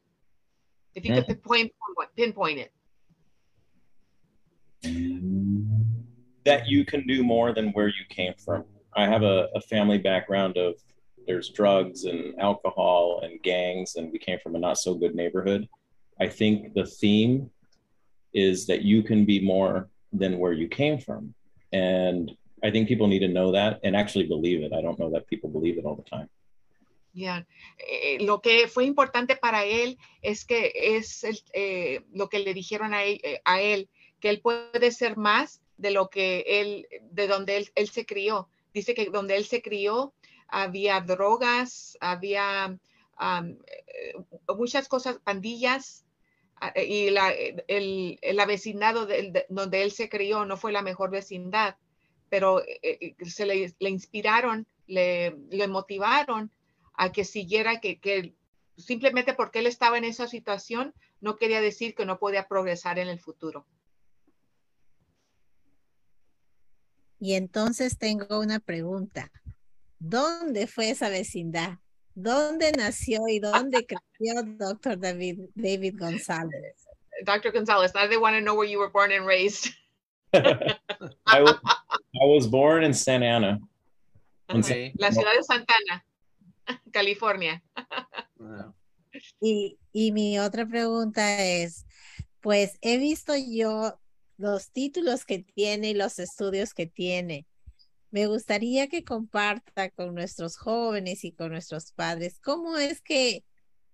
If 0.95 1.05
you 1.05 1.14
could 1.14 1.26
pinpoint, 1.26 1.72
pinpoint 2.16 2.59
it. 2.59 2.72
That 6.45 6.68
you 6.68 6.84
can 6.84 7.07
do 7.07 7.22
more 7.22 7.53
than 7.53 7.70
where 7.70 7.88
you 7.88 8.05
came 8.09 8.34
from. 8.34 8.64
I 8.95 9.07
have 9.07 9.22
a, 9.22 9.49
a 9.55 9.61
family 9.61 9.99
background 9.99 10.57
of 10.57 10.74
there's 11.26 11.51
drugs 11.51 12.05
and 12.05 12.38
alcohol 12.41 13.20
and 13.22 13.43
gangs, 13.43 13.97
and 13.97 14.11
we 14.11 14.18
came 14.18 14.38
from 14.43 14.57
a 14.57 14.59
not 14.59 14.78
so 14.78 14.95
good 14.95 15.14
neighborhood. 15.14 15.68
I 16.18 16.28
think 16.28 16.74
the 16.74 16.86
theme 16.86 17.51
is 18.32 18.66
that 18.66 18.82
you 18.82 19.03
can 19.03 19.24
be 19.24 19.41
more 19.41 19.88
than 20.12 20.38
where 20.38 20.53
you 20.53 20.68
came 20.68 20.99
from. 20.99 21.34
And 21.72 22.32
I 22.62 22.70
think 22.70 22.88
people 22.88 23.07
need 23.07 23.20
to 23.20 23.28
know 23.28 23.53
that 23.53 23.80
and 23.84 23.97
actually 23.97 24.26
believe 24.26 24.62
it. 24.62 24.72
I 24.72 24.80
don't 24.82 24.99
know 24.99 25.11
that 25.11 25.26
people 25.28 25.51
believe 25.51 25.78
it 25.78 25.84
all 25.84 25.97
the 25.97 26.03
time. 26.03 26.28
Yeah. 27.12 27.43
eh, 27.78 28.18
lo 28.20 28.41
que 28.41 28.68
fue 28.68 28.84
importante 28.84 29.36
para 29.36 29.64
él 29.64 29.99
es 30.22 30.45
que 30.45 30.72
es 30.74 31.24
el, 31.24 31.38
eh, 31.53 32.01
lo 32.12 32.28
que 32.28 32.38
le 32.38 32.55
dijeron 32.55 32.95
a 32.95 33.03
él, 33.05 33.20
eh, 33.24 33.41
a 33.45 33.61
él, 33.61 33.88
que 34.20 34.30
él 34.30 34.41
puede 34.41 34.93
ser 34.93 35.16
más 35.16 35.61
de 35.81 35.91
lo 35.91 36.11
que 36.11 36.45
él, 36.47 36.87
de 37.11 37.26
donde 37.26 37.57
él, 37.57 37.70
él 37.74 37.89
se 37.89 38.05
crió. 38.05 38.49
Dice 38.74 38.95
que 38.95 39.07
donde 39.07 39.37
él 39.37 39.45
se 39.45 39.62
crió 39.62 40.12
había 40.47 41.01
drogas, 41.01 41.97
había 42.01 42.76
eh, 43.20 44.14
muchas 44.57 44.89
cosas, 44.89 45.18
pandillas, 45.24 46.05
ah, 46.57 46.72
y 46.76 47.11
la, 47.11 47.31
el, 47.31 48.18
el 48.20 48.47
vecindad 48.47 48.95
donde 49.49 49.83
él 49.83 49.93
se 49.93 50.09
crió 50.09 50.45
no 50.45 50.57
fue 50.57 50.72
la 50.72 50.83
mejor 50.83 51.11
vecindad, 51.11 51.76
pero 52.28 52.61
eh, 52.61 52.81
eh, 52.83 53.14
se 53.24 53.47
le, 53.47 53.74
le 53.78 53.91
inspiraron, 53.91 54.66
le, 54.87 55.37
le 55.51 55.68
motivaron 55.68 56.51
a 56.95 57.12
que 57.12 57.24
siguiera, 57.24 57.81
que, 57.81 58.01
que 58.01 58.35
simplemente 58.76 59.35
porque 59.35 59.61
él 59.61 59.66
estaba 59.66 59.97
en 59.99 60.05
esa 60.05 60.26
situación, 60.26 60.95
no 61.20 61.37
quería 61.37 61.61
decir 61.61 61.95
que 61.95 62.07
no 62.07 62.18
podía 62.18 62.49
progresar 62.49 62.99
en 62.99 63.09
el 63.09 63.20
futuro. 63.20 63.66
Y 67.20 67.34
entonces 67.34 67.98
tengo 67.98 68.40
una 68.40 68.58
pregunta. 68.58 69.30
¿Dónde 69.98 70.66
fue 70.66 70.90
esa 70.90 71.10
vecindad? 71.10 71.78
¿Dónde 72.14 72.72
nació 72.72 73.28
y 73.28 73.38
dónde 73.38 73.86
creció 74.18 74.42
Dr. 74.42 74.98
David, 74.98 75.50
David 75.54 75.98
González? 75.98 76.74
Dr. 77.24 77.52
Gonzalez, 77.52 77.94
now 77.94 78.08
they 78.08 78.16
want 78.16 78.34
to 78.34 78.40
know 78.40 78.54
where 78.54 78.68
you 78.68 78.78
were 78.78 78.90
born 78.90 79.12
and 79.12 79.26
raised. 79.26 79.74
I, 80.32 81.42
was, 81.42 81.58
I 81.64 82.24
was 82.24 82.46
born 82.46 82.82
in 82.82 82.94
Santa 82.94 83.26
Ana. 83.26 83.60
In. 84.48 84.62
La 84.98 85.12
ciudad 85.12 85.34
de 85.36 85.42
Santana, 85.44 86.04
California. 86.92 87.62
Ah, 87.76 88.72
Y, 89.40 89.78
y 89.92 90.12
mi 90.12 90.38
otra 90.38 90.66
pregunta 90.66 91.42
es, 91.42 91.84
pues 92.40 92.78
he 92.80 92.96
visto 92.96 93.34
yo 93.36 93.98
los 94.41 94.70
títulos 94.70 95.24
que 95.26 95.41
tiene 95.41 95.91
y 95.91 95.95
los 95.95 96.18
estudios 96.18 96.72
que 96.72 96.86
tiene. 96.86 97.47
Me 98.11 98.26
gustaría 98.26 98.88
que 98.88 99.05
comparta 99.05 99.91
con 99.91 100.14
nuestros 100.14 100.57
jóvenes 100.57 101.24
y 101.24 101.32
con 101.32 101.53
nuestros 101.53 101.93
padres 101.93 102.41
cómo 102.41 102.76
es 102.78 103.01
que 103.01 103.45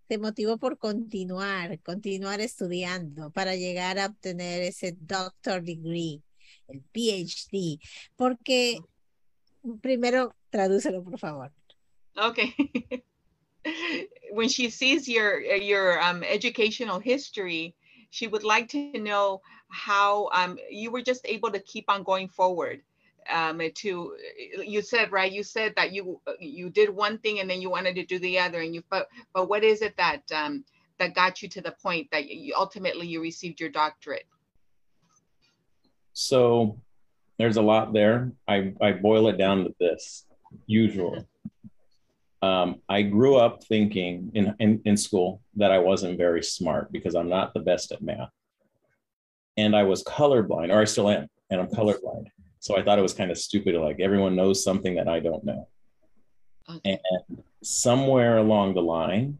se 0.08 0.18
motivó 0.18 0.56
por 0.56 0.78
continuar, 0.78 1.80
continuar 1.80 2.40
estudiando 2.40 3.30
para 3.32 3.56
llegar 3.56 3.98
a 3.98 4.06
obtener 4.06 4.62
ese 4.62 4.96
doctor 5.00 5.62
degree, 5.62 6.22
el 6.68 6.80
PhD, 6.92 7.80
porque 8.14 8.78
primero 9.82 10.34
tradúcelo, 10.50 11.02
por 11.02 11.18
favor. 11.18 11.52
Okay. 12.16 12.54
when 14.30 14.48
she 14.48 14.70
sees 14.70 15.08
your 15.08 15.40
your 15.40 16.00
um, 16.00 16.22
educational 16.22 17.00
history, 17.00 17.74
she 18.10 18.28
would 18.28 18.44
like 18.44 18.68
to 18.68 18.98
know 18.98 19.42
how 19.68 20.28
um, 20.32 20.58
you 20.70 20.90
were 20.90 21.02
just 21.02 21.26
able 21.26 21.50
to 21.50 21.60
keep 21.60 21.84
on 21.88 22.02
going 22.02 22.28
forward. 22.28 22.82
Um, 23.32 23.60
to 23.74 24.16
you 24.64 24.82
said 24.82 25.10
right, 25.10 25.32
you 25.32 25.42
said 25.42 25.74
that 25.76 25.92
you 25.92 26.20
you 26.38 26.70
did 26.70 26.88
one 26.88 27.18
thing 27.18 27.40
and 27.40 27.50
then 27.50 27.60
you 27.60 27.68
wanted 27.68 27.96
to 27.96 28.06
do 28.06 28.20
the 28.20 28.38
other, 28.38 28.60
and 28.60 28.74
you 28.74 28.84
but 28.88 29.08
but 29.34 29.48
what 29.48 29.64
is 29.64 29.82
it 29.82 29.96
that 29.96 30.22
um, 30.32 30.64
that 30.98 31.14
got 31.14 31.42
you 31.42 31.48
to 31.48 31.60
the 31.60 31.74
point 31.82 32.08
that 32.12 32.28
you 32.28 32.54
ultimately 32.56 33.06
you 33.06 33.20
received 33.20 33.60
your 33.60 33.70
doctorate? 33.70 34.26
So 36.12 36.80
there's 37.38 37.56
a 37.56 37.62
lot 37.62 37.92
there. 37.92 38.32
I, 38.48 38.72
I 38.80 38.92
boil 38.92 39.28
it 39.28 39.36
down 39.36 39.64
to 39.64 39.74
this 39.78 40.24
usually. 40.66 41.24
Um, 42.42 42.76
I 42.88 43.02
grew 43.02 43.36
up 43.36 43.64
thinking 43.64 44.30
in, 44.34 44.54
in, 44.58 44.80
in 44.84 44.96
school 44.96 45.42
that 45.56 45.72
I 45.72 45.78
wasn't 45.78 46.18
very 46.18 46.42
smart 46.42 46.92
because 46.92 47.14
I'm 47.14 47.28
not 47.28 47.54
the 47.54 47.60
best 47.60 47.92
at 47.92 48.02
math. 48.02 48.30
And 49.56 49.74
I 49.74 49.84
was 49.84 50.04
colorblind, 50.04 50.70
or 50.70 50.80
I 50.80 50.84
still 50.84 51.08
am, 51.08 51.28
and 51.50 51.60
I'm 51.60 51.68
colorblind. 51.68 52.26
So 52.60 52.76
I 52.76 52.82
thought 52.82 52.98
it 52.98 53.02
was 53.02 53.14
kind 53.14 53.30
of 53.30 53.38
stupid. 53.38 53.74
Like 53.76 54.00
everyone 54.00 54.36
knows 54.36 54.64
something 54.64 54.96
that 54.96 55.08
I 55.08 55.20
don't 55.20 55.44
know. 55.44 55.68
Okay. 56.68 56.98
And 57.28 57.42
somewhere 57.62 58.38
along 58.38 58.74
the 58.74 58.82
line, 58.82 59.38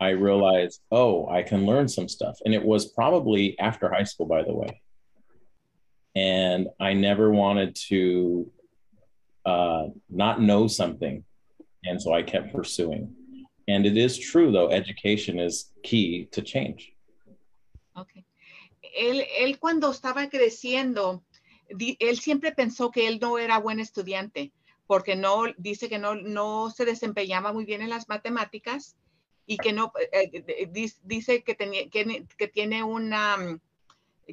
I 0.00 0.10
realized, 0.10 0.80
oh, 0.90 1.28
I 1.28 1.42
can 1.42 1.66
learn 1.66 1.88
some 1.88 2.08
stuff. 2.08 2.38
And 2.44 2.54
it 2.54 2.64
was 2.64 2.86
probably 2.86 3.58
after 3.58 3.92
high 3.92 4.04
school, 4.04 4.26
by 4.26 4.42
the 4.42 4.54
way. 4.54 4.80
And 6.14 6.68
I 6.80 6.92
never 6.94 7.30
wanted 7.30 7.76
to 7.88 8.50
uh, 9.44 9.86
not 10.10 10.40
know 10.40 10.66
something. 10.66 11.24
And 11.84 12.00
so 12.00 12.12
I 12.12 12.22
kept 12.22 12.52
pursuing. 12.52 13.14
And 13.68 13.86
it 13.86 13.96
is 13.96 14.18
true, 14.18 14.50
though, 14.50 14.70
education 14.70 15.38
is 15.38 15.70
key 15.82 16.28
to 16.32 16.42
change. 16.42 16.92
Okay. 17.96 18.24
Él, 18.94 19.24
él 19.38 19.58
cuando 19.58 19.90
estaba 19.90 20.28
creciendo, 20.28 21.22
él 21.68 22.18
siempre 22.18 22.52
pensó 22.52 22.90
que 22.90 23.08
él 23.08 23.18
no 23.20 23.38
era 23.38 23.58
buen 23.58 23.80
estudiante 23.80 24.52
porque 24.88 25.16
no 25.16 25.44
dice 25.58 25.88
que 25.90 25.98
no, 25.98 26.14
no 26.14 26.70
se 26.70 26.86
desempeñaba 26.86 27.52
muy 27.52 27.66
bien 27.66 27.82
en 27.82 27.90
las 27.90 28.08
matemáticas 28.08 28.96
y 29.46 29.58
que 29.58 29.72
no, 29.72 29.92
eh, 30.12 30.30
eh, 30.32 30.96
dice 31.04 31.42
que, 31.44 31.54
tenía, 31.54 31.88
que, 31.90 32.26
que, 32.38 32.48
tiene 32.48 32.82
una, 32.82 33.36
mm, 33.36 33.60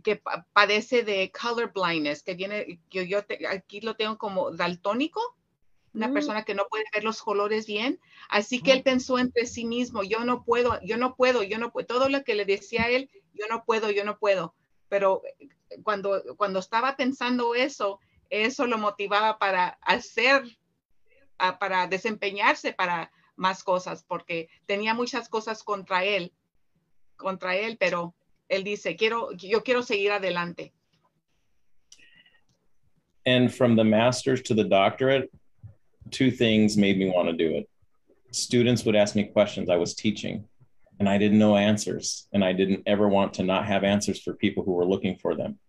que 0.01 0.22
padece 0.53 1.03
de 1.03 1.30
color 1.32 1.74
blindness, 1.74 2.24
que 2.24 2.36
viene, 2.36 2.80
yo, 2.89 3.01
yo 3.03 3.20
aquí 3.49 3.82
lo 3.82 3.95
tengo 3.95 4.18
como 4.18 4.51
daltónico, 4.51 5.22
una 5.93 6.08
mm. 6.08 6.14
persona 6.14 6.45
que 6.45 6.56
no 6.56 6.68
puede 6.70 6.86
ver 6.93 7.03
los 7.03 7.22
colores 7.22 7.68
bien, 7.68 7.99
así 8.30 8.62
que 8.62 8.72
él 8.72 8.80
mm. 8.80 8.84
pensó 8.84 9.20
entre 9.20 9.47
sí 9.47 9.66
mismo, 9.66 10.03
yo 10.03 10.24
no 10.24 10.45
puedo, 10.45 10.80
yo 10.84 10.95
no 10.95 11.16
puedo, 11.16 11.43
yo 11.43 11.60
no 11.60 11.74
puedo, 11.74 11.86
todo 11.86 12.08
lo 12.08 12.24
que 12.24 12.36
le 12.36 12.45
decía 12.45 12.84
a 12.84 12.89
él, 12.89 13.10
yo 13.36 13.45
no 13.49 13.63
puedo, 13.65 13.91
yo 13.91 14.03
no 14.03 14.17
puedo, 14.17 14.55
pero 14.89 15.21
eh, 15.39 15.47
cuando, 15.83 16.23
cuando 16.38 16.59
estaba 16.59 16.95
pensando 16.95 17.55
eso, 17.55 17.99
eso 18.29 18.65
lo 18.65 18.77
motivaba 18.77 19.38
para 19.38 19.77
hacer, 19.81 20.43
para 21.59 21.88
desempeñarse, 21.88 22.73
para 22.73 23.11
más 23.36 23.63
cosas 23.63 24.03
porque 24.07 24.49
tenía 24.65 24.93
muchas 24.93 25.29
cosas 25.29 25.63
contra 25.63 26.03
él, 26.03 26.31
contra 27.17 27.55
él, 27.55 27.77
pero 27.77 28.15
él 28.47 28.63
dice, 28.63 28.95
quiero, 28.95 29.31
yo 29.33 29.63
quiero 29.63 29.81
seguir 29.81 30.11
adelante. 30.11 30.73
And 33.25 33.51
from 33.51 33.75
the 33.75 33.83
master's 33.83 34.41
to 34.43 34.53
the 34.53 34.63
doctorate, 34.63 35.31
two 36.11 36.29
things 36.29 36.77
made 36.77 36.97
me 36.97 37.09
want 37.09 37.27
to 37.27 37.33
do 37.33 37.57
it. 37.57 37.67
Students 38.31 38.86
would 38.86 38.95
ask 38.95 39.15
me 39.15 39.23
questions 39.23 39.69
I 39.69 39.77
was 39.77 39.95
teaching, 39.95 40.45
and 40.99 41.09
I 41.09 41.17
didn't 41.17 41.39
know 41.39 41.55
answers. 41.55 42.27
And 42.33 42.43
I 42.43 42.53
didn't 42.53 42.83
ever 42.85 43.07
want 43.07 43.33
to 43.35 43.43
not 43.43 43.65
have 43.65 43.83
answers 43.83 44.21
for 44.21 44.33
people 44.33 44.63
who 44.63 44.73
were 44.73 44.85
looking 44.85 45.17
for 45.17 45.35
them. 45.35 45.59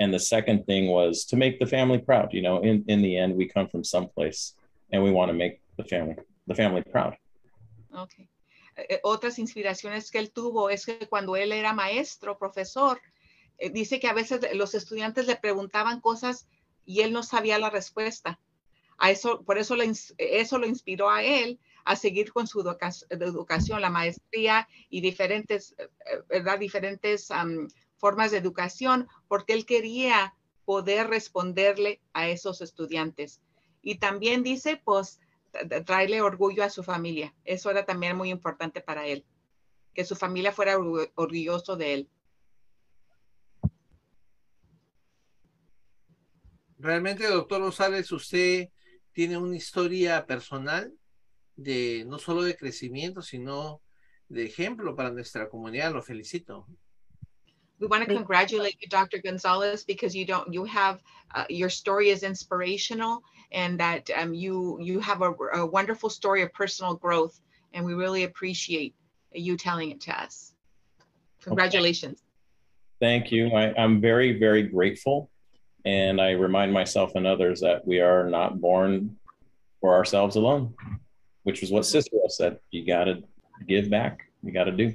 And 0.00 0.12
the 0.12 0.20
second 0.20 0.64
thing 0.66 0.88
was 0.88 1.24
to 1.26 1.36
make 1.36 1.58
the 1.58 1.66
family 1.66 1.98
proud. 1.98 2.32
You 2.32 2.42
know, 2.42 2.60
in, 2.60 2.84
in 2.88 3.02
the 3.02 3.16
end, 3.16 3.34
we 3.34 3.46
come 3.46 3.68
from 3.68 3.84
someplace 3.84 4.54
and 4.92 5.02
we 5.02 5.10
want 5.10 5.30
to 5.30 5.34
make 5.34 5.60
the 5.76 5.84
family 5.84 6.16
the 6.46 6.54
family 6.54 6.82
proud. 6.82 7.16
Okay. 7.94 8.28
Eh, 8.76 8.86
eh, 8.88 9.00
otras 9.02 9.38
inspiraciones 9.38 10.10
que 10.10 10.18
él 10.18 10.30
tuvo 10.30 10.70
es 10.70 10.86
que 10.86 11.06
cuando 11.08 11.36
él 11.36 11.52
era 11.52 11.72
maestro, 11.72 12.38
profesor, 12.38 13.00
eh, 13.58 13.70
dice 13.70 14.00
que 14.00 14.08
a 14.08 14.14
veces 14.14 14.40
los 14.54 14.74
estudiantes 14.74 15.26
le 15.26 15.36
preguntaban 15.36 16.00
cosas 16.00 16.46
y 16.86 17.00
él 17.00 17.12
no 17.12 17.22
sabía 17.22 17.58
la 17.58 17.70
respuesta. 17.70 18.38
A 18.96 19.10
eso, 19.10 19.42
por 19.44 19.58
eso, 19.58 19.76
eso 20.16 20.58
lo 20.58 20.66
inspiró 20.66 21.10
a 21.10 21.22
él 21.22 21.58
a 21.88 21.96
seguir 21.96 22.34
con 22.34 22.46
su 22.46 22.60
educación, 22.60 23.80
la 23.80 23.88
maestría 23.88 24.68
y 24.90 25.00
diferentes, 25.00 25.74
¿verdad? 26.28 26.58
diferentes 26.58 27.28
formas 27.96 28.30
de 28.30 28.36
educación, 28.36 29.08
porque 29.26 29.54
él 29.54 29.64
quería 29.64 30.34
poder 30.66 31.06
responderle 31.06 32.02
a 32.12 32.28
esos 32.28 32.60
estudiantes. 32.60 33.40
Y 33.80 33.94
también 33.94 34.42
dice, 34.42 34.78
pues, 34.84 35.18
traerle 35.86 36.20
orgullo 36.20 36.62
a 36.62 36.68
su 36.68 36.82
familia. 36.82 37.34
Eso 37.44 37.70
era 37.70 37.86
también 37.86 38.18
muy 38.18 38.28
importante 38.28 38.82
para 38.82 39.06
él, 39.06 39.24
que 39.94 40.04
su 40.04 40.14
familia 40.14 40.52
fuera 40.52 40.76
orgulloso 40.76 41.74
de 41.76 41.94
él. 41.94 42.10
Realmente, 46.76 47.26
doctor 47.26 47.62
González, 47.62 48.12
usted 48.12 48.68
tiene 49.12 49.38
una 49.38 49.56
historia 49.56 50.26
personal 50.26 50.92
de 51.58 52.04
no 52.06 52.18
solo 52.18 52.42
de 52.42 52.56
crecimiento, 52.56 53.20
sino 53.20 53.80
de 54.28 54.44
ejemplo 54.44 54.94
para 54.94 55.10
nuestra 55.10 55.48
comunidad. 55.48 55.92
Lo 55.92 56.02
felicito. 56.02 56.66
We 57.80 57.86
want 57.86 58.08
to 58.08 58.12
congratulate 58.12 58.76
you, 58.80 58.88
Dr. 58.88 59.18
Gonzalez, 59.18 59.84
because 59.84 60.14
you 60.14 60.24
don't 60.24 60.52
you 60.52 60.64
have 60.64 61.00
uh, 61.34 61.44
your 61.48 61.70
story 61.70 62.10
is 62.10 62.22
inspirational 62.22 63.22
and 63.52 63.78
that 63.78 64.10
um, 64.16 64.34
you 64.34 64.78
you 64.80 65.00
have 65.00 65.22
a, 65.22 65.32
a, 65.54 65.64
wonderful 65.64 66.10
story 66.10 66.42
of 66.42 66.52
personal 66.52 66.94
growth, 66.94 67.40
and 67.72 67.84
we 67.84 67.94
really 67.94 68.24
appreciate 68.24 68.94
you 69.32 69.56
telling 69.56 69.90
it 69.90 70.00
to 70.02 70.20
us. 70.20 70.54
Congratulations. 71.42 72.18
Okay. 72.20 72.20
Thank 73.00 73.30
you. 73.30 73.50
I, 73.54 73.72
I'm 73.80 74.00
very 74.00 74.38
very 74.38 74.64
grateful, 74.64 75.30
and 75.84 76.20
I 76.20 76.32
remind 76.32 76.72
myself 76.72 77.12
and 77.14 77.28
others 77.28 77.60
that 77.60 77.86
we 77.86 78.00
are 78.00 78.28
not 78.28 78.60
born 78.60 79.16
for 79.80 79.94
ourselves 79.94 80.34
alone, 80.34 80.74
which 81.44 81.62
is 81.62 81.70
what 81.70 81.84
Cicero 81.84 82.28
said. 82.28 82.58
You 82.70 82.84
got 82.84 83.04
to 83.04 83.22
give 83.66 83.88
back. 83.88 84.30
You 84.42 84.52
got 84.52 84.64
to 84.64 84.72
do. 84.72 84.92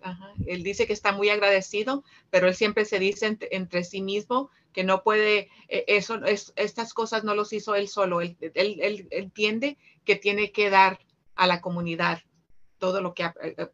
Ajá. 0.00 0.32
Él 0.46 0.62
dice 0.62 0.86
que 0.86 0.92
está 0.92 1.12
muy 1.12 1.28
agradecido, 1.28 2.04
pero 2.30 2.46
él 2.46 2.54
siempre 2.54 2.84
se 2.84 2.98
dice 2.98 3.26
entre, 3.26 3.48
entre 3.50 3.82
sí 3.82 4.00
mismo 4.00 4.50
que 4.72 4.84
no 4.84 5.02
puede, 5.02 5.48
eh, 5.68 5.84
eso, 5.88 6.24
es, 6.24 6.52
estas 6.56 6.94
cosas 6.94 7.24
no 7.24 7.34
los 7.34 7.52
hizo 7.52 7.74
él 7.74 7.88
solo. 7.88 8.20
Él, 8.20 8.36
él, 8.40 8.78
él, 8.80 9.08
entiende 9.10 9.76
que 10.04 10.16
tiene 10.16 10.52
que 10.52 10.70
dar 10.70 11.00
a 11.34 11.46
la 11.46 11.60
comunidad 11.60 12.20
todo 12.78 13.00
lo 13.00 13.12
que, 13.12 13.24
eh, 13.24 13.32
eh, 13.56 13.68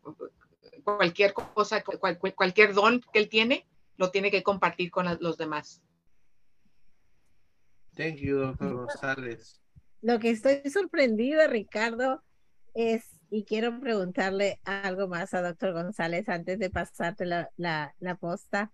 cualquier 0.83 1.35
cosa, 1.35 1.83
cual, 1.83 2.19
cualquier 2.19 2.75
don 2.75 3.03
que 3.13 3.19
él 3.19 3.29
tiene, 3.29 3.67
lo 3.97 4.11
tiene 4.11 4.31
que 4.31 4.43
compartir 4.43 4.91
con 4.91 5.07
los 5.21 5.37
demás. 5.37 5.83
Thank 7.97 8.17
you, 8.17 8.39
doctor 8.39 8.75
González. 8.75 9.61
Lo 10.05 10.19
que 10.19 10.29
estoy 10.29 10.61
sorprendido, 10.71 11.49
Ricardo, 11.49 12.23
es 12.75 13.05
y 13.31 13.45
quiero 13.45 13.81
preguntarle 13.81 14.61
algo 14.65 15.09
más 15.09 15.33
a 15.33 15.41
doctor 15.41 15.73
González 15.73 16.29
antes 16.29 16.59
de 16.59 16.69
pasarte 16.69 17.25
la, 17.25 17.51
la, 17.57 17.95
la 18.01 18.15
posta. 18.15 18.71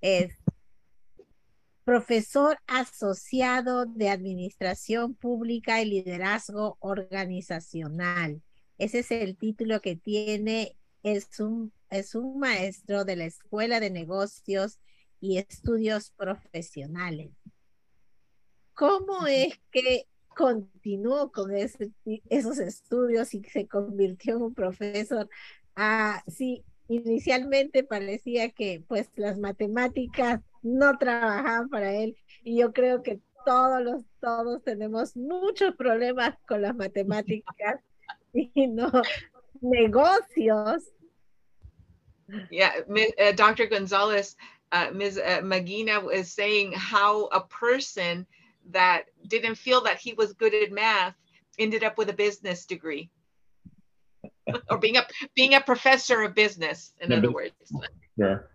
Es 0.00 0.36
profesor 1.82 2.58
asociado 2.68 3.86
de 3.86 4.08
Administración 4.08 5.16
Pública 5.16 5.82
y 5.82 5.86
Liderazgo 5.86 6.76
Organizacional. 6.78 8.40
Ese 8.78 9.00
es 9.00 9.10
el 9.10 9.36
título 9.36 9.80
que 9.80 9.96
tiene. 9.96 10.76
Es 11.02 11.40
un, 11.40 11.72
es 11.90 12.14
un 12.14 12.38
maestro 12.38 13.04
de 13.04 13.16
la 13.16 13.24
Escuela 13.24 13.80
de 13.80 13.90
Negocios 13.90 14.78
y 15.20 15.38
Estudios 15.38 16.12
Profesionales. 16.12 17.32
¿Cómo 18.74 19.26
es 19.26 19.58
que 19.72 20.06
continuó 20.38 21.32
con 21.32 21.50
esos 21.52 22.58
estudios 22.60 23.34
y 23.34 23.42
se 23.42 23.66
convirtió 23.66 24.36
en 24.36 24.42
un 24.42 24.54
profesor. 24.54 25.28
Ah, 25.74 26.22
sí, 26.28 26.64
inicialmente 26.86 27.82
parecía 27.82 28.48
que 28.50 28.84
pues 28.86 29.10
las 29.16 29.36
matemáticas 29.36 30.40
no 30.62 30.96
trabajaban 30.96 31.68
para 31.68 31.92
él 31.92 32.16
y 32.44 32.60
yo 32.60 32.72
creo 32.72 33.02
que 33.02 33.20
todos 33.44 33.82
los 33.82 34.04
todos 34.20 34.62
tenemos 34.62 35.16
muchos 35.16 35.74
problemas 35.74 36.36
con 36.46 36.62
las 36.62 36.76
matemáticas 36.76 37.80
y 38.32 38.68
no 38.68 38.92
negocios. 39.60 40.84
Yeah, 42.48 42.84
uh, 42.88 43.32
Dr. 43.34 43.66
Gonzalez, 43.66 44.36
Ms. 44.92 45.18
Magina 45.42 46.00
is 46.12 46.32
saying 46.32 46.74
how 46.74 47.26
a 47.32 47.40
person 47.48 48.24
that 48.68 49.04
didn't 49.26 49.56
feel 49.56 49.80
that 49.82 49.98
he 49.98 50.12
was 50.14 50.32
good 50.32 50.54
at 50.54 50.72
math 50.72 51.14
ended 51.58 51.82
up 51.82 51.98
with 51.98 52.08
a 52.08 52.12
business 52.12 52.66
degree 52.66 53.10
or 54.70 54.78
being 54.78 54.96
a 54.96 55.06
being 55.34 55.54
a 55.54 55.60
professor 55.60 56.22
of 56.22 56.34
business 56.34 56.92
in 57.00 57.12
other 57.12 57.30
words 57.30 57.52
sure 58.18 58.50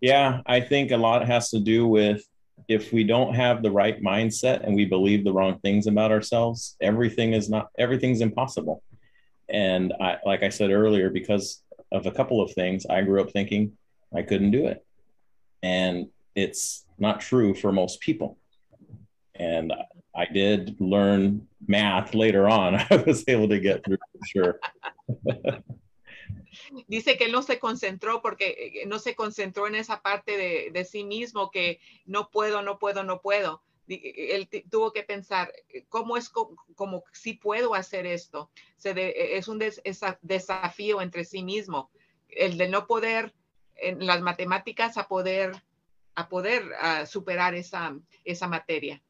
yeah 0.00 0.40
i 0.46 0.60
think 0.60 0.90
a 0.90 0.96
lot 0.96 1.26
has 1.26 1.50
to 1.50 1.58
do 1.58 1.86
with 1.86 2.22
if 2.68 2.92
we 2.92 3.04
don't 3.04 3.34
have 3.34 3.62
the 3.62 3.70
right 3.70 4.02
mindset 4.02 4.64
and 4.64 4.74
we 4.74 4.84
believe 4.84 5.24
the 5.24 5.32
wrong 5.32 5.58
things 5.60 5.86
about 5.86 6.10
ourselves 6.10 6.76
everything 6.80 7.32
is 7.32 7.48
not 7.48 7.68
everything's 7.78 8.20
impossible 8.20 8.82
And 9.48 9.92
I, 10.00 10.18
like 10.24 10.42
I 10.42 10.48
said 10.48 10.70
earlier, 10.70 11.10
because 11.10 11.62
of 11.92 12.06
a 12.06 12.10
couple 12.10 12.40
of 12.42 12.52
things, 12.52 12.86
I 12.86 13.02
grew 13.02 13.20
up 13.20 13.30
thinking 13.30 13.72
I 14.14 14.22
couldn't 14.22 14.50
do 14.50 14.66
it. 14.66 14.84
And 15.62 16.08
it's 16.34 16.84
not 16.98 17.20
true 17.20 17.54
for 17.54 17.72
most 17.72 18.00
people. 18.00 18.38
And 19.38 19.72
I 20.14 20.26
did 20.26 20.80
learn 20.80 21.46
math 21.66 22.14
later 22.14 22.48
on. 22.48 22.74
I 22.90 22.96
was 23.06 23.24
able 23.28 23.48
to 23.48 23.60
get 23.60 23.84
through 23.84 23.98
for 24.12 24.26
sure. 24.26 24.60
Dice 26.88 27.16
que 27.16 27.26
él 27.26 27.32
no 27.32 27.42
se 27.42 27.58
concentró 27.58 28.22
porque 28.22 28.80
eh, 28.82 28.86
no 28.86 28.98
se 28.98 29.14
concentró 29.14 29.66
en 29.66 29.74
esa 29.74 30.00
parte 30.00 30.36
de, 30.36 30.70
de 30.72 30.84
sí 30.84 31.04
mismo 31.04 31.50
que 31.50 31.80
no 32.06 32.30
puedo, 32.30 32.62
no 32.62 32.78
puedo, 32.78 33.04
no 33.04 33.20
puedo. 33.20 33.62
Él 33.88 34.48
tuvo 34.68 34.92
que 34.92 35.04
pensar, 35.04 35.52
¿cómo 35.88 36.16
es 36.16 36.28
como, 36.28 37.04
si 37.12 37.34
puedo 37.34 37.74
hacer 37.74 38.04
esto? 38.04 38.50
Se 38.76 38.94
de, 38.94 39.36
es 39.36 39.46
un 39.46 39.58
des, 39.58 39.80
desafío 40.22 41.00
entre 41.00 41.24
sí 41.24 41.44
mismo. 41.44 41.90
El 42.28 42.58
de 42.58 42.68
no 42.68 42.86
poder 42.88 43.32
en 43.76 44.04
las 44.04 44.22
matemáticas 44.22 44.96
a 44.96 45.06
poder, 45.06 45.52
a 46.16 46.28
poder 46.28 46.64
superar 47.06 47.54
esa, 47.54 47.96
esa 48.24 48.48
materia. 48.48 49.00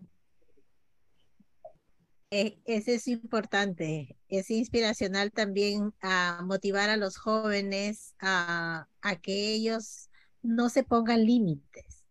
Eh, 2.31 2.59
ese 2.65 2.95
es 2.95 3.07
importante, 3.07 4.19
es 4.29 4.51
inspiracional 4.51 5.31
también 5.31 5.95
a 6.01 6.43
motivar 6.45 6.91
a 6.91 6.97
los 6.97 7.19
jóvenes 7.19 8.17
a, 8.19 8.89
a 9.01 9.17
que 9.17 9.55
ellos 9.55 10.11
no 10.43 10.69
se 10.69 10.83
pongan 10.83 11.25
límites. 11.25 12.05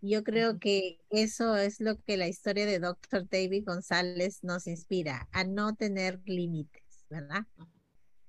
Yo 0.00 0.24
creo 0.24 0.58
que 0.58 1.00
eso 1.08 1.56
es 1.56 1.80
lo 1.80 2.00
que 2.02 2.16
la 2.16 2.26
historia 2.26 2.66
de 2.66 2.80
Dr. 2.80 3.28
David 3.28 3.64
González 3.64 4.42
nos 4.42 4.66
inspira, 4.66 5.28
a 5.32 5.44
no 5.44 5.76
tener 5.76 6.20
límites, 6.26 7.06
¿verdad? 7.08 7.46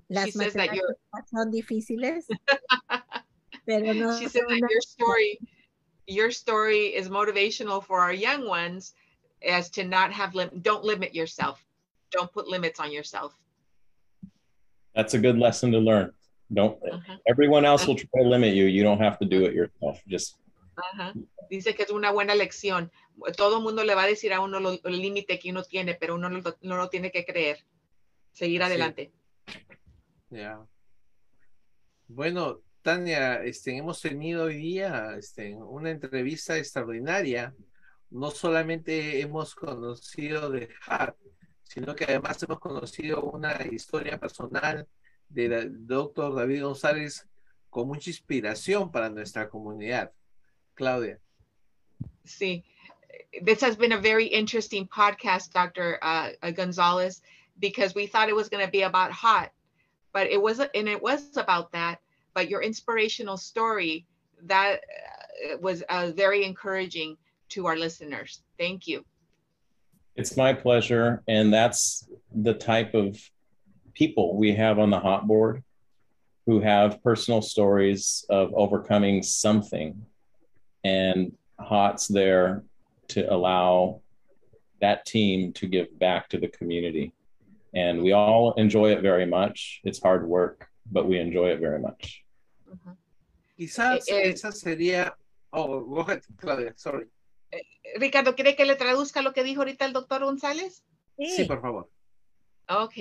Las 0.07 0.35
matemáticas 0.35 0.95
son 1.31 1.49
difíciles, 1.49 2.27
pero 3.65 3.95
no. 3.95 4.17
She 4.19 4.29
said 4.29 4.43
that 4.47 4.59
your 4.59 4.81
story, 4.81 5.39
your 6.05 6.29
story 6.29 6.95
is 6.95 7.09
motivational 7.09 7.83
for 7.83 7.99
our 7.99 8.13
young 8.13 8.47
ones 8.47 8.93
as 9.43 9.69
to 9.71 9.83
not 9.83 10.11
have 10.11 10.35
lim- 10.35 10.61
don't 10.61 10.83
limit 10.83 11.13
yourself. 11.13 11.63
Don't 12.11 12.31
put 12.31 12.47
limits 12.47 12.79
on 12.79 12.91
yourself. 12.91 13.33
That's 14.95 15.13
a 15.13 15.19
good 15.19 15.37
lesson 15.37 15.71
to 15.71 15.79
learn. 15.79 16.11
Don't 16.53 16.77
uh-huh. 16.81 17.17
everyone 17.27 17.65
else 17.65 17.87
will 17.87 17.95
try 17.95 18.21
to 18.21 18.29
limit 18.29 18.53
you. 18.53 18.65
You 18.65 18.83
don't 18.83 19.01
have 19.01 19.17
to 19.19 19.25
do 19.25 19.45
it 19.45 19.53
yourself. 19.53 19.99
Just 20.07 20.37
uh-huh. 20.77 21.13
dice 21.49 21.75
que 21.75 21.83
es 21.83 21.91
una 21.91 22.11
buena 22.11 22.35
lección. 22.35 22.91
Todo 23.35 23.57
el 23.57 23.63
mundo 23.63 23.83
le 23.83 23.95
va 23.95 24.03
a 24.03 24.07
decir 24.07 24.33
a 24.33 24.41
uno 24.41 24.59
lo, 24.59 24.79
el 24.83 25.01
límite 25.01 25.39
que 25.39 25.49
uno 25.49 25.63
tiene 25.63 25.95
pero 25.95 26.15
uno 26.15 26.29
no, 26.29 26.41
no 26.61 26.77
lo 26.77 26.89
tiene 26.89 27.11
que 27.11 27.25
creer. 27.25 27.59
Seguir 28.31 28.63
adelante. 28.63 29.11
Yeah. 30.29 30.59
bueno 32.07 32.61
Tania, 32.81 33.43
este, 33.43 33.75
hemos 33.77 33.99
tenido 33.99 34.43
hoy 34.43 34.57
día 34.57 35.15
este, 35.17 35.55
una 35.55 35.89
entrevista 35.89 36.57
extraordinaria 36.57 37.55
no 38.15 38.31
solamente 38.31 39.19
hemos 39.19 39.53
conocido 39.53 40.49
de 40.49 40.69
Hart, 40.87 41.17
sino 41.63 41.93
que 41.93 42.05
además 42.05 42.41
hemos 42.43 42.59
conocido 42.59 43.21
una 43.23 43.57
historia 43.69 44.17
personal 44.17 44.87
del 45.27 45.85
doctor 45.85 46.33
David 46.33 46.63
González 46.63 47.27
con 47.69 47.89
mucha 47.89 48.09
inspiración 48.09 48.89
para 48.89 49.09
nuestra 49.09 49.49
comunidad. 49.49 50.13
Claudia. 50.75 51.19
Sí, 52.23 52.63
this 53.43 53.61
has 53.61 53.75
been 53.75 53.91
a 53.91 53.97
very 53.97 54.27
interesting 54.27 54.87
podcast, 54.87 55.51
Dr. 55.51 55.99
Uh, 56.01 56.51
Gonzalez, 56.51 57.21
because 57.59 57.95
we 57.95 58.07
thought 58.07 58.29
it 58.29 58.35
was 58.35 58.47
going 58.47 58.65
to 58.65 58.71
be 58.71 58.83
about 58.83 59.11
hot, 59.11 59.51
but 60.13 60.27
it 60.27 60.41
wasn't, 60.41 60.71
and 60.73 60.87
it 60.87 61.01
was 61.01 61.35
about 61.35 61.71
that. 61.73 61.99
But 62.33 62.49
your 62.49 62.61
inspirational 62.61 63.35
story 63.35 64.05
that 64.43 64.79
uh, 65.51 65.57
was 65.59 65.83
uh, 65.89 66.11
very 66.15 66.45
encouraging 66.45 67.17
to 67.55 67.67
our 67.67 67.77
listeners. 67.77 68.43
Thank 68.59 68.85
you. 68.85 69.05
It's 70.15 70.35
my 70.37 70.53
pleasure. 70.53 71.23
And 71.27 71.53
that's 71.53 72.07
the 72.33 72.53
type 72.53 72.93
of 72.93 73.17
people 73.93 74.37
we 74.37 74.53
have 74.55 74.77
on 74.77 74.89
the 74.89 74.99
hot 74.99 75.25
board 75.25 75.63
who 76.45 76.59
have 76.59 77.01
personal 77.01 77.41
stories 77.41 78.25
of 78.29 78.53
overcoming 78.53 79.23
something. 79.23 80.05
And 80.83 81.31
Hot's 81.59 82.07
there 82.07 82.63
to 83.09 83.33
allow 83.33 84.01
that 84.81 85.05
team 85.05 85.53
to 85.53 85.65
give 85.65 85.97
back 85.97 86.27
to 86.29 86.37
the 86.37 86.49
community. 86.49 87.13
And 87.73 88.03
we 88.03 88.11
all 88.11 88.53
enjoy 88.53 88.91
it 88.91 89.01
very 89.01 89.25
much. 89.25 89.79
It's 89.83 90.01
hard 90.01 90.27
work, 90.27 90.67
but 90.91 91.07
we 91.07 91.19
enjoy 91.19 91.47
it 91.51 91.59
very 91.59 91.79
much. 91.79 92.21
Uh-huh. 92.71 92.91
Quizás 93.57 94.03
eh, 94.09 94.27
eh, 94.27 94.31
esa 94.31 94.51
sería. 94.51 95.13
Oh, 95.53 95.79
go 95.79 96.01
ahead, 96.01 96.21
Claudia, 96.37 96.73
sorry. 96.75 97.05
Ricardo, 97.95 98.35
¿quiere 98.35 98.55
que 98.55 98.65
le 98.65 98.75
traduzca 98.75 99.21
lo 99.21 99.33
que 99.33 99.43
dijo 99.43 99.61
ahorita 99.61 99.85
el 99.85 99.93
doctor 99.93 100.23
González? 100.23 100.83
Sí, 101.17 101.45
por 101.45 101.61
favor. 101.61 101.89
Ok. 102.67 102.93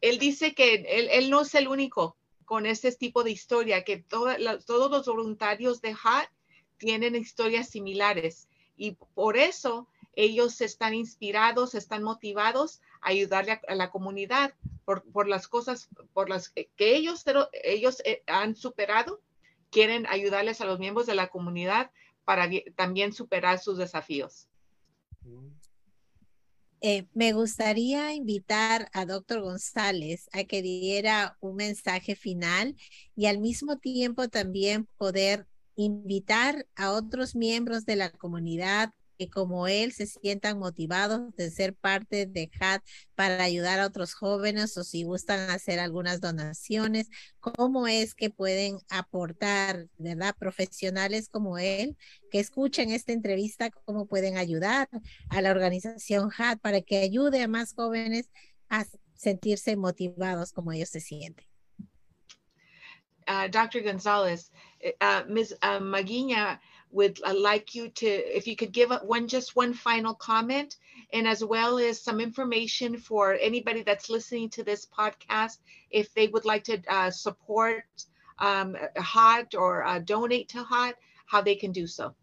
Él 0.00 0.18
dice 0.18 0.54
que 0.54 0.86
él, 0.88 1.30
no 1.30 1.42
es 1.42 1.54
el 1.54 1.68
único 1.68 2.16
con 2.44 2.64
este 2.66 2.90
tipo 2.92 3.24
de 3.24 3.30
historia, 3.30 3.84
que 3.84 3.98
todos 3.98 4.38
los 4.38 5.06
voluntarios 5.06 5.82
de 5.82 5.94
HAT 6.02 6.30
tienen 6.78 7.14
historias 7.16 7.68
similares 7.68 8.48
y 8.76 8.92
por 8.92 9.36
eso 9.36 9.88
ellos 10.14 10.60
están 10.60 10.94
inspirados, 10.94 11.74
están 11.74 12.02
motivados 12.02 12.80
a 13.00 13.10
ayudarle 13.10 13.60
a, 13.68 13.74
la 13.74 13.90
comunidad 13.90 14.54
por, 14.84 15.28
las 15.28 15.46
cosas 15.46 15.88
por 16.14 16.30
las 16.30 16.48
que 16.48 16.96
ellos, 16.96 17.24
ellos 17.62 18.00
eh, 18.04 18.22
han 18.26 18.56
superado, 18.56 19.20
quieren 19.70 20.06
ayudarles 20.06 20.60
a 20.60 20.64
los 20.64 20.78
miembros 20.78 21.06
de 21.06 21.14
la 21.14 21.28
comunidad 21.28 21.90
para 22.28 22.46
también 22.76 23.14
superar 23.14 23.58
sus 23.58 23.78
desafíos. 23.78 24.48
Eh, 26.82 27.06
me 27.14 27.32
gustaría 27.32 28.12
invitar 28.12 28.90
a 28.92 29.06
doctor 29.06 29.40
González 29.40 30.28
a 30.34 30.44
que 30.44 30.60
diera 30.60 31.38
un 31.40 31.56
mensaje 31.56 32.16
final 32.16 32.76
y 33.16 33.24
al 33.24 33.38
mismo 33.38 33.78
tiempo 33.78 34.28
también 34.28 34.86
poder 34.98 35.46
invitar 35.74 36.66
a 36.76 36.92
otros 36.92 37.34
miembros 37.34 37.86
de 37.86 37.96
la 37.96 38.10
comunidad 38.10 38.92
que 39.18 39.28
como 39.28 39.66
él 39.66 39.92
se 39.92 40.06
sientan 40.06 40.58
motivados 40.58 41.34
de 41.36 41.50
ser 41.50 41.74
parte 41.74 42.26
de 42.26 42.50
HAT 42.60 42.82
para 43.16 43.42
ayudar 43.42 43.80
a 43.80 43.86
otros 43.86 44.14
jóvenes 44.14 44.76
o 44.76 44.84
si 44.84 45.02
gustan 45.02 45.50
hacer 45.50 45.80
algunas 45.80 46.20
donaciones, 46.20 47.10
cómo 47.40 47.88
es 47.88 48.14
que 48.14 48.30
pueden 48.30 48.78
aportar, 48.88 49.88
¿verdad? 49.98 50.36
Profesionales 50.38 51.28
como 51.28 51.58
él 51.58 51.96
que 52.30 52.38
escuchen 52.38 52.90
esta 52.90 53.12
entrevista, 53.12 53.70
cómo 53.70 54.06
pueden 54.06 54.36
ayudar 54.36 54.88
a 55.30 55.42
la 55.42 55.50
organización 55.50 56.30
HAT 56.36 56.60
para 56.60 56.80
que 56.80 56.98
ayude 56.98 57.42
a 57.42 57.48
más 57.48 57.74
jóvenes 57.74 58.30
a 58.68 58.86
sentirse 59.14 59.76
motivados 59.76 60.52
como 60.52 60.72
ellos 60.72 60.90
se 60.90 61.00
sienten. 61.00 61.46
Uh, 63.26 63.46
Dr. 63.50 63.82
Gonzalez, 63.82 64.50
uh, 65.02 65.24
Ms. 65.28 65.52
Uh, 65.62 65.80
would 66.90 67.20
like 67.20 67.74
you 67.74 67.88
to, 67.88 68.06
if 68.06 68.46
you 68.46 68.56
could 68.56 68.72
give 68.72 68.90
one, 69.04 69.28
just 69.28 69.56
one 69.56 69.74
final 69.74 70.14
comment, 70.14 70.76
and 71.12 71.26
as 71.26 71.44
well 71.44 71.78
as 71.78 72.00
some 72.00 72.20
information 72.20 72.96
for 72.96 73.36
anybody 73.40 73.82
that's 73.82 74.08
listening 74.08 74.48
to 74.50 74.64
this 74.64 74.86
podcast, 74.86 75.58
if 75.90 76.12
they 76.14 76.28
would 76.28 76.44
like 76.44 76.64
to 76.64 76.80
uh, 76.88 77.10
support 77.10 77.84
um, 78.38 78.76
HOT 78.96 79.54
or 79.54 79.84
uh, 79.84 79.98
donate 79.98 80.48
to 80.50 80.62
HOT, 80.62 80.94
how 81.26 81.40
they 81.42 81.54
can 81.54 81.72
do 81.72 81.86
so. 81.86 82.14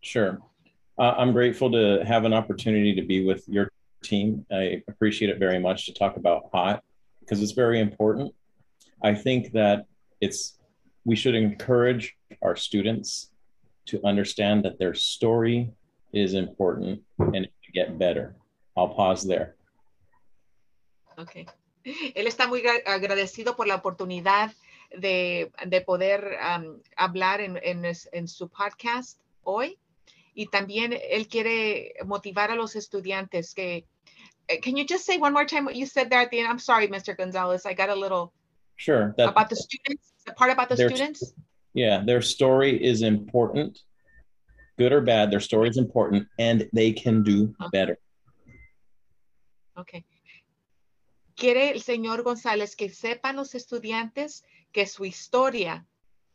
Sure. 0.00 0.38
Uh, 0.98 1.14
I'm 1.18 1.32
grateful 1.32 1.70
to 1.72 2.04
have 2.06 2.24
an 2.24 2.32
opportunity 2.32 2.94
to 2.94 3.02
be 3.02 3.24
with 3.24 3.48
your 3.48 3.70
team. 4.02 4.46
I 4.50 4.82
appreciate 4.88 5.30
it 5.30 5.38
very 5.38 5.58
much 5.58 5.86
to 5.86 5.94
talk 5.94 6.16
about 6.16 6.50
HOT 6.52 6.82
because 7.20 7.42
it's 7.42 7.52
very 7.52 7.80
important. 7.80 8.32
I 9.02 9.14
think 9.14 9.52
that 9.52 9.86
it's 10.20 10.58
we 11.04 11.16
should 11.16 11.34
encourage 11.34 12.16
our 12.42 12.56
students 12.56 13.30
to 13.86 14.00
understand 14.04 14.64
that 14.64 14.78
their 14.78 14.94
story 14.94 15.70
is 16.12 16.34
important 16.34 17.00
and 17.18 17.48
to 17.64 17.72
get 17.72 17.98
better. 17.98 18.34
I'll 18.76 18.88
pause 18.88 19.22
there. 19.26 19.56
Okay. 21.18 21.46
Él 22.14 22.26
está 22.26 22.48
muy 22.48 22.62
agradecido 22.84 23.56
por 23.56 23.66
la 23.66 23.76
oportunidad 23.76 24.52
de, 24.96 25.50
de 25.66 25.80
poder 25.80 26.36
um, 26.40 26.80
hablar 26.96 27.40
en, 27.40 27.58
en, 27.62 27.84
en, 27.84 28.28
su 28.28 28.48
podcast 28.48 29.20
hoy. 29.44 29.78
Y 30.34 30.46
también 30.48 30.92
él 31.10 31.28
quiere 31.28 31.94
motivar 32.04 32.50
a 32.50 32.56
los 32.56 32.76
estudiantes 32.76 33.54
que. 33.54 33.86
Eh, 34.48 34.60
can 34.60 34.76
you 34.76 34.84
just 34.84 35.04
say 35.06 35.18
one 35.18 35.32
more 35.32 35.46
time 35.46 35.64
what 35.64 35.74
you 35.74 35.86
said 35.86 36.10
there 36.10 36.20
at 36.20 36.30
the 36.30 36.40
end? 36.40 36.48
I'm 36.48 36.58
sorry, 36.58 36.88
Mr. 36.88 37.16
Gonzalez. 37.16 37.64
I 37.64 37.72
got 37.72 37.88
a 37.88 37.94
little. 37.94 38.32
Sure. 38.76 39.14
That, 39.16 39.28
about 39.28 39.48
the 39.48 39.56
students, 39.56 40.12
the 40.26 40.32
part 40.32 40.50
about 40.50 40.68
the 40.68 40.76
students? 40.76 41.32
Yeah, 41.76 42.02
their 42.04 42.22
story 42.22 42.82
is 42.82 43.02
important, 43.02 43.78
good 44.78 44.92
or 44.92 45.02
bad. 45.02 45.30
Their 45.30 45.40
story 45.40 45.68
is 45.68 45.76
important, 45.76 46.26
and 46.38 46.68
they 46.72 46.92
can 46.92 47.22
do 47.22 47.54
better. 47.70 47.98
Okay. 49.78 50.04
quiere 51.36 51.70
el 51.70 51.82
señor 51.82 52.22
González 52.22 52.74
que 52.74 52.88
sepan 52.88 53.36
los 53.36 53.54
estudiantes 53.54 54.42
que 54.72 54.86
su 54.86 55.04
historia, 55.04 55.86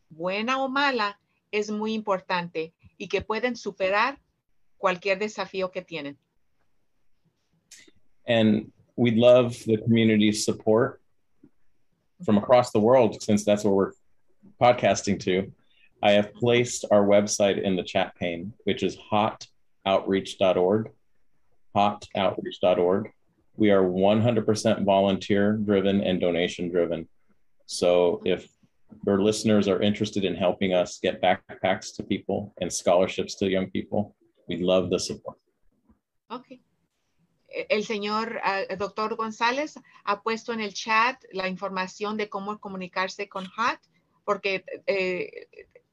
buena 0.10 0.64
o 0.64 0.70
mala, 0.70 1.20
es 1.52 1.72
muy 1.72 1.94
importante 1.94 2.74
y 2.98 3.08
que 3.08 3.22
pueden 3.22 3.56
superar 3.56 4.20
cualquier 4.78 5.20
desafío 5.20 5.72
que 5.72 5.82
tienen. 5.82 6.18
And 8.28 8.72
we'd 8.96 9.18
love 9.18 9.58
the 9.66 9.78
community's 9.78 10.46
support 10.46 11.02
from 12.24 12.38
across 12.38 12.72
the 12.72 12.80
world, 12.80 13.22
since 13.22 13.44
that's 13.44 13.64
what 13.64 13.74
we're 13.74 13.94
podcasting 14.62 15.20
to. 15.22 15.52
I 16.04 16.12
have 16.12 16.34
placed 16.34 16.86
our 16.92 17.06
website 17.06 17.62
in 17.62 17.76
the 17.76 17.84
chat 17.84 18.16
pane, 18.16 18.54
which 18.66 18.84
is 18.84 18.98
hotoutreach.org. 19.12 20.92
Hotoutreach.org. 21.76 23.12
We 23.56 23.72
are 23.72 23.84
100% 23.84 24.86
volunteer 24.86 25.54
driven 25.54 26.02
and 26.02 26.20
donation 26.20 26.70
driven. 26.70 27.08
So 27.66 28.22
if 28.26 28.48
your 29.06 29.22
listeners 29.22 29.68
are 29.68 29.82
interested 29.82 30.26
in 30.26 30.36
helping 30.36 30.74
us 30.74 31.00
get 31.02 31.22
backpacks 31.22 31.96
to 31.96 32.04
people 32.04 32.54
and 32.62 32.72
scholarships 32.72 33.36
to 33.36 33.50
young 33.50 33.70
people, 33.70 34.16
we 34.48 34.58
love 34.58 34.90
the 34.90 35.00
support. 35.00 35.38
Okay. 36.30 36.62
El 37.70 37.84
señor 37.84 38.40
uh, 38.44 38.76
doctor 38.78 39.16
González 39.16 39.78
ha 40.06 40.22
puesto 40.22 40.54
en 40.54 40.62
el 40.62 40.74
chat 40.74 41.22
la 41.34 41.50
información 41.50 42.18
de 42.18 42.30
cómo 42.30 42.58
comunicarse 42.60 43.28
con 43.28 43.46
HOT, 43.46 43.80
porque 44.24 44.64
eh, 44.88 45.48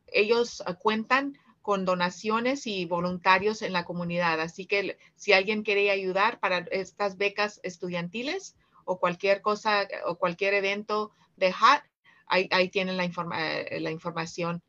ellos 0.07 0.63
cuentan 0.81 1.37
con 1.63 1.85
donaciones 1.85 2.67
y 2.67 2.87
voluntarios 2.87 3.63
en 3.63 3.73
la 3.73 3.85
comunidad. 3.85 4.41
Así 4.41 4.67
que 4.67 4.97
si 5.17 5.33
alguien 5.33 5.63
quiere 5.63 5.91
ayudar 5.91 6.41
para 6.41 6.59
estas 6.71 7.17
becas 7.17 7.61
estudiantiles 7.63 8.57
o 8.85 8.99
cualquier 8.99 9.43
cosa 9.43 9.87
o 10.07 10.17
cualquier 10.17 10.55
evento 10.55 11.13
de 11.37 11.49
HOT, 11.49 11.83
ahí, 12.27 12.49
ahí 12.53 12.71
tienen 12.71 12.97
la, 12.97 13.05
informa 13.05 13.39
la 13.71 13.91
información 13.91 14.63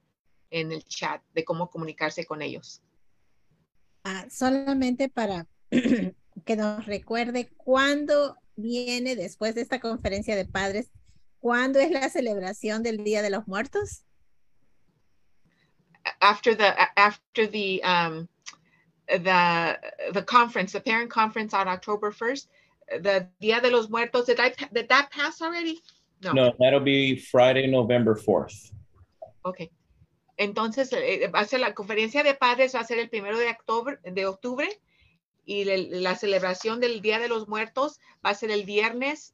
en 0.50 0.72
el 0.72 0.84
chat 0.84 1.22
de 1.34 1.46
cómo 1.46 1.70
comunicarse 1.70 2.26
con 2.26 2.42
ellos. 2.42 2.82
Ah, 4.04 4.26
solamente 4.30 5.10
para 5.10 5.48
que 6.46 6.56
nos 6.56 6.86
recuerde 6.86 7.50
cuándo 7.58 8.38
viene 8.56 9.16
después 9.16 9.56
de 9.56 9.62
esta 9.62 9.80
conferencia 9.80 10.36
de 10.36 10.46
padres, 10.46 10.90
cuándo 11.40 11.80
es 11.80 11.92
la 11.92 12.10
celebración 12.10 12.84
del 12.84 13.04
Día 13.04 13.22
de 13.22 13.30
los 13.30 13.48
Muertos. 13.48 14.04
After 16.22 16.56
the 16.56 16.74
after 16.96 17.48
the 17.48 17.82
um, 17.84 18.28
the 19.08 19.80
the 20.14 20.24
conference, 20.24 20.72
the 20.72 20.82
parent 20.82 21.10
conference 21.10 21.54
on 21.54 21.68
October 21.68 22.12
1st, 22.12 22.48
the 23.02 23.30
Día 23.42 23.62
de 23.62 23.70
los 23.70 23.90
Muertos, 23.90 24.26
did 24.26 24.40
I 24.40 24.54
did 24.74 24.88
that 24.90 25.10
pass 25.12 25.42
already? 25.42 25.80
No. 26.24 26.34
No, 26.34 26.54
that'll 26.60 26.80
be 26.82 27.16
Friday, 27.16 27.68
November 27.68 28.16
4th. 28.16 28.72
Okay. 29.46 29.72
Entonces, 30.38 30.92
eh, 30.94 31.28
va 31.28 31.42
a 31.42 31.46
ser 31.46 31.60
la 31.60 31.74
conferencia 31.74 32.24
de 32.24 32.34
padres, 32.34 32.74
va 32.74 32.80
a 32.80 32.86
ser 32.86 33.00
el 33.00 33.10
primero 33.10 33.38
de 33.38 33.50
octubre, 33.50 34.00
de 34.04 34.26
octubre 34.26 34.68
y 35.46 35.66
le, 35.66 35.78
la 36.00 36.16
celebración 36.16 36.80
del 36.80 37.02
Día 37.02 37.20
de 37.20 37.28
los 37.28 37.48
Muertos 37.48 38.00
va 38.26 38.30
a 38.30 38.36
ser 38.36 38.52
el 38.52 38.64
viernes, 38.64 39.34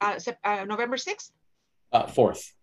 uh, 0.00 0.18
uh, 0.44 0.64
November 0.66 0.98
6th. 0.98 1.32
Uh, 1.90 2.06
fourth. 2.08 2.54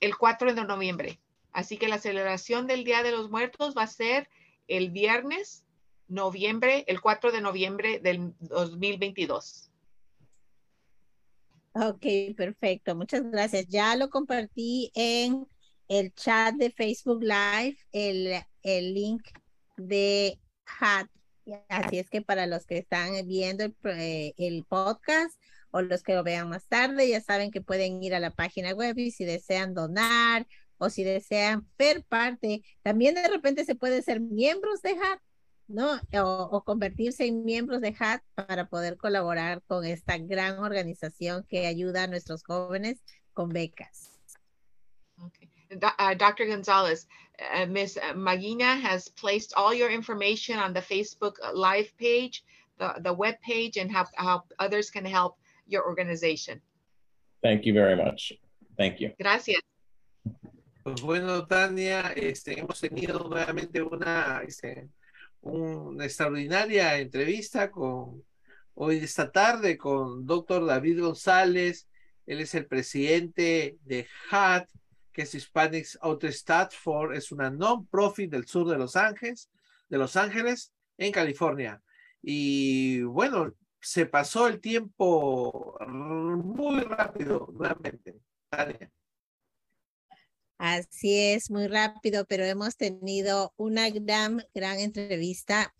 El 0.00 0.16
4 0.16 0.54
de 0.54 0.64
noviembre. 0.64 1.20
Así 1.52 1.76
que 1.76 1.88
la 1.88 1.98
celebración 1.98 2.66
del 2.66 2.84
Día 2.84 3.02
de 3.02 3.12
los 3.12 3.30
Muertos 3.30 3.74
va 3.76 3.82
a 3.82 3.86
ser 3.86 4.28
el 4.68 4.90
viernes, 4.90 5.64
noviembre, 6.08 6.84
el 6.86 7.00
4 7.00 7.30
de 7.30 7.40
noviembre 7.40 8.00
del 8.00 8.34
2022. 8.40 9.70
Ok, 11.74 12.06
perfecto. 12.36 12.94
Muchas 12.94 13.22
gracias. 13.30 13.66
Ya 13.68 13.96
lo 13.96 14.10
compartí 14.10 14.90
en 14.94 15.46
el 15.88 16.12
chat 16.14 16.54
de 16.54 16.70
Facebook 16.70 17.22
Live, 17.22 17.76
el, 17.92 18.42
el 18.62 18.94
link 18.94 19.22
de 19.76 20.38
HAT 20.66 21.08
Así 21.68 21.98
es 21.98 22.08
que 22.08 22.22
para 22.22 22.46
los 22.46 22.66
que 22.66 22.78
están 22.78 23.10
viendo 23.26 23.64
eh, 23.84 24.32
el, 24.38 24.64
podcast 24.64 25.34
o 25.72 25.82
los 25.82 26.02
que 26.02 26.14
lo 26.14 26.22
vean 26.22 26.48
más 26.48 26.66
tarde, 26.68 27.08
ya 27.08 27.20
saben 27.20 27.50
que 27.50 27.60
pueden 27.60 28.02
ir 28.02 28.14
a 28.14 28.20
la 28.20 28.30
página 28.30 28.72
web 28.74 28.96
y 28.98 29.10
si 29.10 29.24
desean 29.24 29.74
donar 29.74 30.46
o 30.78 30.90
si 30.90 31.02
desean 31.02 31.66
ser 31.78 32.04
parte, 32.04 32.62
también 32.82 33.14
de 33.14 33.26
repente 33.26 33.64
se 33.64 33.74
puede 33.74 34.02
ser 34.02 34.20
miembros 34.20 34.82
de 34.82 34.90
HAT, 34.90 35.20
¿no? 35.68 35.98
O, 36.22 36.62
convertirse 36.64 37.26
en 37.26 37.44
miembros 37.44 37.80
de 37.80 37.94
HAT 37.98 38.22
para 38.34 38.68
poder 38.68 38.96
colaborar 38.96 39.62
con 39.66 39.84
esta 39.84 40.18
gran 40.18 40.58
organización 40.58 41.46
que 41.48 41.66
ayuda 41.66 42.04
a 42.04 42.06
nuestros 42.06 42.42
jóvenes 42.44 43.02
con 43.32 43.48
becas. 43.48 44.10
uh, 45.98 46.14
Dr. 46.14 46.46
Gonzalez, 46.46 47.06
uh, 47.54 47.64
Ms. 47.64 47.98
Magina 48.14 48.76
has 48.76 49.08
placed 49.08 49.54
all 49.56 49.72
your 49.72 49.88
information 49.88 50.58
on 50.58 50.74
the 50.74 50.82
Facebook 50.82 51.36
Live 51.54 51.96
page, 51.96 52.44
the, 52.78 52.94
the 53.00 53.12
web 53.12 53.40
page, 53.40 53.78
and 53.78 53.90
how, 53.90 54.06
how 54.16 54.42
others 54.58 54.90
can 54.90 55.06
help 55.06 55.38
your 55.66 55.84
organization. 55.84 56.60
Thank 57.42 57.64
you 57.64 57.74
very 57.74 57.96
much. 57.96 58.32
Thank 58.76 59.00
you. 59.00 59.12
Gracias. 59.18 59.60
Pues 60.82 61.00
bueno, 61.00 61.46
Tania, 61.46 62.12
este, 62.16 62.58
hemos 62.58 62.80
tenido 62.80 63.20
nuevamente 63.28 63.80
una, 63.82 64.42
este, 64.46 64.88
una 65.40 66.04
extraordinaria 66.04 66.98
entrevista 66.98 67.70
con 67.70 68.24
hoy 68.74 68.98
esta 68.98 69.30
tarde 69.30 69.76
con 69.76 70.26
doctor 70.26 70.66
David 70.66 71.00
González. 71.00 71.88
Él 72.26 72.40
es 72.40 72.54
el 72.54 72.66
presidente 72.66 73.78
de 73.84 74.06
HAT, 74.30 74.68
que 75.12 75.22
es 75.22 75.34
Hispanics 75.34 75.98
Out 76.00 76.24
for, 76.72 77.14
es 77.14 77.30
una 77.30 77.50
non-profit 77.50 78.30
del 78.30 78.46
sur 78.46 78.68
de 78.68 78.78
Los 78.78 78.96
Ángeles, 78.96 79.50
de 79.88 79.98
Los 79.98 80.16
Ángeles, 80.16 80.72
en 80.98 81.12
California. 81.12 81.82
Y 82.22 83.02
bueno, 83.02 83.54
se 83.82 84.06
pasó 84.06 84.46
el 84.46 84.60
tiempo 84.60 85.76
muy 85.86 86.80
rápido, 86.82 87.48
nuevamente. 87.52 88.14
Así 90.58 91.18
es, 91.18 91.50
muy 91.50 91.66
rápido, 91.66 92.24
pero 92.26 92.44
hemos 92.44 92.76
tenido 92.76 93.52
una 93.56 93.90
gran, 93.90 94.44
entrevista. 94.54 95.74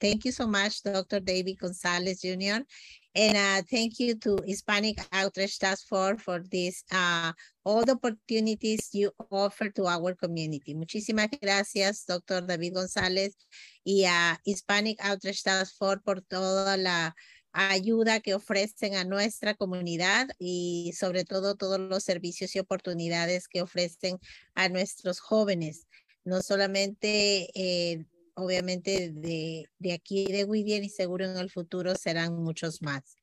Thank 0.00 0.24
you 0.24 0.32
so 0.32 0.48
much, 0.48 0.82
Dr. 0.82 1.22
David 1.22 1.58
Gonzalez 1.60 2.20
Jr. 2.20 2.66
And 3.14 3.36
uh, 3.36 3.62
thank 3.70 4.00
you 4.00 4.16
to 4.16 4.42
Hispanic 4.44 4.98
Outreach 5.12 5.60
Task 5.60 5.86
Force 5.86 6.20
for 6.20 6.42
this, 6.50 6.82
uh, 6.90 7.32
all 7.64 7.84
the 7.84 7.92
opportunities 7.92 8.88
you 8.92 9.12
offer 9.30 9.70
to 9.70 9.86
our 9.86 10.16
community. 10.16 10.74
Muchísimas 10.74 11.28
gracias, 11.40 12.04
doctor 12.04 12.44
David 12.44 12.74
González 12.74 13.36
y 13.84 14.04
a 14.04 14.36
Hispanic 14.44 14.98
Outreach 15.00 15.44
Task 15.44 15.76
Force 15.78 16.02
por 16.04 16.22
toda 16.22 16.76
la 16.76 17.14
ayuda 17.54 18.20
que 18.20 18.34
ofrecen 18.34 18.96
a 18.96 19.04
nuestra 19.04 19.54
comunidad 19.54 20.28
y 20.38 20.92
sobre 20.98 21.24
todo 21.24 21.54
todos 21.54 21.78
los 21.78 22.02
servicios 22.02 22.54
y 22.54 22.58
oportunidades 22.58 23.48
que 23.48 23.62
ofrecen 23.62 24.18
a 24.54 24.68
nuestros 24.68 25.20
jóvenes. 25.20 25.86
No 26.24 26.42
solamente 26.42 27.48
eh, 27.54 28.04
obviamente 28.34 29.10
de, 29.10 29.68
de 29.78 29.92
aquí 29.92 30.26
de 30.26 30.44
Whittier 30.44 30.82
y 30.82 30.88
seguro 30.88 31.24
en 31.24 31.36
el 31.36 31.50
futuro 31.50 31.94
serán 31.94 32.42
muchos 32.42 32.82
más. 32.82 33.16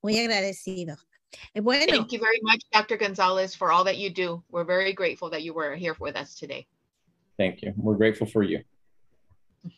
Muy 0.00 0.18
agradecido. 0.18 0.96
Eh, 1.54 1.60
bueno. 1.60 1.86
Thank 1.92 2.12
you 2.12 2.20
very 2.20 2.40
much, 2.42 2.62
Dr. 2.72 2.96
Gonzalez, 2.96 3.56
for 3.56 3.72
all 3.72 3.84
that 3.84 3.96
you 3.96 4.10
do. 4.10 4.44
We're 4.50 4.66
very 4.66 4.92
grateful 4.92 5.30
that 5.30 5.42
you 5.42 5.54
were 5.54 5.74
here 5.74 5.96
with 5.98 6.16
us 6.16 6.34
today. 6.34 6.66
Thank 7.36 7.62
you. 7.62 7.72
We're 7.76 7.96
grateful 7.96 8.26
for 8.26 8.44
you. 8.44 8.62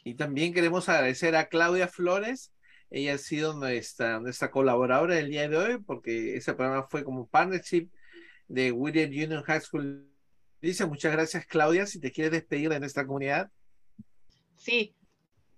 Y 0.04 0.14
también 0.14 0.52
queremos 0.52 0.88
agradecer 0.88 1.36
a 1.36 1.48
Claudia 1.48 1.88
Flores. 1.88 2.50
Ella 2.94 3.14
ha 3.14 3.18
sido 3.18 3.54
nuestra, 3.54 4.20
nuestra 4.20 4.52
colaboradora 4.52 5.18
el 5.18 5.28
día 5.28 5.48
de 5.48 5.56
hoy 5.56 5.78
porque 5.78 6.36
ese 6.36 6.54
programa 6.54 6.86
fue 6.86 7.02
como 7.02 7.26
partnership 7.26 7.90
de 8.46 8.70
Whittier 8.70 9.08
Union 9.08 9.42
High 9.42 9.62
School. 9.62 10.08
Dice, 10.62 10.86
muchas 10.86 11.10
gracias, 11.10 11.44
Claudia. 11.44 11.86
Si 11.86 11.98
te 11.98 12.12
quieres 12.12 12.30
despedir 12.30 12.70
de 12.70 12.78
nuestra 12.78 13.04
comunidad. 13.04 13.50
Sí. 14.54 14.94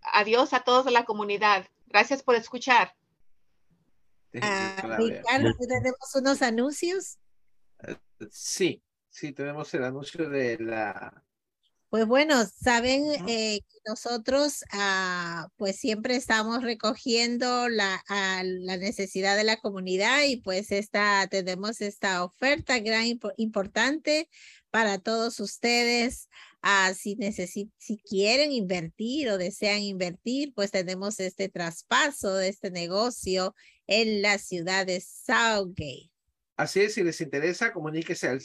Adiós 0.00 0.54
a 0.54 0.60
todos 0.60 0.86
de 0.86 0.92
la 0.92 1.04
comunidad. 1.04 1.66
Gracias 1.84 2.22
por 2.22 2.36
escuchar. 2.36 2.94
Ah, 4.40 4.96
Ricardo, 4.96 5.52
¿tenemos 5.58 6.14
unos 6.14 6.40
anuncios? 6.40 7.18
Sí, 8.30 8.82
sí, 9.10 9.32
tenemos 9.32 9.74
el 9.74 9.84
anuncio 9.84 10.26
de 10.30 10.56
la... 10.58 11.22
Pues 11.96 12.08
bueno, 12.08 12.44
saben 12.44 13.06
eh, 13.26 13.60
nosotros 13.86 14.66
ah, 14.70 15.48
pues 15.56 15.76
siempre 15.76 16.14
estamos 16.14 16.62
recogiendo 16.62 17.70
la, 17.70 18.04
la 18.06 18.76
necesidad 18.76 19.34
de 19.34 19.44
la 19.44 19.56
comunidad 19.62 20.24
y 20.26 20.36
pues 20.36 20.72
esta, 20.72 21.26
tenemos 21.30 21.80
esta 21.80 22.22
oferta 22.22 22.80
gran 22.80 23.06
importante 23.38 24.28
para 24.70 24.98
todos 24.98 25.40
ustedes. 25.40 26.28
Ah, 26.60 26.92
si, 26.92 27.16
si 27.78 27.98
quieren 28.06 28.52
invertir 28.52 29.30
o 29.30 29.38
desean 29.38 29.80
invertir, 29.80 30.52
pues 30.52 30.70
tenemos 30.72 31.18
este 31.18 31.48
traspaso 31.48 32.34
de 32.34 32.48
este 32.48 32.70
negocio 32.70 33.54
en 33.86 34.20
la 34.20 34.36
ciudad 34.36 34.84
de 34.84 35.00
Southgate. 35.00 36.10
Así 36.58 36.80
es, 36.80 36.92
si 36.92 37.02
les 37.02 37.22
interesa, 37.22 37.72
comuníquese 37.72 38.28
al 38.28 38.42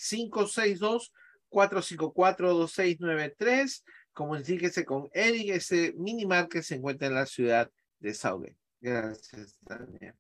562-454-2693. 1.52 3.84
Comuníquese 4.14 4.86
con 4.86 5.10
Eric, 5.14 5.56
ese 5.56 5.94
minimar 5.98 6.50
que 6.50 6.62
se 6.64 6.76
encuentra 6.76 7.08
en 7.08 7.16
la 7.16 7.26
ciudad 7.26 7.70
de 8.00 8.14
Southgate. 8.14 8.58
Gracias, 8.80 9.58
Daniel. 9.62 10.16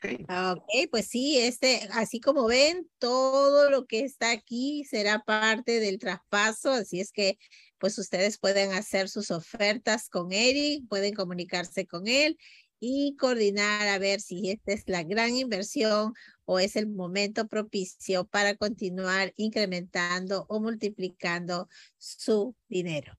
Ok, 0.00 0.62
pues 0.92 1.08
sí, 1.08 1.40
este, 1.40 1.88
así 1.92 2.20
como 2.20 2.46
ven, 2.46 2.88
todo 2.98 3.68
lo 3.68 3.86
que 3.86 4.04
está 4.04 4.30
aquí 4.30 4.84
será 4.84 5.24
parte 5.24 5.80
del 5.80 5.98
traspaso, 5.98 6.70
así 6.70 7.00
es 7.00 7.10
que 7.10 7.36
pues 7.78 7.98
ustedes 7.98 8.38
pueden 8.38 8.72
hacer 8.72 9.08
sus 9.08 9.32
ofertas 9.32 10.08
con 10.08 10.32
Eric, 10.32 10.86
pueden 10.88 11.14
comunicarse 11.14 11.86
con 11.86 12.06
él 12.06 12.38
y 12.80 13.16
coordinar 13.16 13.88
a 13.88 13.98
ver 13.98 14.20
si 14.20 14.50
esta 14.50 14.72
es 14.72 14.84
la 14.86 15.02
gran 15.02 15.36
inversión 15.36 16.14
o 16.44 16.58
es 16.58 16.76
el 16.76 16.88
momento 16.88 17.48
propicio 17.48 18.26
para 18.26 18.56
continuar 18.56 19.32
incrementando 19.36 20.46
o 20.48 20.60
multiplicando 20.60 21.68
su 21.98 22.54
dinero. 22.68 23.18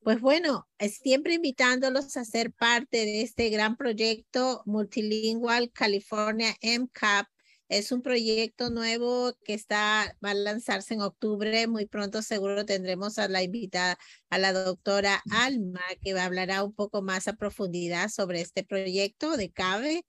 Pues 0.00 0.20
bueno, 0.20 0.68
siempre 1.02 1.34
invitándolos 1.34 2.16
a 2.16 2.24
ser 2.24 2.52
parte 2.52 2.98
de 2.98 3.22
este 3.22 3.50
gran 3.50 3.76
proyecto 3.76 4.62
multilingual 4.64 5.70
California 5.72 6.56
MCAP. 6.62 7.26
Es 7.68 7.92
un 7.92 8.00
proyecto 8.00 8.70
nuevo 8.70 9.34
que 9.44 9.52
está, 9.52 10.16
va 10.24 10.30
a 10.30 10.34
lanzarse 10.34 10.94
en 10.94 11.02
octubre. 11.02 11.66
Muy 11.66 11.84
pronto 11.86 12.22
seguro 12.22 12.64
tendremos 12.64 13.18
a 13.18 13.28
la 13.28 13.42
invitada, 13.42 13.98
a 14.30 14.38
la 14.38 14.54
doctora 14.54 15.22
Alma, 15.30 15.82
que 16.02 16.14
va 16.14 16.22
a 16.22 16.26
hablar 16.26 16.50
un 16.64 16.72
poco 16.72 17.02
más 17.02 17.28
a 17.28 17.34
profundidad 17.34 18.08
sobre 18.08 18.40
este 18.40 18.64
proyecto 18.64 19.36
de 19.36 19.50
CABE. 19.50 20.02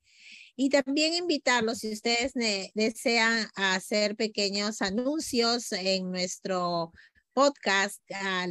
Y 0.55 0.69
también 0.69 1.13
invitarlos, 1.13 1.79
si 1.79 1.91
ustedes 1.93 2.33
desean 2.75 3.47
hacer 3.55 4.15
pequeños 4.15 4.81
anuncios 4.81 5.71
en 5.71 6.11
nuestro 6.11 6.91
podcast. 7.39 8.03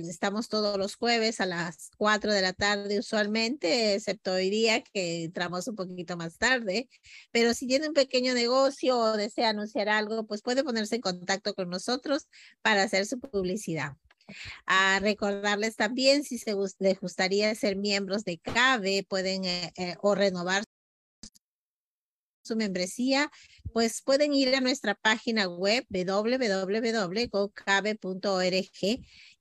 Estamos 0.09 0.49
todos 0.49 0.79
los 0.79 0.97
jueves 0.97 1.43
a 1.43 1.47
las 1.47 1.91
4 1.99 2.33
de 2.33 2.41
la 2.41 2.55
tarde 2.55 2.99
usualmente, 2.99 3.93
excepto 3.93 4.33
hoy 4.33 4.49
día 4.49 4.81
que 4.81 5.25
entramos 5.25 5.69
un 5.69 5.77
poquito 5.77 6.17
más 6.17 6.39
tarde. 6.39 6.89
Pero 7.31 7.53
si 7.53 7.67
tiene 7.67 7.89
un 7.89 7.93
pequeño 7.93 8.33
negocio 8.33 8.97
o 8.99 9.19
desea 9.19 9.51
anunciar 9.51 9.91
algo, 9.91 10.27
pues 10.27 10.41
puede 10.41 10.65
ponerse 10.65 10.95
en 10.95 11.03
contacto 11.03 11.53
con 11.53 11.69
nosotros 11.69 12.29
para 12.63 12.83
hacer 12.83 13.05
su 13.05 13.21
publicidad. 13.21 13.93
A 14.65 15.01
recordarles 15.01 15.77
también 15.77 16.25
si 16.25 16.41
les 16.79 16.99
gustaría 16.99 17.55
ser 17.55 17.77
miembros 17.77 18.25
de 18.25 18.39
CABE, 18.39 19.05
pueden 19.07 19.45
eh, 19.45 19.71
eh, 19.77 19.97
o 20.01 20.15
renovar 20.15 20.65
su 22.49 22.57
membresía, 22.57 23.31
pues 23.73 24.03
pueden 24.03 24.35
ir 24.35 24.55
a 24.55 24.61
nuestra 24.61 24.95
página 24.97 25.47
web 25.47 25.87
www.gocabe.org 25.89 26.79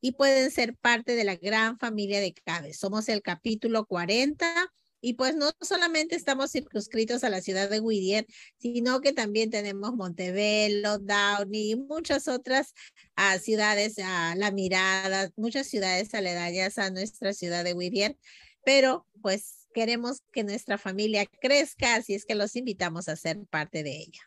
y 0.01 0.11
pueden 0.11 0.51
ser 0.51 0.75
parte 0.75 1.15
de 1.15 1.23
la 1.23 1.35
gran 1.35 1.79
familia 1.79 2.19
de 2.19 2.33
CABE. 2.33 2.73
Somos 2.73 3.09
el 3.09 3.21
capítulo 3.21 3.85
40 3.85 4.71
y 4.99 5.13
pues 5.13 5.35
no 5.35 5.51
solamente 5.61 6.15
estamos 6.15 6.51
circunscritos 6.51 7.23
a 7.23 7.29
la 7.29 7.41
ciudad 7.41 7.69
de 7.69 7.79
Whittier, 7.79 8.25
sino 8.57 8.99
que 9.01 9.13
también 9.13 9.49
tenemos 9.51 9.93
Montebello, 9.95 10.97
Downey 10.99 11.71
y 11.71 11.75
muchas 11.75 12.27
otras 12.27 12.73
ah, 13.15 13.37
ciudades, 13.37 13.99
a 13.99 14.35
La 14.35 14.51
Mirada, 14.51 15.31
muchas 15.35 15.67
ciudades 15.67 16.13
aledañas 16.13 16.77
a 16.77 16.89
nuestra 16.89 17.33
ciudad 17.33 17.63
de 17.63 17.73
Whittier. 17.73 18.17
Pero 18.65 19.07
pues 19.21 19.56
queremos 19.77 20.23
que 20.33 20.43
nuestra 20.43 20.79
familia 20.79 21.27
crezca, 21.39 21.93
así 21.93 22.15
es 22.15 22.25
que 22.25 22.33
los 22.33 22.55
invitamos 22.55 23.07
a 23.07 23.15
ser 23.15 23.45
parte 23.45 23.83
de 23.83 23.91
ella. 23.91 24.21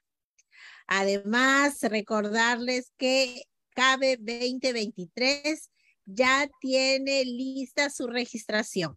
Además, 0.86 1.82
recordarles 1.82 2.92
que 2.96 3.42
CABE 3.70 4.18
2023 4.18 5.72
ya 6.04 6.48
tiene 6.60 7.24
lista 7.24 7.90
su 7.90 8.06
registración. 8.06 8.96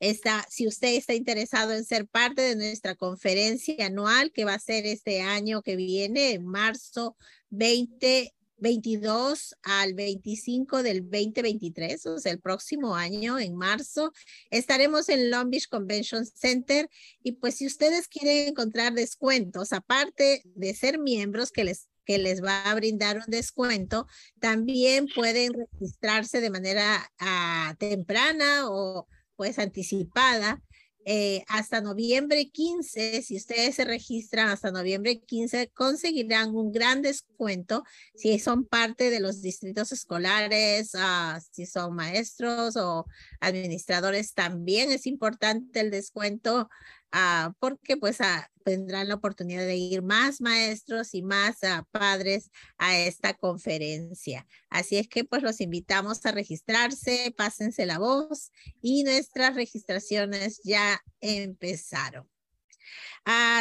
Está, 0.00 0.46
si 0.48 0.66
usted 0.66 0.94
está 0.94 1.12
interesado 1.12 1.74
en 1.74 1.84
ser 1.84 2.08
parte 2.08 2.40
de 2.40 2.56
nuestra 2.56 2.94
conferencia 2.94 3.84
anual 3.84 4.32
que 4.32 4.46
va 4.46 4.54
a 4.54 4.58
ser 4.58 4.86
este 4.86 5.20
año 5.20 5.60
que 5.60 5.76
viene, 5.76 6.30
en 6.30 6.46
marzo 6.46 7.18
20 7.50 8.32
22 8.64 9.56
al 9.62 9.92
25 9.92 10.82
del 10.82 11.02
2023, 11.02 12.06
o 12.06 12.18
sea, 12.18 12.32
el 12.32 12.40
próximo 12.40 12.96
año, 12.96 13.38
en 13.38 13.54
marzo, 13.54 14.10
estaremos 14.50 15.10
en 15.10 15.30
Long 15.30 15.50
Beach 15.50 15.68
Convention 15.68 16.24
Center. 16.24 16.88
Y 17.22 17.32
pues 17.32 17.56
si 17.56 17.66
ustedes 17.66 18.08
quieren 18.08 18.48
encontrar 18.48 18.94
descuentos, 18.94 19.74
aparte 19.74 20.40
de 20.46 20.74
ser 20.74 20.98
miembros 20.98 21.52
que 21.52 21.64
les 21.64 21.88
que 22.06 22.18
les 22.18 22.44
va 22.44 22.70
a 22.70 22.74
brindar 22.74 23.16
un 23.16 23.24
descuento, 23.28 24.06
también 24.38 25.06
pueden 25.14 25.54
registrarse 25.54 26.42
de 26.42 26.50
manera 26.50 27.10
ah, 27.18 27.74
temprana 27.78 28.68
o 28.68 29.08
pues 29.36 29.58
anticipada 29.58 30.62
eh, 31.06 31.44
hasta 31.48 31.80
noviembre 31.80 32.50
15, 32.50 33.22
si 33.22 33.36
ustedes 33.36 33.74
se 33.74 33.84
registran 33.84 34.48
hasta 34.48 34.70
noviembre 34.70 35.20
15, 35.20 35.70
conseguirán 35.74 36.54
un 36.54 36.72
gran 36.72 37.02
descuento 37.02 37.84
si 38.14 38.38
son 38.38 38.64
parte 38.64 39.10
de 39.10 39.20
los 39.20 39.42
distritos 39.42 39.92
escolares, 39.92 40.94
uh, 40.94 41.40
si 41.52 41.66
son 41.66 41.94
maestros 41.94 42.76
o 42.76 43.06
administradores. 43.40 44.34
También 44.34 44.90
es 44.90 45.06
importante 45.06 45.80
el 45.80 45.90
descuento 45.90 46.70
uh, 47.14 47.52
porque 47.60 47.96
pues 47.96 48.20
uh, 48.20 48.42
tendrán 48.64 49.08
la 49.08 49.14
oportunidad 49.14 49.64
de 49.64 49.76
ir 49.76 50.02
más 50.02 50.40
maestros 50.40 51.14
y 51.14 51.22
más 51.22 51.58
uh, 51.62 51.84
padres 51.90 52.50
a 52.76 52.98
esta 52.98 53.34
conferencia. 53.34 54.46
Así 54.68 54.96
es 54.96 55.08
que 55.08 55.24
pues 55.24 55.42
los 55.42 55.60
invitamos 55.60 56.26
a 56.26 56.32
registrarse, 56.32 57.32
pásense 57.36 57.86
la 57.86 57.98
voz 57.98 58.50
y 58.82 59.04
nuestras 59.04 59.54
registraciones 59.54 60.60
ya 60.64 61.00
empezaron. 61.20 62.28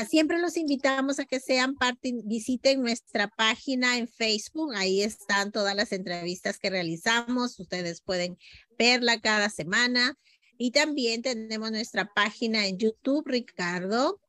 Siempre 0.10 0.40
los 0.40 0.58
invitamos 0.58 1.20
a 1.20 1.26
que 1.26 1.40
sean 1.40 1.76
parte, 1.76 2.14
visiten 2.26 2.82
nuestra 2.82 3.30
página 3.30 3.98
en 3.98 4.10
Facebook, 4.10 4.74
ahí 4.76 5.02
están 5.02 5.54
todas 5.54 5.76
las 5.76 5.94
entrevistas 5.94 6.60
que 6.60 6.70
realizamos, 6.70 7.58
ustedes 7.58 8.02
pueden 8.02 8.38
verla 8.78 9.22
cada 9.22 9.50
semana. 9.50 10.18
Y 10.58 10.72
también 10.72 11.22
tenemos 11.22 11.72
nuestra 11.72 12.14
página 12.14 12.68
en 12.68 12.78
YouTube, 12.78 13.28
Ricardo. 13.28 14.20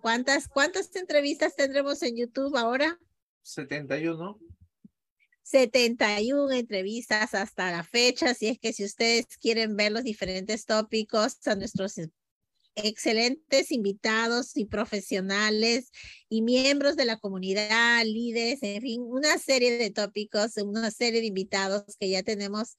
¿Cuántas, 0.00 0.48
cuántas 0.48 0.94
entrevistas 0.96 1.54
tendremos 1.54 2.02
en 2.02 2.16
YouTube 2.16 2.56
ahora? 2.56 2.98
71. 3.42 4.38
71 5.42 6.52
entrevistas 6.52 7.34
hasta 7.34 7.70
la 7.70 7.82
fecha, 7.82 8.30
así 8.30 8.48
es 8.48 8.58
que 8.58 8.74
si 8.74 8.84
ustedes 8.84 9.26
quieren 9.40 9.76
ver 9.76 9.92
los 9.92 10.04
diferentes 10.04 10.66
tópicos 10.66 11.38
a 11.46 11.54
nuestros 11.54 11.98
excelentes 12.74 13.72
invitados 13.72 14.56
y 14.56 14.66
profesionales 14.66 15.90
y 16.28 16.42
miembros 16.42 16.96
de 16.96 17.06
la 17.06 17.18
comunidad, 17.18 18.04
líderes, 18.04 18.62
en 18.62 18.82
fin, 18.82 19.02
una 19.02 19.38
serie 19.38 19.78
de 19.78 19.90
tópicos, 19.90 20.56
una 20.58 20.90
serie 20.90 21.20
de 21.20 21.26
invitados 21.26 21.96
que 21.98 22.10
ya 22.10 22.22
tenemos 22.22 22.76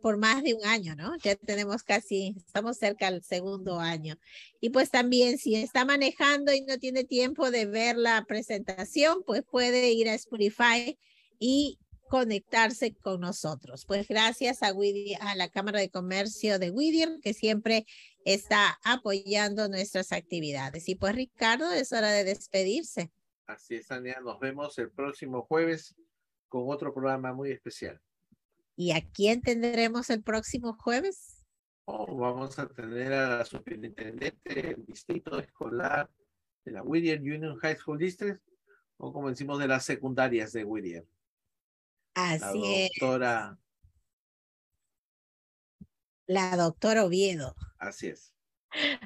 por 0.00 0.16
más 0.18 0.42
de 0.42 0.54
un 0.54 0.64
año, 0.64 0.94
¿no? 0.96 1.16
Ya 1.18 1.36
tenemos 1.36 1.82
casi, 1.82 2.34
estamos 2.36 2.78
cerca 2.78 3.10
del 3.10 3.22
segundo 3.22 3.80
año. 3.80 4.16
Y 4.60 4.70
pues 4.70 4.90
también 4.90 5.38
si 5.38 5.56
está 5.56 5.84
manejando 5.84 6.52
y 6.52 6.62
no 6.62 6.78
tiene 6.78 7.04
tiempo 7.04 7.50
de 7.50 7.66
ver 7.66 7.96
la 7.96 8.24
presentación, 8.24 9.22
pues 9.26 9.42
puede 9.42 9.90
ir 9.92 10.08
a 10.08 10.14
Spotify 10.14 10.98
y 11.38 11.78
conectarse 12.08 12.94
con 12.94 13.20
nosotros. 13.20 13.84
Pues 13.84 14.08
gracias 14.08 14.62
a, 14.62 14.68
a 15.20 15.34
la 15.36 15.48
Cámara 15.48 15.80
de 15.80 15.90
Comercio 15.90 16.58
de 16.58 16.70
Whittier, 16.70 17.18
que 17.22 17.34
siempre 17.34 17.86
está 18.24 18.78
apoyando 18.82 19.68
nuestras 19.68 20.12
actividades. 20.12 20.88
Y 20.88 20.94
pues 20.94 21.14
Ricardo, 21.14 21.70
es 21.72 21.92
hora 21.92 22.10
de 22.10 22.24
despedirse. 22.24 23.10
Así 23.46 23.76
es, 23.76 23.90
Ania. 23.90 24.20
Nos 24.20 24.40
vemos 24.40 24.78
el 24.78 24.90
próximo 24.90 25.42
jueves 25.42 25.94
con 26.48 26.64
otro 26.68 26.92
programa 26.92 27.32
muy 27.32 27.50
especial. 27.50 28.00
¿Y 28.80 28.92
a 28.92 29.04
quién 29.12 29.42
tendremos 29.42 30.08
el 30.08 30.22
próximo 30.22 30.72
jueves? 30.74 31.44
Oh, 31.84 32.16
vamos 32.16 32.60
a 32.60 32.68
tener 32.68 33.12
a 33.12 33.38
la 33.38 33.44
superintendente 33.44 34.54
del 34.54 34.86
distrito 34.86 35.36
escolar 35.40 36.08
de 36.64 36.70
la 36.70 36.84
Whittier 36.84 37.20
Union 37.20 37.56
High 37.56 37.74
School 37.74 37.98
District, 37.98 38.40
o 38.96 39.12
como 39.12 39.30
decimos, 39.30 39.58
de 39.58 39.66
las 39.66 39.84
secundarias 39.84 40.52
de 40.52 40.62
Whittier. 40.62 41.04
Así 42.14 42.38
la 43.00 43.10
doctora... 43.10 43.58
La 46.28 46.56
doctora 46.56 47.04
Oviedo. 47.04 47.56
Así 47.80 48.06
es. 48.06 48.32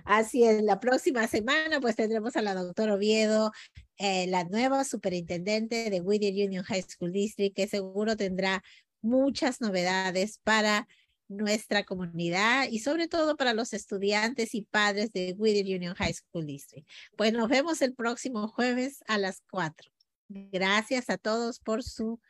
Así 0.05 0.45
es, 0.45 0.63
la 0.63 0.81
próxima 0.81 1.27
semana 1.29 1.81
pues 1.81 1.97
tendremos 1.97 2.37
a 2.37 2.43
la 2.43 2.53
doctora 2.53 2.97
Oviedo 2.97 3.53
eh, 3.97 4.27
la 4.27 4.45
nueva 4.45 4.85
superintendente 4.85 5.89
de 5.89 6.01
Whittier 6.03 6.47
Union 6.47 6.65
High 6.65 6.83
School 6.83 7.13
District, 7.13 7.57
que 7.57 7.67
seguro 7.67 8.19
tendrá 8.19 8.63
muchas 9.03 9.61
novedades 9.61 10.39
para 10.43 10.89
nuestra 11.29 11.85
comunidad 11.85 12.69
y 12.71 12.79
sobre 12.81 13.09
todo 13.09 13.37
para 13.37 13.55
los 13.55 13.73
estudiantes 13.73 14.55
y 14.55 14.63
padres 14.63 15.13
de 15.13 15.35
Whittier 15.37 15.77
Union 15.77 15.95
High 15.95 16.15
School 16.15 16.47
District. 16.47 16.89
Pues 17.17 17.33
nos 17.33 17.49
vemos 17.49 17.83
el 17.83 17.95
próximo 17.95 18.49
jueves 18.49 19.03
a 19.07 19.19
las 19.19 19.43
4. 19.51 19.91
Gracias 20.29 21.11
a 21.11 21.19
todos 21.19 21.59
por 21.59 21.83
su 21.83 22.21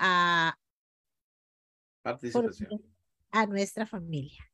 uh, 0.00 0.52
participación. 2.02 2.82
a 3.32 3.46
nuestra 3.46 3.86
familia. 3.86 4.44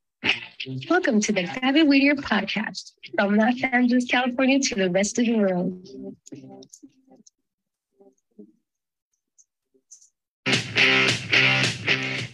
Welcome 0.89 1.21
to 1.21 1.33
the 1.33 1.43
Gabby 1.43 1.83
Whittier 1.83 2.15
podcast 2.15 2.95
from 3.15 3.37
Los 3.37 3.63
Angeles, 3.63 4.07
California 4.07 4.59
to 4.61 4.75
the 4.75 4.89
rest 4.89 5.19
of 5.19 5.27
the 5.27 5.37
world. 5.37 5.87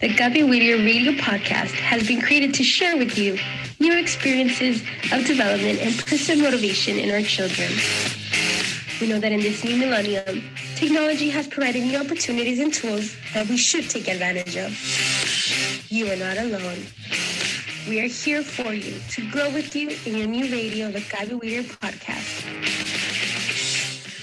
The 0.01 0.09
Gabby 0.17 0.43
Whittier 0.43 0.77
radio 0.79 1.12
podcast 1.12 1.73
has 1.73 2.07
been 2.07 2.23
created 2.23 2.55
to 2.55 2.65
share 2.65 2.97
with 2.97 3.19
you 3.19 3.39
new 3.79 3.99
experiences 3.99 4.83
of 5.12 5.27
development 5.27 5.79
and 5.81 5.97
personal 5.99 6.43
motivation 6.43 6.99
in 6.99 7.11
our 7.11 7.21
children. 7.23 7.71
We 9.01 9.09
know 9.09 9.19
that 9.21 9.33
in 9.33 9.41
this 9.41 9.62
new 9.62 9.77
millennium, 9.77 10.43
technology 10.77 11.29
has 11.31 11.47
provided 11.47 11.83
new 11.83 11.99
opportunities 11.99 12.61
and 12.61 12.73
tools 12.73 13.15
that 13.35 13.47
we 13.49 13.57
should 13.57 13.91
take 13.91 14.09
advantage 14.09 14.57
of. 14.57 14.73
You 15.91 16.11
are 16.12 16.17
not 16.17 16.39
alone. 16.39 16.87
We 17.89 18.01
are 18.01 18.09
here 18.09 18.43
for 18.43 18.73
you 18.73 19.01
to 19.11 19.31
grow 19.31 19.51
with 19.53 19.75
you 19.75 19.91
in 20.07 20.17
your 20.17 20.27
new 20.27 20.51
radio, 20.51 20.91
the 20.91 21.01
Gabby 21.01 21.35
Whittier 21.35 21.62
podcast. 21.62 22.45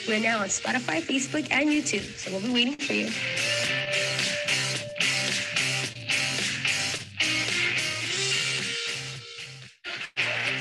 We're 0.07 0.21
now 0.21 0.39
on 0.39 0.47
Spotify, 0.47 1.01
Facebook, 1.01 1.51
and 1.51 1.69
YouTube, 1.69 2.17
so 2.17 2.31
we'll 2.31 2.41
be 2.41 2.53
waiting 2.53 2.75
for 2.77 2.93
you. 2.93 3.09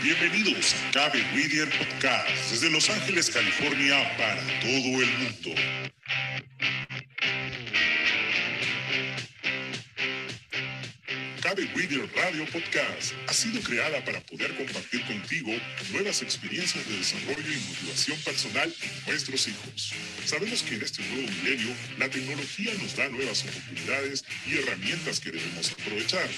Bienvenidos 0.07 0.73
a 0.73 0.93
Cabe 0.93 1.27
Whittier 1.35 1.69
Podcast 1.69 2.53
desde 2.53 2.71
Los 2.71 2.89
Ángeles, 2.89 3.29
California 3.29 3.97
para 4.17 4.41
todo 4.61 5.03
el 5.03 5.11
mundo. 5.19 5.96
Cabe 11.57 11.71
Whittier 11.75 12.07
Radio 12.15 12.45
Podcast 12.53 13.15
ha 13.27 13.33
sido 13.33 13.63
creada 13.63 14.05
para 14.05 14.21
poder 14.21 14.55
compartir 14.59 15.01
contigo 15.07 15.53
nuevas 15.91 16.21
experiencias 16.21 16.87
de 16.87 16.99
desarrollo 16.99 17.51
y 17.51 17.57
motivación 17.71 18.19
personal 18.21 18.69
en 18.69 19.11
nuestros 19.11 19.49
hijos. 19.49 19.95
Sabemos 20.27 20.63
que 20.63 20.75
en 20.75 20.83
este 20.83 21.03
nuevo 21.09 21.33
milenio 21.33 21.75
la 21.99 22.11
tecnología 22.11 22.75
nos 22.75 22.95
da 22.95 23.09
nuevas 23.09 23.43
oportunidades 23.45 24.23
y 24.47 24.59
herramientas 24.59 25.19
que 25.19 25.31
debemos 25.31 25.73
aprovechar. 25.73 26.29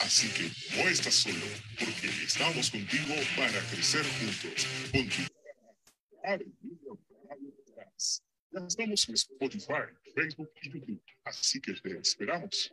Así 0.00 0.26
que 0.30 0.50
no 0.76 0.88
estás 0.88 1.14
solo, 1.14 1.46
porque 1.78 2.08
estamos 2.24 2.68
contigo 2.68 3.14
para 3.36 3.60
crecer 3.70 4.04
juntos. 4.18 4.66
Contigo. 4.90 5.28
Ya 8.50 8.66
estamos 8.66 9.08
en 9.08 9.14
Spotify, 9.14 9.94
Facebook 10.12 10.50
y 10.62 10.70
YouTube, 10.72 11.02
así 11.24 11.60
que 11.60 11.72
te 11.74 11.98
esperamos. 11.98 12.72